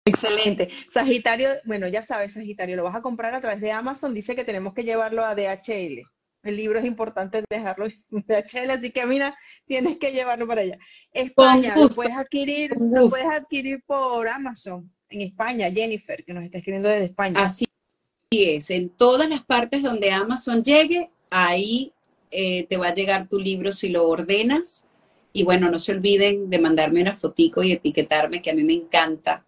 Excelente. 0.07 0.69
Sagitario, 0.91 1.49
bueno, 1.65 1.89
ya 1.89 2.03
sabes, 2.03 2.35
Sagitario, 2.35 2.77
lo 2.77 2.85
vas 2.85 2.95
a 2.95 3.01
comprar 3.01 3.35
a 3.35 3.41
través 3.41 3.61
de 3.61 3.73
Amazon, 3.73 4.13
dice 4.13 4.37
que 4.37 4.45
tenemos 4.45 4.75
que 4.75 4.85
llevarlo 4.85 5.25
a 5.25 5.35
DHL. 5.35 6.03
El 6.43 6.57
libro 6.57 6.79
es 6.79 6.85
importante 6.85 7.43
dejarlo 7.49 7.87
en 7.87 8.05
DHL, 8.11 8.71
así 8.71 8.91
que 8.91 9.07
mira, 9.07 9.35
tienes 9.67 9.97
que 9.97 10.13
llevarlo 10.13 10.47
para 10.47 10.61
allá. 10.61 10.79
España, 11.11 11.75
lo 11.75 11.89
puedes 11.89 12.15
adquirir, 12.15 12.73
lo 12.79 13.09
puedes 13.09 13.27
adquirir 13.27 13.83
por 13.87 14.29
Amazon 14.29 14.93
en 15.09 15.23
España, 15.23 15.71
Jennifer, 15.71 16.23
que 16.23 16.35
nos 16.35 16.45
está 16.45 16.59
escribiendo 16.59 16.89
desde 16.91 17.07
España. 17.07 17.43
Así 17.43 17.67
es, 18.31 18.69
en 18.69 18.91
todas 18.91 19.29
las 19.31 19.43
partes 19.43 19.83
donde 19.83 20.11
Amazon 20.11 20.63
llegue, 20.63 21.09
ahí 21.31 21.95
eh, 22.31 22.65
te 22.65 22.77
va 22.77 22.89
a 22.89 22.95
llegar 22.95 23.27
tu 23.27 23.39
libro 23.39 23.73
si 23.73 23.89
lo 23.89 24.07
ordenas. 24.07 24.87
Y 25.33 25.45
bueno, 25.45 25.71
no 25.71 25.79
se 25.79 25.93
olviden 25.93 26.51
de 26.51 26.59
mandarme 26.59 27.01
una 27.01 27.15
fotico 27.15 27.63
y 27.63 27.73
etiquetarme, 27.73 28.43
que 28.43 28.51
a 28.51 28.55
mí 28.55 28.63
me 28.63 28.75
encanta 28.75 29.45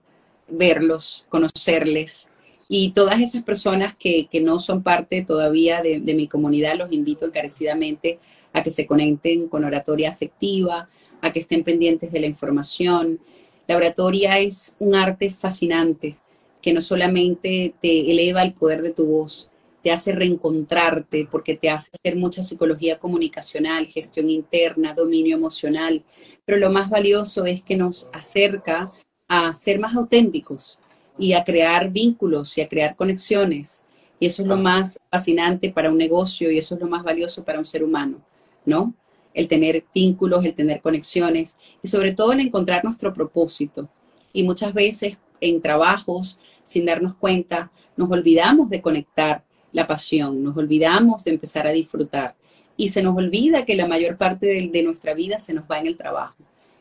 verlos, 0.48 1.26
conocerles. 1.28 2.28
Y 2.68 2.90
todas 2.92 3.20
esas 3.20 3.42
personas 3.42 3.94
que, 3.94 4.28
no 4.42 4.58
son 4.58 4.82
parte 4.82 5.24
todavía 5.24 5.82
de, 5.82 6.00
de, 6.00 6.14
mi 6.14 6.26
comunidad, 6.26 6.76
los 6.76 6.92
invito 6.92 7.26
encarecidamente 7.26 8.18
a 8.52 8.62
que 8.62 8.70
se 8.70 8.86
conecten 8.86 9.48
con 9.48 9.64
oratoria 9.64 10.10
afectiva, 10.10 10.88
a 11.20 11.32
que 11.32 11.40
estén 11.40 11.62
pendientes 11.62 12.10
de 12.10 12.20
la 12.20 12.26
información. 12.26 13.20
La 13.68 13.76
oratoria 13.76 14.38
es 14.38 14.76
un 14.78 14.94
arte 14.94 15.30
fascinante 15.30 16.16
que 16.60 16.72
no 16.72 16.80
solamente 16.80 17.74
te 17.80 18.10
eleva 18.10 18.42
el 18.42 18.52
poder 18.52 18.82
de 18.82 18.90
tu 18.90 19.06
voz, 19.06 19.50
te 19.86 19.92
hace 19.92 20.10
reencontrarte 20.10 21.28
porque 21.30 21.54
te 21.54 21.70
hace 21.70 21.90
hacer 21.94 22.16
mucha 22.16 22.42
psicología 22.42 22.98
comunicacional, 22.98 23.86
gestión 23.86 24.28
interna, 24.30 24.94
dominio 24.94 25.36
emocional, 25.36 26.02
pero 26.44 26.58
lo 26.58 26.70
más 26.70 26.90
valioso 26.90 27.44
es 27.46 27.62
que 27.62 27.76
nos 27.76 28.08
acerca 28.12 28.90
a 29.28 29.52
ser 29.54 29.78
más 29.78 29.94
auténticos 29.94 30.80
y 31.18 31.32
a 31.32 31.44
crear 31.44 31.90
vínculos 31.90 32.56
y 32.58 32.60
a 32.60 32.68
crear 32.68 32.96
conexiones. 32.96 33.84
Y 34.18 34.26
eso 34.26 34.42
es 34.42 34.48
lo 34.48 34.56
más 34.56 34.98
fascinante 35.10 35.70
para 35.70 35.90
un 35.90 35.98
negocio 35.98 36.50
y 36.50 36.58
eso 36.58 36.74
es 36.74 36.80
lo 36.80 36.86
más 36.86 37.02
valioso 37.02 37.44
para 37.44 37.58
un 37.58 37.64
ser 37.64 37.82
humano, 37.84 38.20
¿no? 38.64 38.94
El 39.34 39.48
tener 39.48 39.84
vínculos, 39.94 40.44
el 40.44 40.54
tener 40.54 40.80
conexiones 40.80 41.58
y 41.82 41.88
sobre 41.88 42.12
todo 42.12 42.32
el 42.32 42.40
encontrar 42.40 42.84
nuestro 42.84 43.12
propósito. 43.12 43.88
Y 44.32 44.42
muchas 44.42 44.72
veces 44.72 45.18
en 45.40 45.60
trabajos, 45.60 46.38
sin 46.62 46.86
darnos 46.86 47.14
cuenta, 47.14 47.70
nos 47.96 48.10
olvidamos 48.10 48.70
de 48.70 48.80
conectar 48.80 49.44
la 49.72 49.86
pasión, 49.86 50.42
nos 50.42 50.56
olvidamos 50.56 51.24
de 51.24 51.32
empezar 51.32 51.66
a 51.66 51.72
disfrutar 51.72 52.34
y 52.78 52.88
se 52.88 53.02
nos 53.02 53.16
olvida 53.16 53.64
que 53.66 53.76
la 53.76 53.86
mayor 53.86 54.16
parte 54.16 54.46
de, 54.46 54.68
de 54.68 54.82
nuestra 54.82 55.12
vida 55.12 55.38
se 55.38 55.52
nos 55.52 55.64
va 55.70 55.78
en 55.78 55.86
el 55.86 55.96
trabajo. 55.96 56.36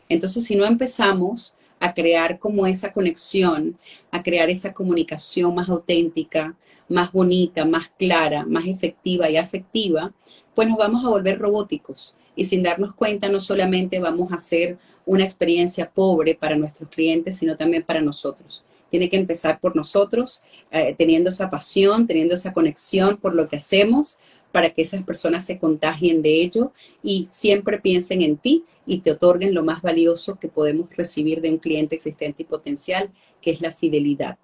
Entonces, 0.08 0.46
si 0.46 0.56
no 0.56 0.66
empezamos 0.66 1.55
a 1.80 1.94
crear 1.94 2.40
como 2.40 2.66
esa 2.68 2.94
conexión, 2.94 3.78
a 4.12 4.24
crear 4.24 4.50
esa 4.50 4.74
comunicación 4.74 5.54
más 5.56 5.70
auténtica, 5.70 6.56
más 6.88 7.12
bonita, 7.12 7.66
más 7.66 7.90
clara, 7.98 8.46
más 8.46 8.66
efectiva 8.68 9.30
y 9.30 9.38
afectiva, 9.38 10.14
pues 10.54 10.68
nos 10.68 10.78
vamos 10.78 11.06
a 11.06 11.10
volver 11.10 11.40
robóticos. 11.40 12.16
Y 12.36 12.46
sin 12.46 12.64
darnos 12.64 12.94
cuenta, 12.94 13.30
no 13.30 13.40
solamente 13.40 14.00
vamos 14.00 14.32
a 14.32 14.36
hacer 14.36 14.78
una 15.06 15.24
experiencia 15.24 15.90
pobre 15.90 16.36
para 16.36 16.56
nuestros 16.56 16.90
clientes, 16.90 17.38
sino 17.38 17.56
también 17.56 17.84
para 17.84 18.02
nosotros. 18.02 18.64
Tiene 18.90 19.10
que 19.10 19.18
empezar 19.18 19.60
por 19.60 19.76
nosotros, 19.76 20.44
eh, 20.72 20.96
teniendo 20.98 21.30
esa 21.30 21.50
pasión, 21.50 22.08
teniendo 22.08 22.36
esa 22.36 22.54
conexión 22.54 23.18
por 23.18 23.36
lo 23.36 23.48
que 23.48 23.58
hacemos, 23.58 24.20
para 24.56 24.70
que 24.70 24.84
esas 24.84 25.04
personas 25.04 25.46
se 25.46 25.60
contagien 25.60 26.22
de 26.22 26.42
ello 26.42 26.72
y 27.04 27.26
siempre 27.28 27.82
piensen 27.82 28.22
en 28.22 28.38
ti 28.38 28.64
y 28.86 29.00
te 29.00 29.12
otorguen 29.12 29.54
lo 29.54 29.66
más 29.66 29.82
valioso 29.82 30.40
que 30.40 30.48
podemos 30.48 30.90
recibir 30.96 31.42
de 31.42 31.50
un 31.50 31.58
cliente 31.58 31.96
existente 31.96 32.44
y 32.44 32.46
potencial, 32.46 33.12
que 33.42 33.52
es 33.52 33.60
la 33.60 33.74
fidelidad. 33.74 34.38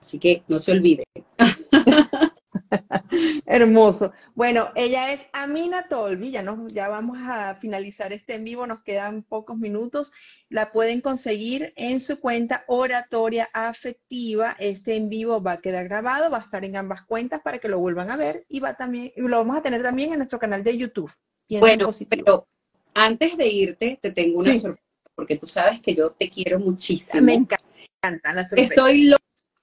Así 0.00 0.20
que 0.20 0.44
no 0.46 0.60
se 0.60 0.70
olviden. 0.70 1.06
Hermoso. 3.46 4.12
Bueno, 4.34 4.70
ella 4.74 5.12
es 5.12 5.26
Amina 5.32 5.88
Tolvi, 5.88 6.30
ya, 6.30 6.44
ya 6.68 6.88
vamos 6.88 7.18
a 7.20 7.54
finalizar 7.56 8.12
este 8.12 8.34
en 8.34 8.44
vivo, 8.44 8.66
nos 8.66 8.82
quedan 8.82 9.22
pocos 9.22 9.56
minutos. 9.56 10.12
La 10.48 10.72
pueden 10.72 11.00
conseguir 11.00 11.72
en 11.76 12.00
su 12.00 12.20
cuenta 12.20 12.64
Oratoria 12.68 13.48
Afectiva. 13.52 14.56
Este 14.58 14.96
en 14.96 15.08
vivo 15.08 15.42
va 15.42 15.52
a 15.52 15.58
quedar 15.58 15.88
grabado, 15.88 16.30
va 16.30 16.38
a 16.38 16.42
estar 16.42 16.64
en 16.64 16.76
ambas 16.76 17.04
cuentas 17.04 17.40
para 17.42 17.58
que 17.58 17.68
lo 17.68 17.78
vuelvan 17.78 18.10
a 18.10 18.16
ver 18.16 18.44
y 18.48 18.60
va 18.60 18.74
también, 18.74 19.12
lo 19.16 19.38
vamos 19.38 19.56
a 19.56 19.62
tener 19.62 19.82
también 19.82 20.12
en 20.12 20.18
nuestro 20.18 20.38
canal 20.38 20.62
de 20.64 20.76
YouTube. 20.76 21.12
Bueno, 21.48 21.90
pero 22.08 22.46
antes 22.94 23.36
de 23.36 23.48
irte, 23.48 23.98
te 24.00 24.10
tengo 24.10 24.40
una 24.40 24.54
sorpresa, 24.54 25.10
porque 25.14 25.36
tú 25.36 25.46
sabes 25.46 25.80
que 25.80 25.94
yo 25.94 26.10
te 26.10 26.28
quiero 26.28 26.58
muchísimo. 26.58 27.22
Me 27.22 27.34
encanta 27.34 28.32
la 28.32 28.46
sorpresa. 28.46 28.74
Estoy 28.74 29.14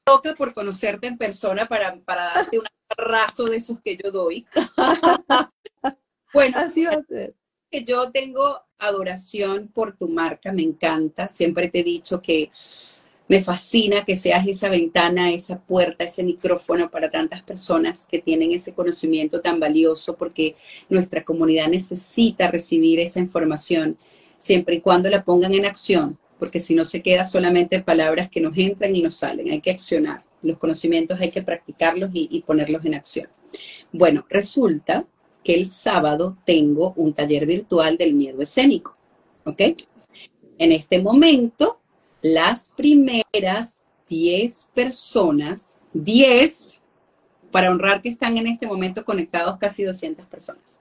loca 0.08 0.36
por 0.36 0.54
conocerte 0.54 1.08
en 1.08 1.18
persona 1.18 1.68
para, 1.68 1.96
para 1.98 2.26
darte 2.26 2.60
un 2.60 2.66
abrazo 2.90 3.46
de 3.46 3.58
esos 3.58 3.80
que 3.82 3.98
yo 3.98 4.12
doy. 4.12 4.46
bueno, 6.34 6.58
así 6.60 6.86
va 6.86 6.94
a 6.94 7.04
ser. 7.04 7.36
Que 7.70 7.84
yo 7.84 8.12
tengo 8.12 8.62
adoración 8.78 9.70
por 9.70 9.98
tu 9.98 10.08
marca, 10.08 10.52
me 10.52 10.64
encanta. 10.64 11.28
Siempre 11.28 11.70
te 11.70 11.80
he 11.80 11.84
dicho 11.84 12.22
que 12.22 12.50
me 13.28 13.44
fascina 13.44 14.06
que 14.06 14.16
seas 14.16 14.48
esa 14.48 14.70
ventana, 14.70 15.32
esa 15.32 15.60
puerta, 15.60 16.04
ese 16.04 16.24
micrófono 16.24 16.92
para 16.92 17.10
tantas 17.10 17.42
personas 17.42 18.06
que 18.06 18.20
tienen 18.20 18.52
ese 18.52 18.74
conocimiento 18.74 19.42
tan 19.42 19.60
valioso, 19.60 20.16
porque 20.16 20.56
nuestra 20.90 21.24
comunidad 21.24 21.68
necesita 21.68 22.52
recibir 22.52 23.00
esa 23.00 23.20
información 23.20 23.98
siempre 24.38 24.76
y 24.76 24.82
cuando 24.82 25.10
la 25.10 25.24
pongan 25.24 25.54
en 25.54 25.66
acción, 25.66 26.20
porque 26.38 26.60
si 26.60 26.76
no 26.76 26.86
se 26.86 27.02
queda 27.02 27.26
solamente 27.26 27.82
palabras 27.82 28.30
que 28.30 28.42
nos 28.42 28.56
entran 28.58 28.96
y 28.96 29.02
nos 29.02 29.16
salen, 29.16 29.50
hay 29.50 29.62
que 29.62 29.72
accionar. 29.72 30.24
Los 30.46 30.60
conocimientos 30.60 31.20
hay 31.20 31.32
que 31.32 31.42
practicarlos 31.42 32.12
y, 32.14 32.42
ponerlos 32.46 32.86
en 32.86 32.94
acción. 32.94 33.28
Bueno, 33.92 34.26
resulta 34.30 35.06
que 35.44 35.56
el 35.56 35.70
sábado 35.70 36.38
tengo 36.46 36.94
un 36.96 37.14
taller 37.14 37.46
virtual 37.48 37.98
del 37.98 38.14
miedo 38.14 38.42
escénico, 38.42 38.96
¿ok? 39.44 39.62
En 40.60 40.72
este 40.72 41.02
momento 41.02 41.80
las 42.22 42.74
primeras 42.78 43.82
10 44.08 44.70
personas, 44.74 45.80
10, 45.94 46.82
para 47.52 47.72
honrar 47.72 48.02
que 48.02 48.10
están 48.10 48.38
en 48.38 48.48
este 48.48 48.68
momento 48.68 49.04
conectados 49.04 49.58
casi 49.58 49.84
200 49.84 50.28
personas, 50.28 50.80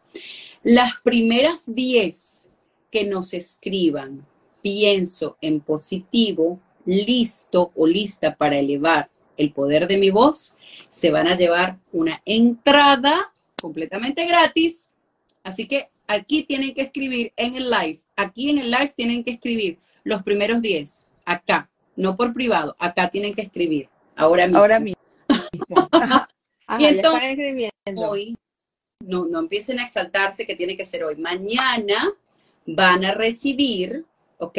las 0.62 0.92
primeras 1.02 1.74
10 1.74 2.50
que 2.90 3.04
nos 3.04 3.32
escriban 3.32 4.26
pienso 4.60 5.36
en 5.40 5.60
positivo, 5.60 6.60
listo 6.84 7.72
o 7.74 7.86
lista 7.86 8.36
para 8.36 8.58
elevar 8.58 9.10
el 9.36 9.52
poder 9.52 9.86
de 9.88 9.98
mi 9.98 10.10
voz, 10.10 10.54
se 10.88 11.10
van 11.10 11.28
a 11.28 11.36
llevar 11.36 11.78
una 11.92 12.22
entrada 12.24 13.32
completamente 13.60 14.26
gratis. 14.26 14.90
Así 15.42 15.66
que 15.66 15.88
aquí 16.06 16.44
tienen 16.44 16.74
que 16.74 16.82
escribir 16.82 17.32
en 17.36 17.54
el 17.56 17.70
live, 17.70 17.98
aquí 18.16 18.50
en 18.50 18.58
el 18.58 18.70
live 18.70 18.92
tienen 18.96 19.24
que 19.24 19.32
escribir 19.32 19.78
los 20.02 20.22
primeros 20.22 20.60
10, 20.62 21.06
acá, 21.24 21.70
no 21.96 22.16
por 22.16 22.32
privado, 22.32 22.74
acá 22.78 23.08
tienen 23.10 23.34
que 23.34 23.42
escribir, 23.42 23.88
ahora 24.16 24.46
mismo. 24.46 24.58
Ahora 24.58 24.80
mismo. 24.80 25.00
y 26.78 26.84
entonces, 26.84 27.70
hoy, 27.96 28.36
no, 29.00 29.26
no 29.26 29.38
empiecen 29.40 29.80
a 29.80 29.84
exaltarse 29.84 30.46
que 30.46 30.56
tiene 30.56 30.76
que 30.76 30.86
ser 30.86 31.04
hoy. 31.04 31.16
Mañana 31.16 32.12
van 32.66 33.04
a 33.04 33.12
recibir, 33.12 34.04
¿ok? 34.38 34.58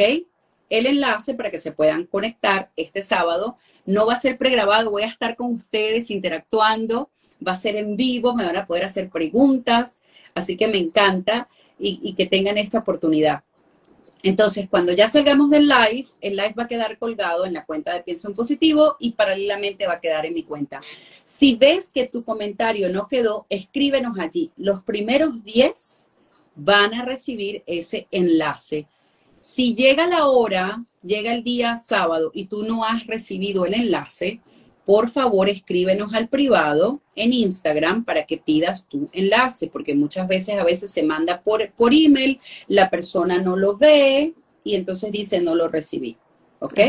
El 0.70 0.86
enlace 0.86 1.34
para 1.34 1.50
que 1.50 1.58
se 1.58 1.72
puedan 1.72 2.06
conectar 2.06 2.70
este 2.76 3.02
sábado. 3.02 3.56
No 3.84 4.06
va 4.06 4.14
a 4.14 4.20
ser 4.20 4.38
pregrabado, 4.38 4.90
voy 4.90 5.02
a 5.02 5.08
estar 5.08 5.36
con 5.36 5.54
ustedes 5.54 6.10
interactuando, 6.10 7.10
va 7.46 7.52
a 7.52 7.60
ser 7.60 7.76
en 7.76 7.96
vivo, 7.96 8.34
me 8.34 8.44
van 8.44 8.56
a 8.56 8.66
poder 8.66 8.84
hacer 8.84 9.10
preguntas, 9.10 10.02
así 10.34 10.56
que 10.56 10.68
me 10.68 10.78
encanta 10.78 11.48
y, 11.78 12.14
que 12.14 12.26
tengan 12.26 12.58
esta 12.58 12.78
oportunidad. 12.78 13.42
Entonces, 14.22 14.66
cuando 14.68 14.92
ya 14.92 15.08
salgamos 15.08 15.50
del 15.50 15.68
live, 15.68 16.06
el 16.20 16.36
live 16.36 16.54
va 16.58 16.64
a 16.64 16.68
quedar 16.68 16.98
colgado 16.98 17.44
en 17.44 17.52
la 17.52 17.64
cuenta 17.64 17.94
de 17.94 18.02
Pienso 18.02 18.28
en 18.28 18.34
Positivo 18.34 18.96
y 18.98 19.12
paralelamente 19.12 19.86
va 19.86 19.94
a 19.94 20.00
quedar 20.00 20.26
en 20.26 20.34
mi 20.34 20.42
cuenta. 20.42 20.80
Si 21.24 21.54
ves 21.54 21.92
que 21.94 22.08
tu 22.08 22.24
comentario 22.24 22.88
no 22.88 23.06
quedó, 23.06 23.46
escríbenos 23.50 24.18
allí. 24.18 24.50
Los 24.56 24.82
primeros 24.82 25.44
10 25.44 26.08
van 26.56 26.94
a 26.94 27.04
recibir 27.04 27.62
ese 27.66 28.08
enlace 28.10 28.88
si 29.46 29.76
llega 29.76 30.08
la 30.08 30.26
hora, 30.26 30.84
llega 31.04 31.32
el 31.32 31.44
día 31.44 31.76
sábado 31.76 32.32
y 32.34 32.46
tú 32.46 32.64
no 32.64 32.82
has 32.82 33.06
recibido 33.06 33.64
el 33.64 33.74
enlace, 33.74 34.40
por 34.84 35.08
favor 35.08 35.48
escríbenos 35.48 36.14
al 36.14 36.28
privado 36.28 37.00
en 37.14 37.32
Instagram 37.32 38.04
para 38.04 38.26
que 38.26 38.38
pidas 38.38 38.88
tu 38.88 39.08
enlace, 39.12 39.68
porque 39.68 39.94
muchas 39.94 40.26
veces 40.26 40.58
a 40.58 40.64
veces 40.64 40.90
se 40.90 41.04
manda 41.04 41.42
por, 41.42 41.70
por 41.74 41.94
email, 41.94 42.40
la 42.66 42.90
persona 42.90 43.38
no 43.38 43.56
lo 43.56 43.76
ve 43.76 44.34
y 44.64 44.74
entonces 44.74 45.12
dice 45.12 45.40
no 45.40 45.54
lo 45.54 45.68
recibí. 45.68 46.18
¿Ok? 46.58 46.80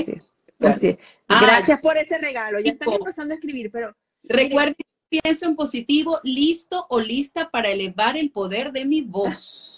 Ah, 0.64 1.42
Gracias 1.44 1.80
por 1.80 1.96
ese 1.96 2.18
regalo. 2.18 2.60
Ya 2.60 2.72
están 2.72 2.92
empezando 2.92 3.36
a 3.36 3.36
escribir, 3.36 3.70
pero... 3.72 3.96
Recuerden, 4.24 4.76
pienso 5.10 5.46
en 5.46 5.56
positivo, 5.56 6.20
listo 6.24 6.88
o 6.90 7.00
lista 7.00 7.52
para 7.52 7.70
elevar 7.70 8.18
el 8.18 8.32
poder 8.32 8.72
de 8.72 8.86
mi 8.86 9.02
voz. 9.02 9.77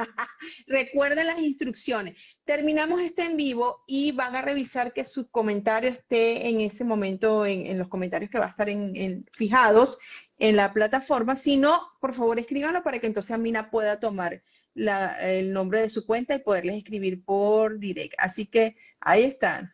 Recuerden 0.66 1.26
las 1.26 1.38
instrucciones. 1.38 2.16
Terminamos 2.44 3.00
este 3.00 3.24
en 3.24 3.36
vivo 3.36 3.84
y 3.86 4.12
van 4.12 4.36
a 4.36 4.42
revisar 4.42 4.92
que 4.92 5.04
su 5.04 5.28
comentario 5.30 5.90
esté 5.90 6.48
en 6.48 6.60
ese 6.60 6.84
momento 6.84 7.46
en, 7.46 7.78
los 7.78 7.88
comentarios 7.88 8.30
que 8.30 8.38
va 8.38 8.46
a 8.46 8.50
estar 8.50 8.68
en, 8.68 9.26
fijados 9.32 9.98
en 10.38 10.56
la 10.56 10.72
plataforma. 10.72 11.36
Si 11.36 11.56
no, 11.56 11.80
por 12.00 12.14
favor 12.14 12.38
escríbanlo 12.38 12.82
para 12.82 12.98
que 12.98 13.06
entonces 13.06 13.32
Amina 13.32 13.70
pueda 13.70 14.00
tomar 14.00 14.42
el 14.74 15.52
nombre 15.52 15.82
de 15.82 15.88
su 15.88 16.06
cuenta 16.06 16.34
y 16.34 16.40
poderles 16.40 16.76
escribir 16.76 17.24
por 17.24 17.78
direct. 17.78 18.14
Así 18.18 18.46
que 18.46 18.76
ahí 19.00 19.24
están. 19.24 19.72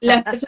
Las 0.00 0.46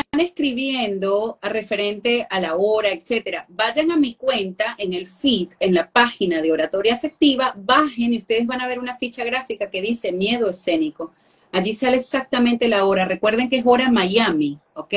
están 0.00 0.20
escribiendo 0.20 1.38
a 1.40 1.48
referente 1.48 2.26
a 2.28 2.40
la 2.40 2.56
hora, 2.56 2.90
etcétera, 2.90 3.46
vayan 3.48 3.92
a 3.92 3.96
mi 3.96 4.14
cuenta 4.14 4.74
en 4.78 4.92
el 4.92 5.06
feed, 5.06 5.50
en 5.60 5.74
la 5.74 5.90
página 5.90 6.42
de 6.42 6.52
Oratoria 6.52 6.94
Afectiva, 6.94 7.54
bajen 7.56 8.12
y 8.12 8.18
ustedes 8.18 8.46
van 8.46 8.60
a 8.60 8.66
ver 8.66 8.78
una 8.78 8.96
ficha 8.96 9.24
gráfica 9.24 9.70
que 9.70 9.80
dice 9.80 10.12
miedo 10.12 10.50
escénico. 10.50 11.12
Allí 11.52 11.72
sale 11.72 11.96
exactamente 11.98 12.66
la 12.66 12.84
hora. 12.84 13.04
Recuerden 13.04 13.48
que 13.48 13.56
es 13.56 13.66
hora 13.66 13.88
Miami, 13.88 14.58
¿ok? 14.74 14.94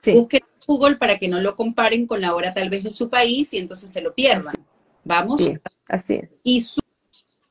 Sí, 0.00 0.12
Busquen 0.12 0.42
Google 0.66 0.96
para 0.96 1.18
que 1.18 1.28
no 1.28 1.40
lo 1.40 1.56
comparen 1.56 2.06
con 2.06 2.20
la 2.20 2.34
hora 2.34 2.52
tal 2.52 2.68
vez 2.68 2.84
de 2.84 2.90
su 2.90 3.08
país 3.08 3.54
y 3.54 3.58
entonces 3.58 3.90
se 3.90 4.02
lo 4.02 4.14
pierdan. 4.14 4.54
¿Vamos? 5.04 5.40
así 5.88 6.14
es. 6.14 6.28
Y 6.42 6.60
su 6.60 6.82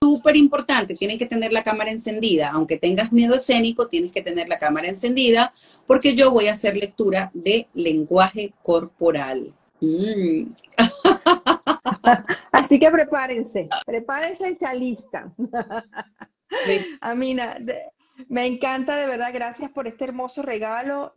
súper 0.02 0.36
importante, 0.36 0.96
tienen 0.96 1.18
que 1.18 1.26
tener 1.26 1.52
la 1.52 1.64
cámara 1.64 1.92
encendida. 1.92 2.50
Aunque 2.50 2.78
tengas 2.78 3.12
miedo 3.12 3.36
escénico, 3.36 3.88
tienes 3.88 4.12
que 4.12 4.22
tener 4.22 4.48
la 4.48 4.60
cámara 4.60 4.88
encendida 4.88 5.54
porque 5.86 6.16
yo 6.16 6.32
voy 6.32 6.48
a 6.48 6.52
hacer 6.52 6.76
lectura 6.76 7.32
de 7.34 7.68
lenguaje 7.74 8.54
corporal. 8.64 9.54
Mm. 9.82 10.54
Así 12.52 12.80
que 12.80 12.90
prepárense, 12.90 13.70
prepárense 13.86 14.52
y 14.52 14.56
se 14.56 14.66
alistan. 14.66 15.34
Amina, 17.02 17.58
me 18.28 18.46
encanta 18.46 18.98
de 18.98 19.08
verdad, 19.08 19.32
gracias 19.34 19.72
por 19.72 19.88
este 19.88 20.06
hermoso 20.06 20.42
regalo, 20.42 21.14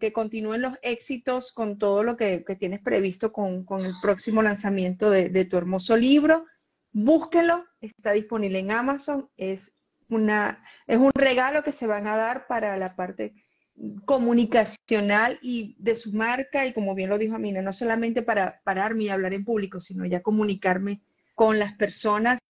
que 0.00 0.12
continúen 0.12 0.62
los 0.62 0.74
éxitos 0.82 1.52
con 1.52 1.78
todo 1.78 2.02
lo 2.02 2.16
que, 2.16 2.44
tienes 2.58 2.80
previsto 2.80 3.32
con, 3.32 3.66
el 3.84 3.94
próximo 4.00 4.42
lanzamiento 4.42 5.10
de 5.10 5.44
tu 5.44 5.56
hermoso 5.56 5.96
libro 5.96 6.46
búsquenlo, 6.92 7.66
está 7.80 8.12
disponible 8.12 8.58
en 8.58 8.70
Amazon, 8.70 9.28
es, 9.36 9.72
una, 10.08 10.64
es 10.86 10.98
un 10.98 11.10
regalo 11.14 11.62
que 11.62 11.72
se 11.72 11.86
van 11.86 12.06
a 12.06 12.16
dar 12.16 12.46
para 12.46 12.76
la 12.76 12.96
parte 12.96 13.34
comunicacional 14.04 15.38
y 15.40 15.76
de 15.78 15.94
su 15.94 16.12
marca 16.12 16.66
y 16.66 16.72
como 16.72 16.94
bien 16.94 17.10
lo 17.10 17.18
dijo 17.18 17.36
Amina, 17.36 17.62
no 17.62 17.72
solamente 17.72 18.22
para 18.22 18.60
pararme 18.64 19.04
y 19.04 19.08
hablar 19.08 19.34
en 19.34 19.44
público, 19.44 19.80
sino 19.80 20.04
ya 20.04 20.22
comunicarme 20.22 21.00
con 21.34 21.58
las 21.58 21.74
personas, 21.74 22.40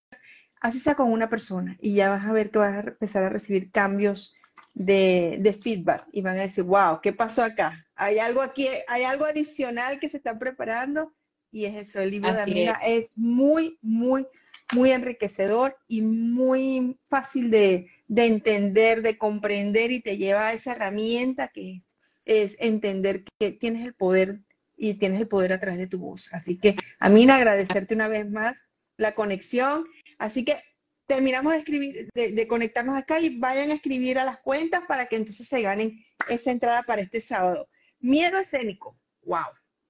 así 0.60 0.78
sea 0.78 0.94
con 0.94 1.12
una 1.12 1.28
persona 1.28 1.76
y 1.80 1.94
ya 1.94 2.08
vas 2.08 2.24
a 2.24 2.32
ver 2.32 2.50
que 2.50 2.58
vas 2.58 2.72
a 2.72 2.80
empezar 2.80 3.24
a 3.24 3.28
recibir 3.28 3.70
cambios 3.70 4.34
de, 4.74 5.38
de, 5.40 5.52
feedback 5.52 6.06
y 6.12 6.22
van 6.22 6.38
a 6.38 6.42
decir, 6.42 6.64
wow, 6.64 7.00
¿qué 7.02 7.12
pasó 7.12 7.42
acá? 7.42 7.84
Hay 7.94 8.18
algo 8.18 8.40
aquí, 8.40 8.68
hay 8.86 9.02
algo 9.02 9.24
adicional 9.24 9.98
que 9.98 10.08
se 10.08 10.16
está 10.16 10.38
preparando 10.38 11.12
y 11.50 11.64
es 11.64 11.88
eso, 11.88 12.00
el 12.00 12.10
libro 12.10 12.32
de 12.32 12.42
Amina 12.42 12.78
es. 12.84 13.12
muy, 13.16 13.78
muy, 13.80 14.26
muy 14.74 14.92
enriquecedor 14.92 15.76
y 15.86 16.02
muy 16.02 16.98
fácil 17.08 17.50
de, 17.50 17.90
entender, 18.14 19.02
de 19.02 19.16
comprender 19.16 19.90
y 19.90 20.00
te 20.00 20.18
lleva 20.18 20.48
a 20.48 20.52
esa 20.52 20.72
herramienta 20.72 21.48
que 21.48 21.82
es 22.24 22.56
entender 22.58 23.24
que 23.38 23.52
tienes 23.52 23.84
el 23.86 23.94
poder 23.94 24.40
y 24.76 24.94
tienes 24.94 25.20
el 25.20 25.28
poder 25.28 25.52
a 25.52 25.60
través 25.60 25.78
de 25.78 25.86
tu 25.86 25.98
voz. 25.98 26.28
Así 26.32 26.58
que, 26.58 26.76
Amina, 26.98 27.36
agradecerte 27.36 27.94
una 27.94 28.08
vez 28.08 28.30
más 28.30 28.58
la 28.96 29.14
conexión. 29.14 29.86
Así 30.18 30.44
que 30.44 30.62
terminamos 31.06 31.52
de 31.52 31.58
escribir, 31.58 32.08
de, 32.14 32.32
de, 32.32 32.46
conectarnos 32.46 32.96
acá 32.96 33.18
y 33.20 33.38
vayan 33.38 33.70
a 33.70 33.74
escribir 33.74 34.18
a 34.18 34.26
las 34.26 34.38
cuentas 34.40 34.82
para 34.86 35.06
que 35.06 35.16
entonces 35.16 35.48
se 35.48 35.62
ganen 35.62 36.04
esa 36.28 36.50
entrada 36.50 36.82
para 36.82 37.00
este 37.00 37.22
sábado. 37.22 37.68
Miedo 38.00 38.38
escénico. 38.38 38.98
Wow. 39.22 39.46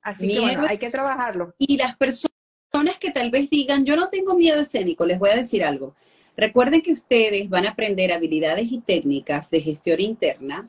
Así 0.08 0.26
que 0.26 0.40
bueno, 0.40 0.64
hay 0.66 0.78
que 0.78 0.90
trabajarlo. 0.90 1.54
Y 1.58 1.76
las 1.76 1.96
personas 1.96 2.96
que 2.98 3.10
tal 3.10 3.30
vez 3.30 3.50
digan, 3.50 3.84
yo 3.84 3.94
no 3.94 4.08
tengo 4.08 4.34
miedo 4.34 4.60
escénico, 4.60 5.04
les 5.04 5.18
voy 5.18 5.30
a 5.30 5.36
decir 5.36 5.62
algo. 5.62 5.94
Recuerden 6.34 6.80
que 6.80 6.92
ustedes 6.92 7.48
van 7.50 7.66
a 7.66 7.70
aprender 7.70 8.12
habilidades 8.12 8.72
y 8.72 8.78
técnicas 8.78 9.50
de 9.50 9.60
gestión 9.60 10.00
interna 10.00 10.66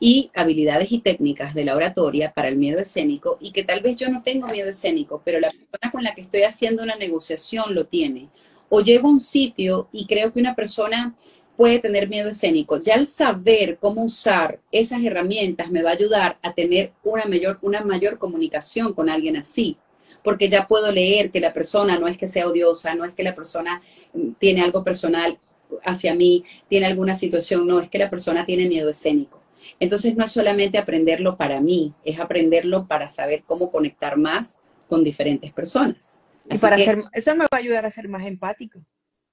y 0.00 0.32
habilidades 0.34 0.90
y 0.90 0.98
técnicas 0.98 1.54
de 1.54 1.64
la 1.64 1.76
oratoria 1.76 2.32
para 2.32 2.48
el 2.48 2.56
miedo 2.56 2.80
escénico 2.80 3.38
y 3.40 3.52
que 3.52 3.62
tal 3.62 3.82
vez 3.82 3.94
yo 3.94 4.08
no 4.08 4.22
tengo 4.22 4.48
miedo 4.48 4.70
escénico, 4.70 5.22
pero 5.24 5.38
la 5.38 5.50
persona 5.50 5.92
con 5.92 6.02
la 6.02 6.14
que 6.14 6.22
estoy 6.22 6.42
haciendo 6.42 6.82
una 6.82 6.96
negociación 6.96 7.72
lo 7.72 7.86
tiene. 7.86 8.30
O 8.68 8.80
llego 8.80 9.06
a 9.06 9.12
un 9.12 9.20
sitio 9.20 9.88
y 9.92 10.06
creo 10.06 10.32
que 10.32 10.40
una 10.40 10.56
persona 10.56 11.14
puede 11.56 11.78
tener 11.78 12.08
miedo 12.08 12.30
escénico. 12.30 12.80
Ya 12.80 12.94
el 12.94 13.06
saber 13.06 13.78
cómo 13.78 14.04
usar 14.04 14.60
esas 14.70 15.02
herramientas 15.02 15.70
me 15.70 15.82
va 15.82 15.90
a 15.90 15.94
ayudar 15.94 16.38
a 16.42 16.54
tener 16.54 16.92
una 17.02 17.24
mayor, 17.24 17.58
una 17.62 17.82
mayor 17.82 18.18
comunicación 18.18 18.94
con 18.94 19.08
alguien 19.08 19.36
así, 19.36 19.76
porque 20.22 20.48
ya 20.48 20.66
puedo 20.66 20.90
leer 20.92 21.30
que 21.30 21.40
la 21.40 21.52
persona 21.52 21.98
no 21.98 22.08
es 22.08 22.16
que 22.16 22.26
sea 22.26 22.48
odiosa, 22.48 22.94
no 22.94 23.04
es 23.04 23.12
que 23.12 23.22
la 23.22 23.34
persona 23.34 23.82
mm, 24.12 24.32
tiene 24.38 24.62
algo 24.62 24.82
personal 24.82 25.38
hacia 25.84 26.14
mí, 26.14 26.44
tiene 26.68 26.86
alguna 26.86 27.14
situación, 27.14 27.66
no, 27.66 27.80
es 27.80 27.88
que 27.88 27.98
la 27.98 28.10
persona 28.10 28.44
tiene 28.44 28.68
miedo 28.68 28.90
escénico. 28.90 29.40
Entonces 29.80 30.16
no 30.16 30.24
es 30.24 30.32
solamente 30.32 30.78
aprenderlo 30.78 31.36
para 31.36 31.60
mí, 31.60 31.94
es 32.04 32.20
aprenderlo 32.20 32.86
para 32.86 33.08
saber 33.08 33.42
cómo 33.46 33.70
conectar 33.70 34.16
más 34.16 34.60
con 34.88 35.02
diferentes 35.02 35.52
personas. 35.52 36.18
y 36.50 36.58
para 36.58 36.76
eso 36.76 37.34
me 37.34 37.44
va 37.44 37.48
a 37.52 37.56
ayudar 37.56 37.86
a 37.86 37.90
ser 37.90 38.08
más 38.08 38.26
empático. 38.26 38.80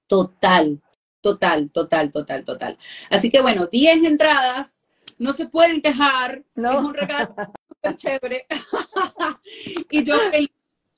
Total, 0.06 0.80
Total, 1.20 1.70
total, 1.70 2.10
total, 2.10 2.44
total. 2.44 2.78
Así 3.10 3.30
que 3.30 3.42
bueno, 3.42 3.66
10 3.66 4.04
entradas, 4.04 4.88
no 5.18 5.32
se 5.32 5.46
pueden 5.46 5.82
quejar, 5.82 6.42
no. 6.54 6.72
es 6.72 6.78
un 6.78 6.94
regalo 6.94 7.34
súper 7.68 7.96
chévere. 7.96 8.46
y 9.90 10.02
yo 10.02 10.16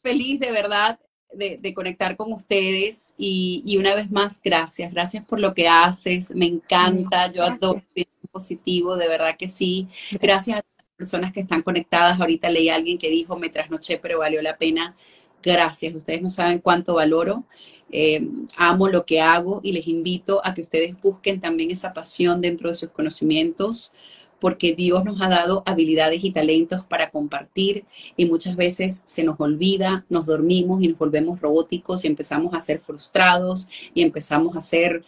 feliz, 0.03 0.41
de 0.41 0.51
verdad 0.51 0.99
de, 1.33 1.75
conectar 1.75 2.17
con 2.17 2.33
ustedes 2.33 3.15
y, 3.17 3.77
una 3.79 3.95
vez 3.95 4.11
más, 4.11 4.43
gracias, 4.43 4.93
gracias 4.93 5.25
por 5.25 5.41
lo 5.41 5.55
que 5.55 5.69
haces, 5.69 6.35
me 6.35 6.47
encanta, 6.47 7.33
yo 7.33 7.43
adoro 7.43 7.83
el 7.95 8.07
positivo, 8.31 8.97
de 8.97 9.09
verdad 9.09 9.37
que 9.39 9.49
sí. 9.49 9.89
Gracias 10.21 10.59
a 10.59 10.65
las 10.77 10.87
personas 10.97 11.33
que 11.33 11.41
están 11.41 11.63
conectadas, 11.63 12.21
ahorita 12.21 12.51
leí 12.51 12.69
a 12.69 12.77
alguien 12.77 12.99
que 12.99 13.11
dijo, 13.11 13.37
me 13.37 13.49
trasnoché, 13.49 13.99
pero 13.99 14.19
valió 14.19 14.43
la 14.43 14.57
pena 14.57 14.95
gracias. 15.43 15.95
Ustedes 15.95 16.23
no 16.23 16.31
saben 16.31 16.61
cuánto 16.61 16.95
valoro. 16.95 17.45
Eh, 17.91 18.27
amo 18.57 18.89
lo 18.89 19.05
que 19.05 19.21
hago 19.21 19.61
y 19.63 19.73
les 19.73 19.87
invito 19.87 20.41
a 20.45 20.55
que 20.55 20.63
ustedes 20.63 20.95
busquen 21.03 21.41
también 21.41 21.71
esa 21.71 21.93
pasión 21.93 22.41
dentro 22.41 22.71
de 22.71 22.75
sus 22.75 22.89
conocimientos 22.89 23.93
porque 24.43 24.75
Dios 24.75 25.05
nos 25.05 25.21
ha 25.21 25.29
dado 25.29 25.63
habilidades 25.67 26.25
y 26.25 26.33
talentos 26.33 26.85
para 26.85 27.11
compartir 27.11 27.85
y 28.17 28.27
muchas 28.27 28.57
veces 28.57 29.03
se 29.05 29.23
nos 29.23 29.39
olvida, 29.39 30.05
nos 30.09 30.27
dormimos 30.27 30.83
y 30.83 30.89
nos 30.89 30.99
volvemos 30.99 31.41
robóticos 31.41 32.05
y 32.05 32.09
empezamos 32.09 32.53
a 32.53 32.61
ser 32.61 32.81
frustrados 32.81 33.69
y 33.95 34.03
empezamos 34.03 34.57
a 34.57 34.61
ser 34.61 35.05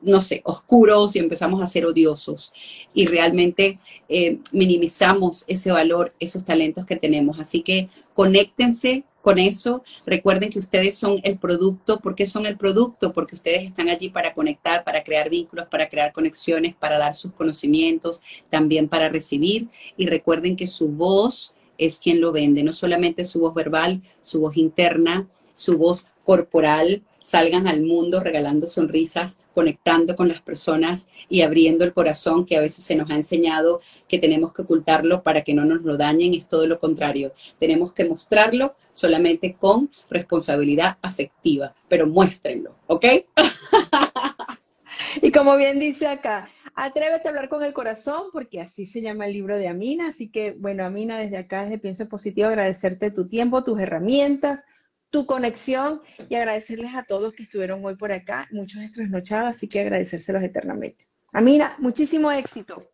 no 0.00 0.22
sé, 0.22 0.40
oscuros 0.44 1.14
y 1.14 1.18
empezamos 1.18 1.62
a 1.62 1.66
ser 1.66 1.84
odiosos 1.84 2.54
y 2.94 3.04
realmente 3.04 3.78
eh, 4.08 4.38
minimizamos 4.50 5.44
ese 5.46 5.70
valor, 5.72 6.14
esos 6.18 6.46
talentos 6.46 6.86
que 6.86 6.96
tenemos. 6.96 7.38
Así 7.38 7.60
que 7.60 7.90
conéctense 8.14 9.04
con 9.20 9.38
eso. 9.38 9.82
Recuerden 10.06 10.50
que 10.50 10.58
ustedes 10.58 10.96
son 10.96 11.20
el 11.22 11.38
producto. 11.38 12.00
¿Por 12.00 12.14
qué 12.14 12.26
son 12.26 12.46
el 12.46 12.56
producto? 12.56 13.12
Porque 13.12 13.34
ustedes 13.34 13.64
están 13.64 13.88
allí 13.88 14.08
para 14.08 14.32
conectar, 14.32 14.84
para 14.84 15.02
crear 15.02 15.30
vínculos, 15.30 15.66
para 15.66 15.88
crear 15.88 16.12
conexiones, 16.12 16.74
para 16.74 16.98
dar 16.98 17.14
sus 17.14 17.32
conocimientos, 17.32 18.22
también 18.48 18.88
para 18.88 19.08
recibir. 19.08 19.68
Y 19.96 20.06
recuerden 20.06 20.56
que 20.56 20.66
su 20.66 20.88
voz 20.88 21.54
es 21.78 21.98
quien 21.98 22.20
lo 22.20 22.32
vende, 22.32 22.62
no 22.62 22.72
solamente 22.72 23.24
su 23.24 23.40
voz 23.40 23.54
verbal, 23.54 24.02
su 24.22 24.40
voz 24.40 24.56
interna, 24.56 25.28
su 25.54 25.78
voz 25.78 26.06
corporal, 26.24 27.02
salgan 27.20 27.68
al 27.68 27.82
mundo 27.82 28.20
regalando 28.20 28.66
sonrisas, 28.66 29.38
conectando 29.54 30.16
con 30.16 30.28
las 30.28 30.40
personas 30.40 31.08
y 31.28 31.42
abriendo 31.42 31.84
el 31.84 31.92
corazón 31.92 32.44
que 32.44 32.56
a 32.56 32.60
veces 32.60 32.84
se 32.84 32.96
nos 32.96 33.10
ha 33.10 33.14
enseñado 33.14 33.80
que 34.08 34.18
tenemos 34.18 34.52
que 34.52 34.62
ocultarlo 34.62 35.22
para 35.22 35.42
que 35.42 35.54
no 35.54 35.64
nos 35.64 35.82
lo 35.82 35.96
dañen, 35.96 36.34
es 36.34 36.48
todo 36.48 36.66
lo 36.66 36.80
contrario. 36.80 37.32
Tenemos 37.58 37.92
que 37.92 38.04
mostrarlo 38.04 38.74
solamente 38.92 39.54
con 39.54 39.90
responsabilidad 40.08 40.98
afectiva, 41.02 41.74
pero 41.88 42.06
muéstrenlo, 42.06 42.76
¿ok? 42.86 43.04
y 45.22 45.30
como 45.32 45.56
bien 45.56 45.78
dice 45.78 46.06
acá, 46.06 46.48
atrévete 46.74 47.28
a 47.28 47.30
hablar 47.30 47.48
con 47.48 47.62
el 47.62 47.72
corazón, 47.72 48.24
porque 48.32 48.60
así 48.60 48.86
se 48.86 49.02
llama 49.02 49.26
el 49.26 49.32
libro 49.32 49.56
de 49.56 49.68
Amina. 49.68 50.08
Así 50.08 50.28
que, 50.28 50.52
bueno, 50.52 50.84
Amina, 50.84 51.18
desde 51.18 51.36
acá, 51.36 51.64
desde 51.64 51.78
Pienso 51.78 52.08
Positivo, 52.08 52.48
agradecerte 52.48 53.10
tu 53.10 53.28
tiempo, 53.28 53.64
tus 53.64 53.80
herramientas, 53.80 54.64
tu 55.10 55.26
conexión 55.26 56.02
y 56.28 56.34
agradecerles 56.36 56.94
a 56.94 57.02
todos 57.04 57.34
que 57.34 57.42
estuvieron 57.42 57.84
hoy 57.84 57.96
por 57.96 58.12
acá, 58.12 58.48
muchos 58.52 58.80
de 58.80 58.88
trasnochados, 58.88 59.50
así 59.50 59.68
que 59.68 59.80
agradecérselos 59.80 60.42
eternamente. 60.42 61.08
Amina, 61.32 61.76
muchísimo 61.78 62.30
éxito. 62.32 62.90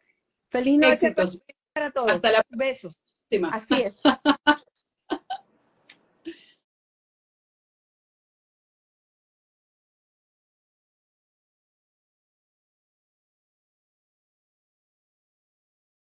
Feliz 0.48 0.78
noche 0.78 1.14
para 1.72 1.90
todos. 1.90 2.10
Hasta 2.10 2.32
la 2.32 2.42
próxima. 2.42 2.64
Besos. 2.64 2.96
Así 3.52 3.82
es. 3.82 4.00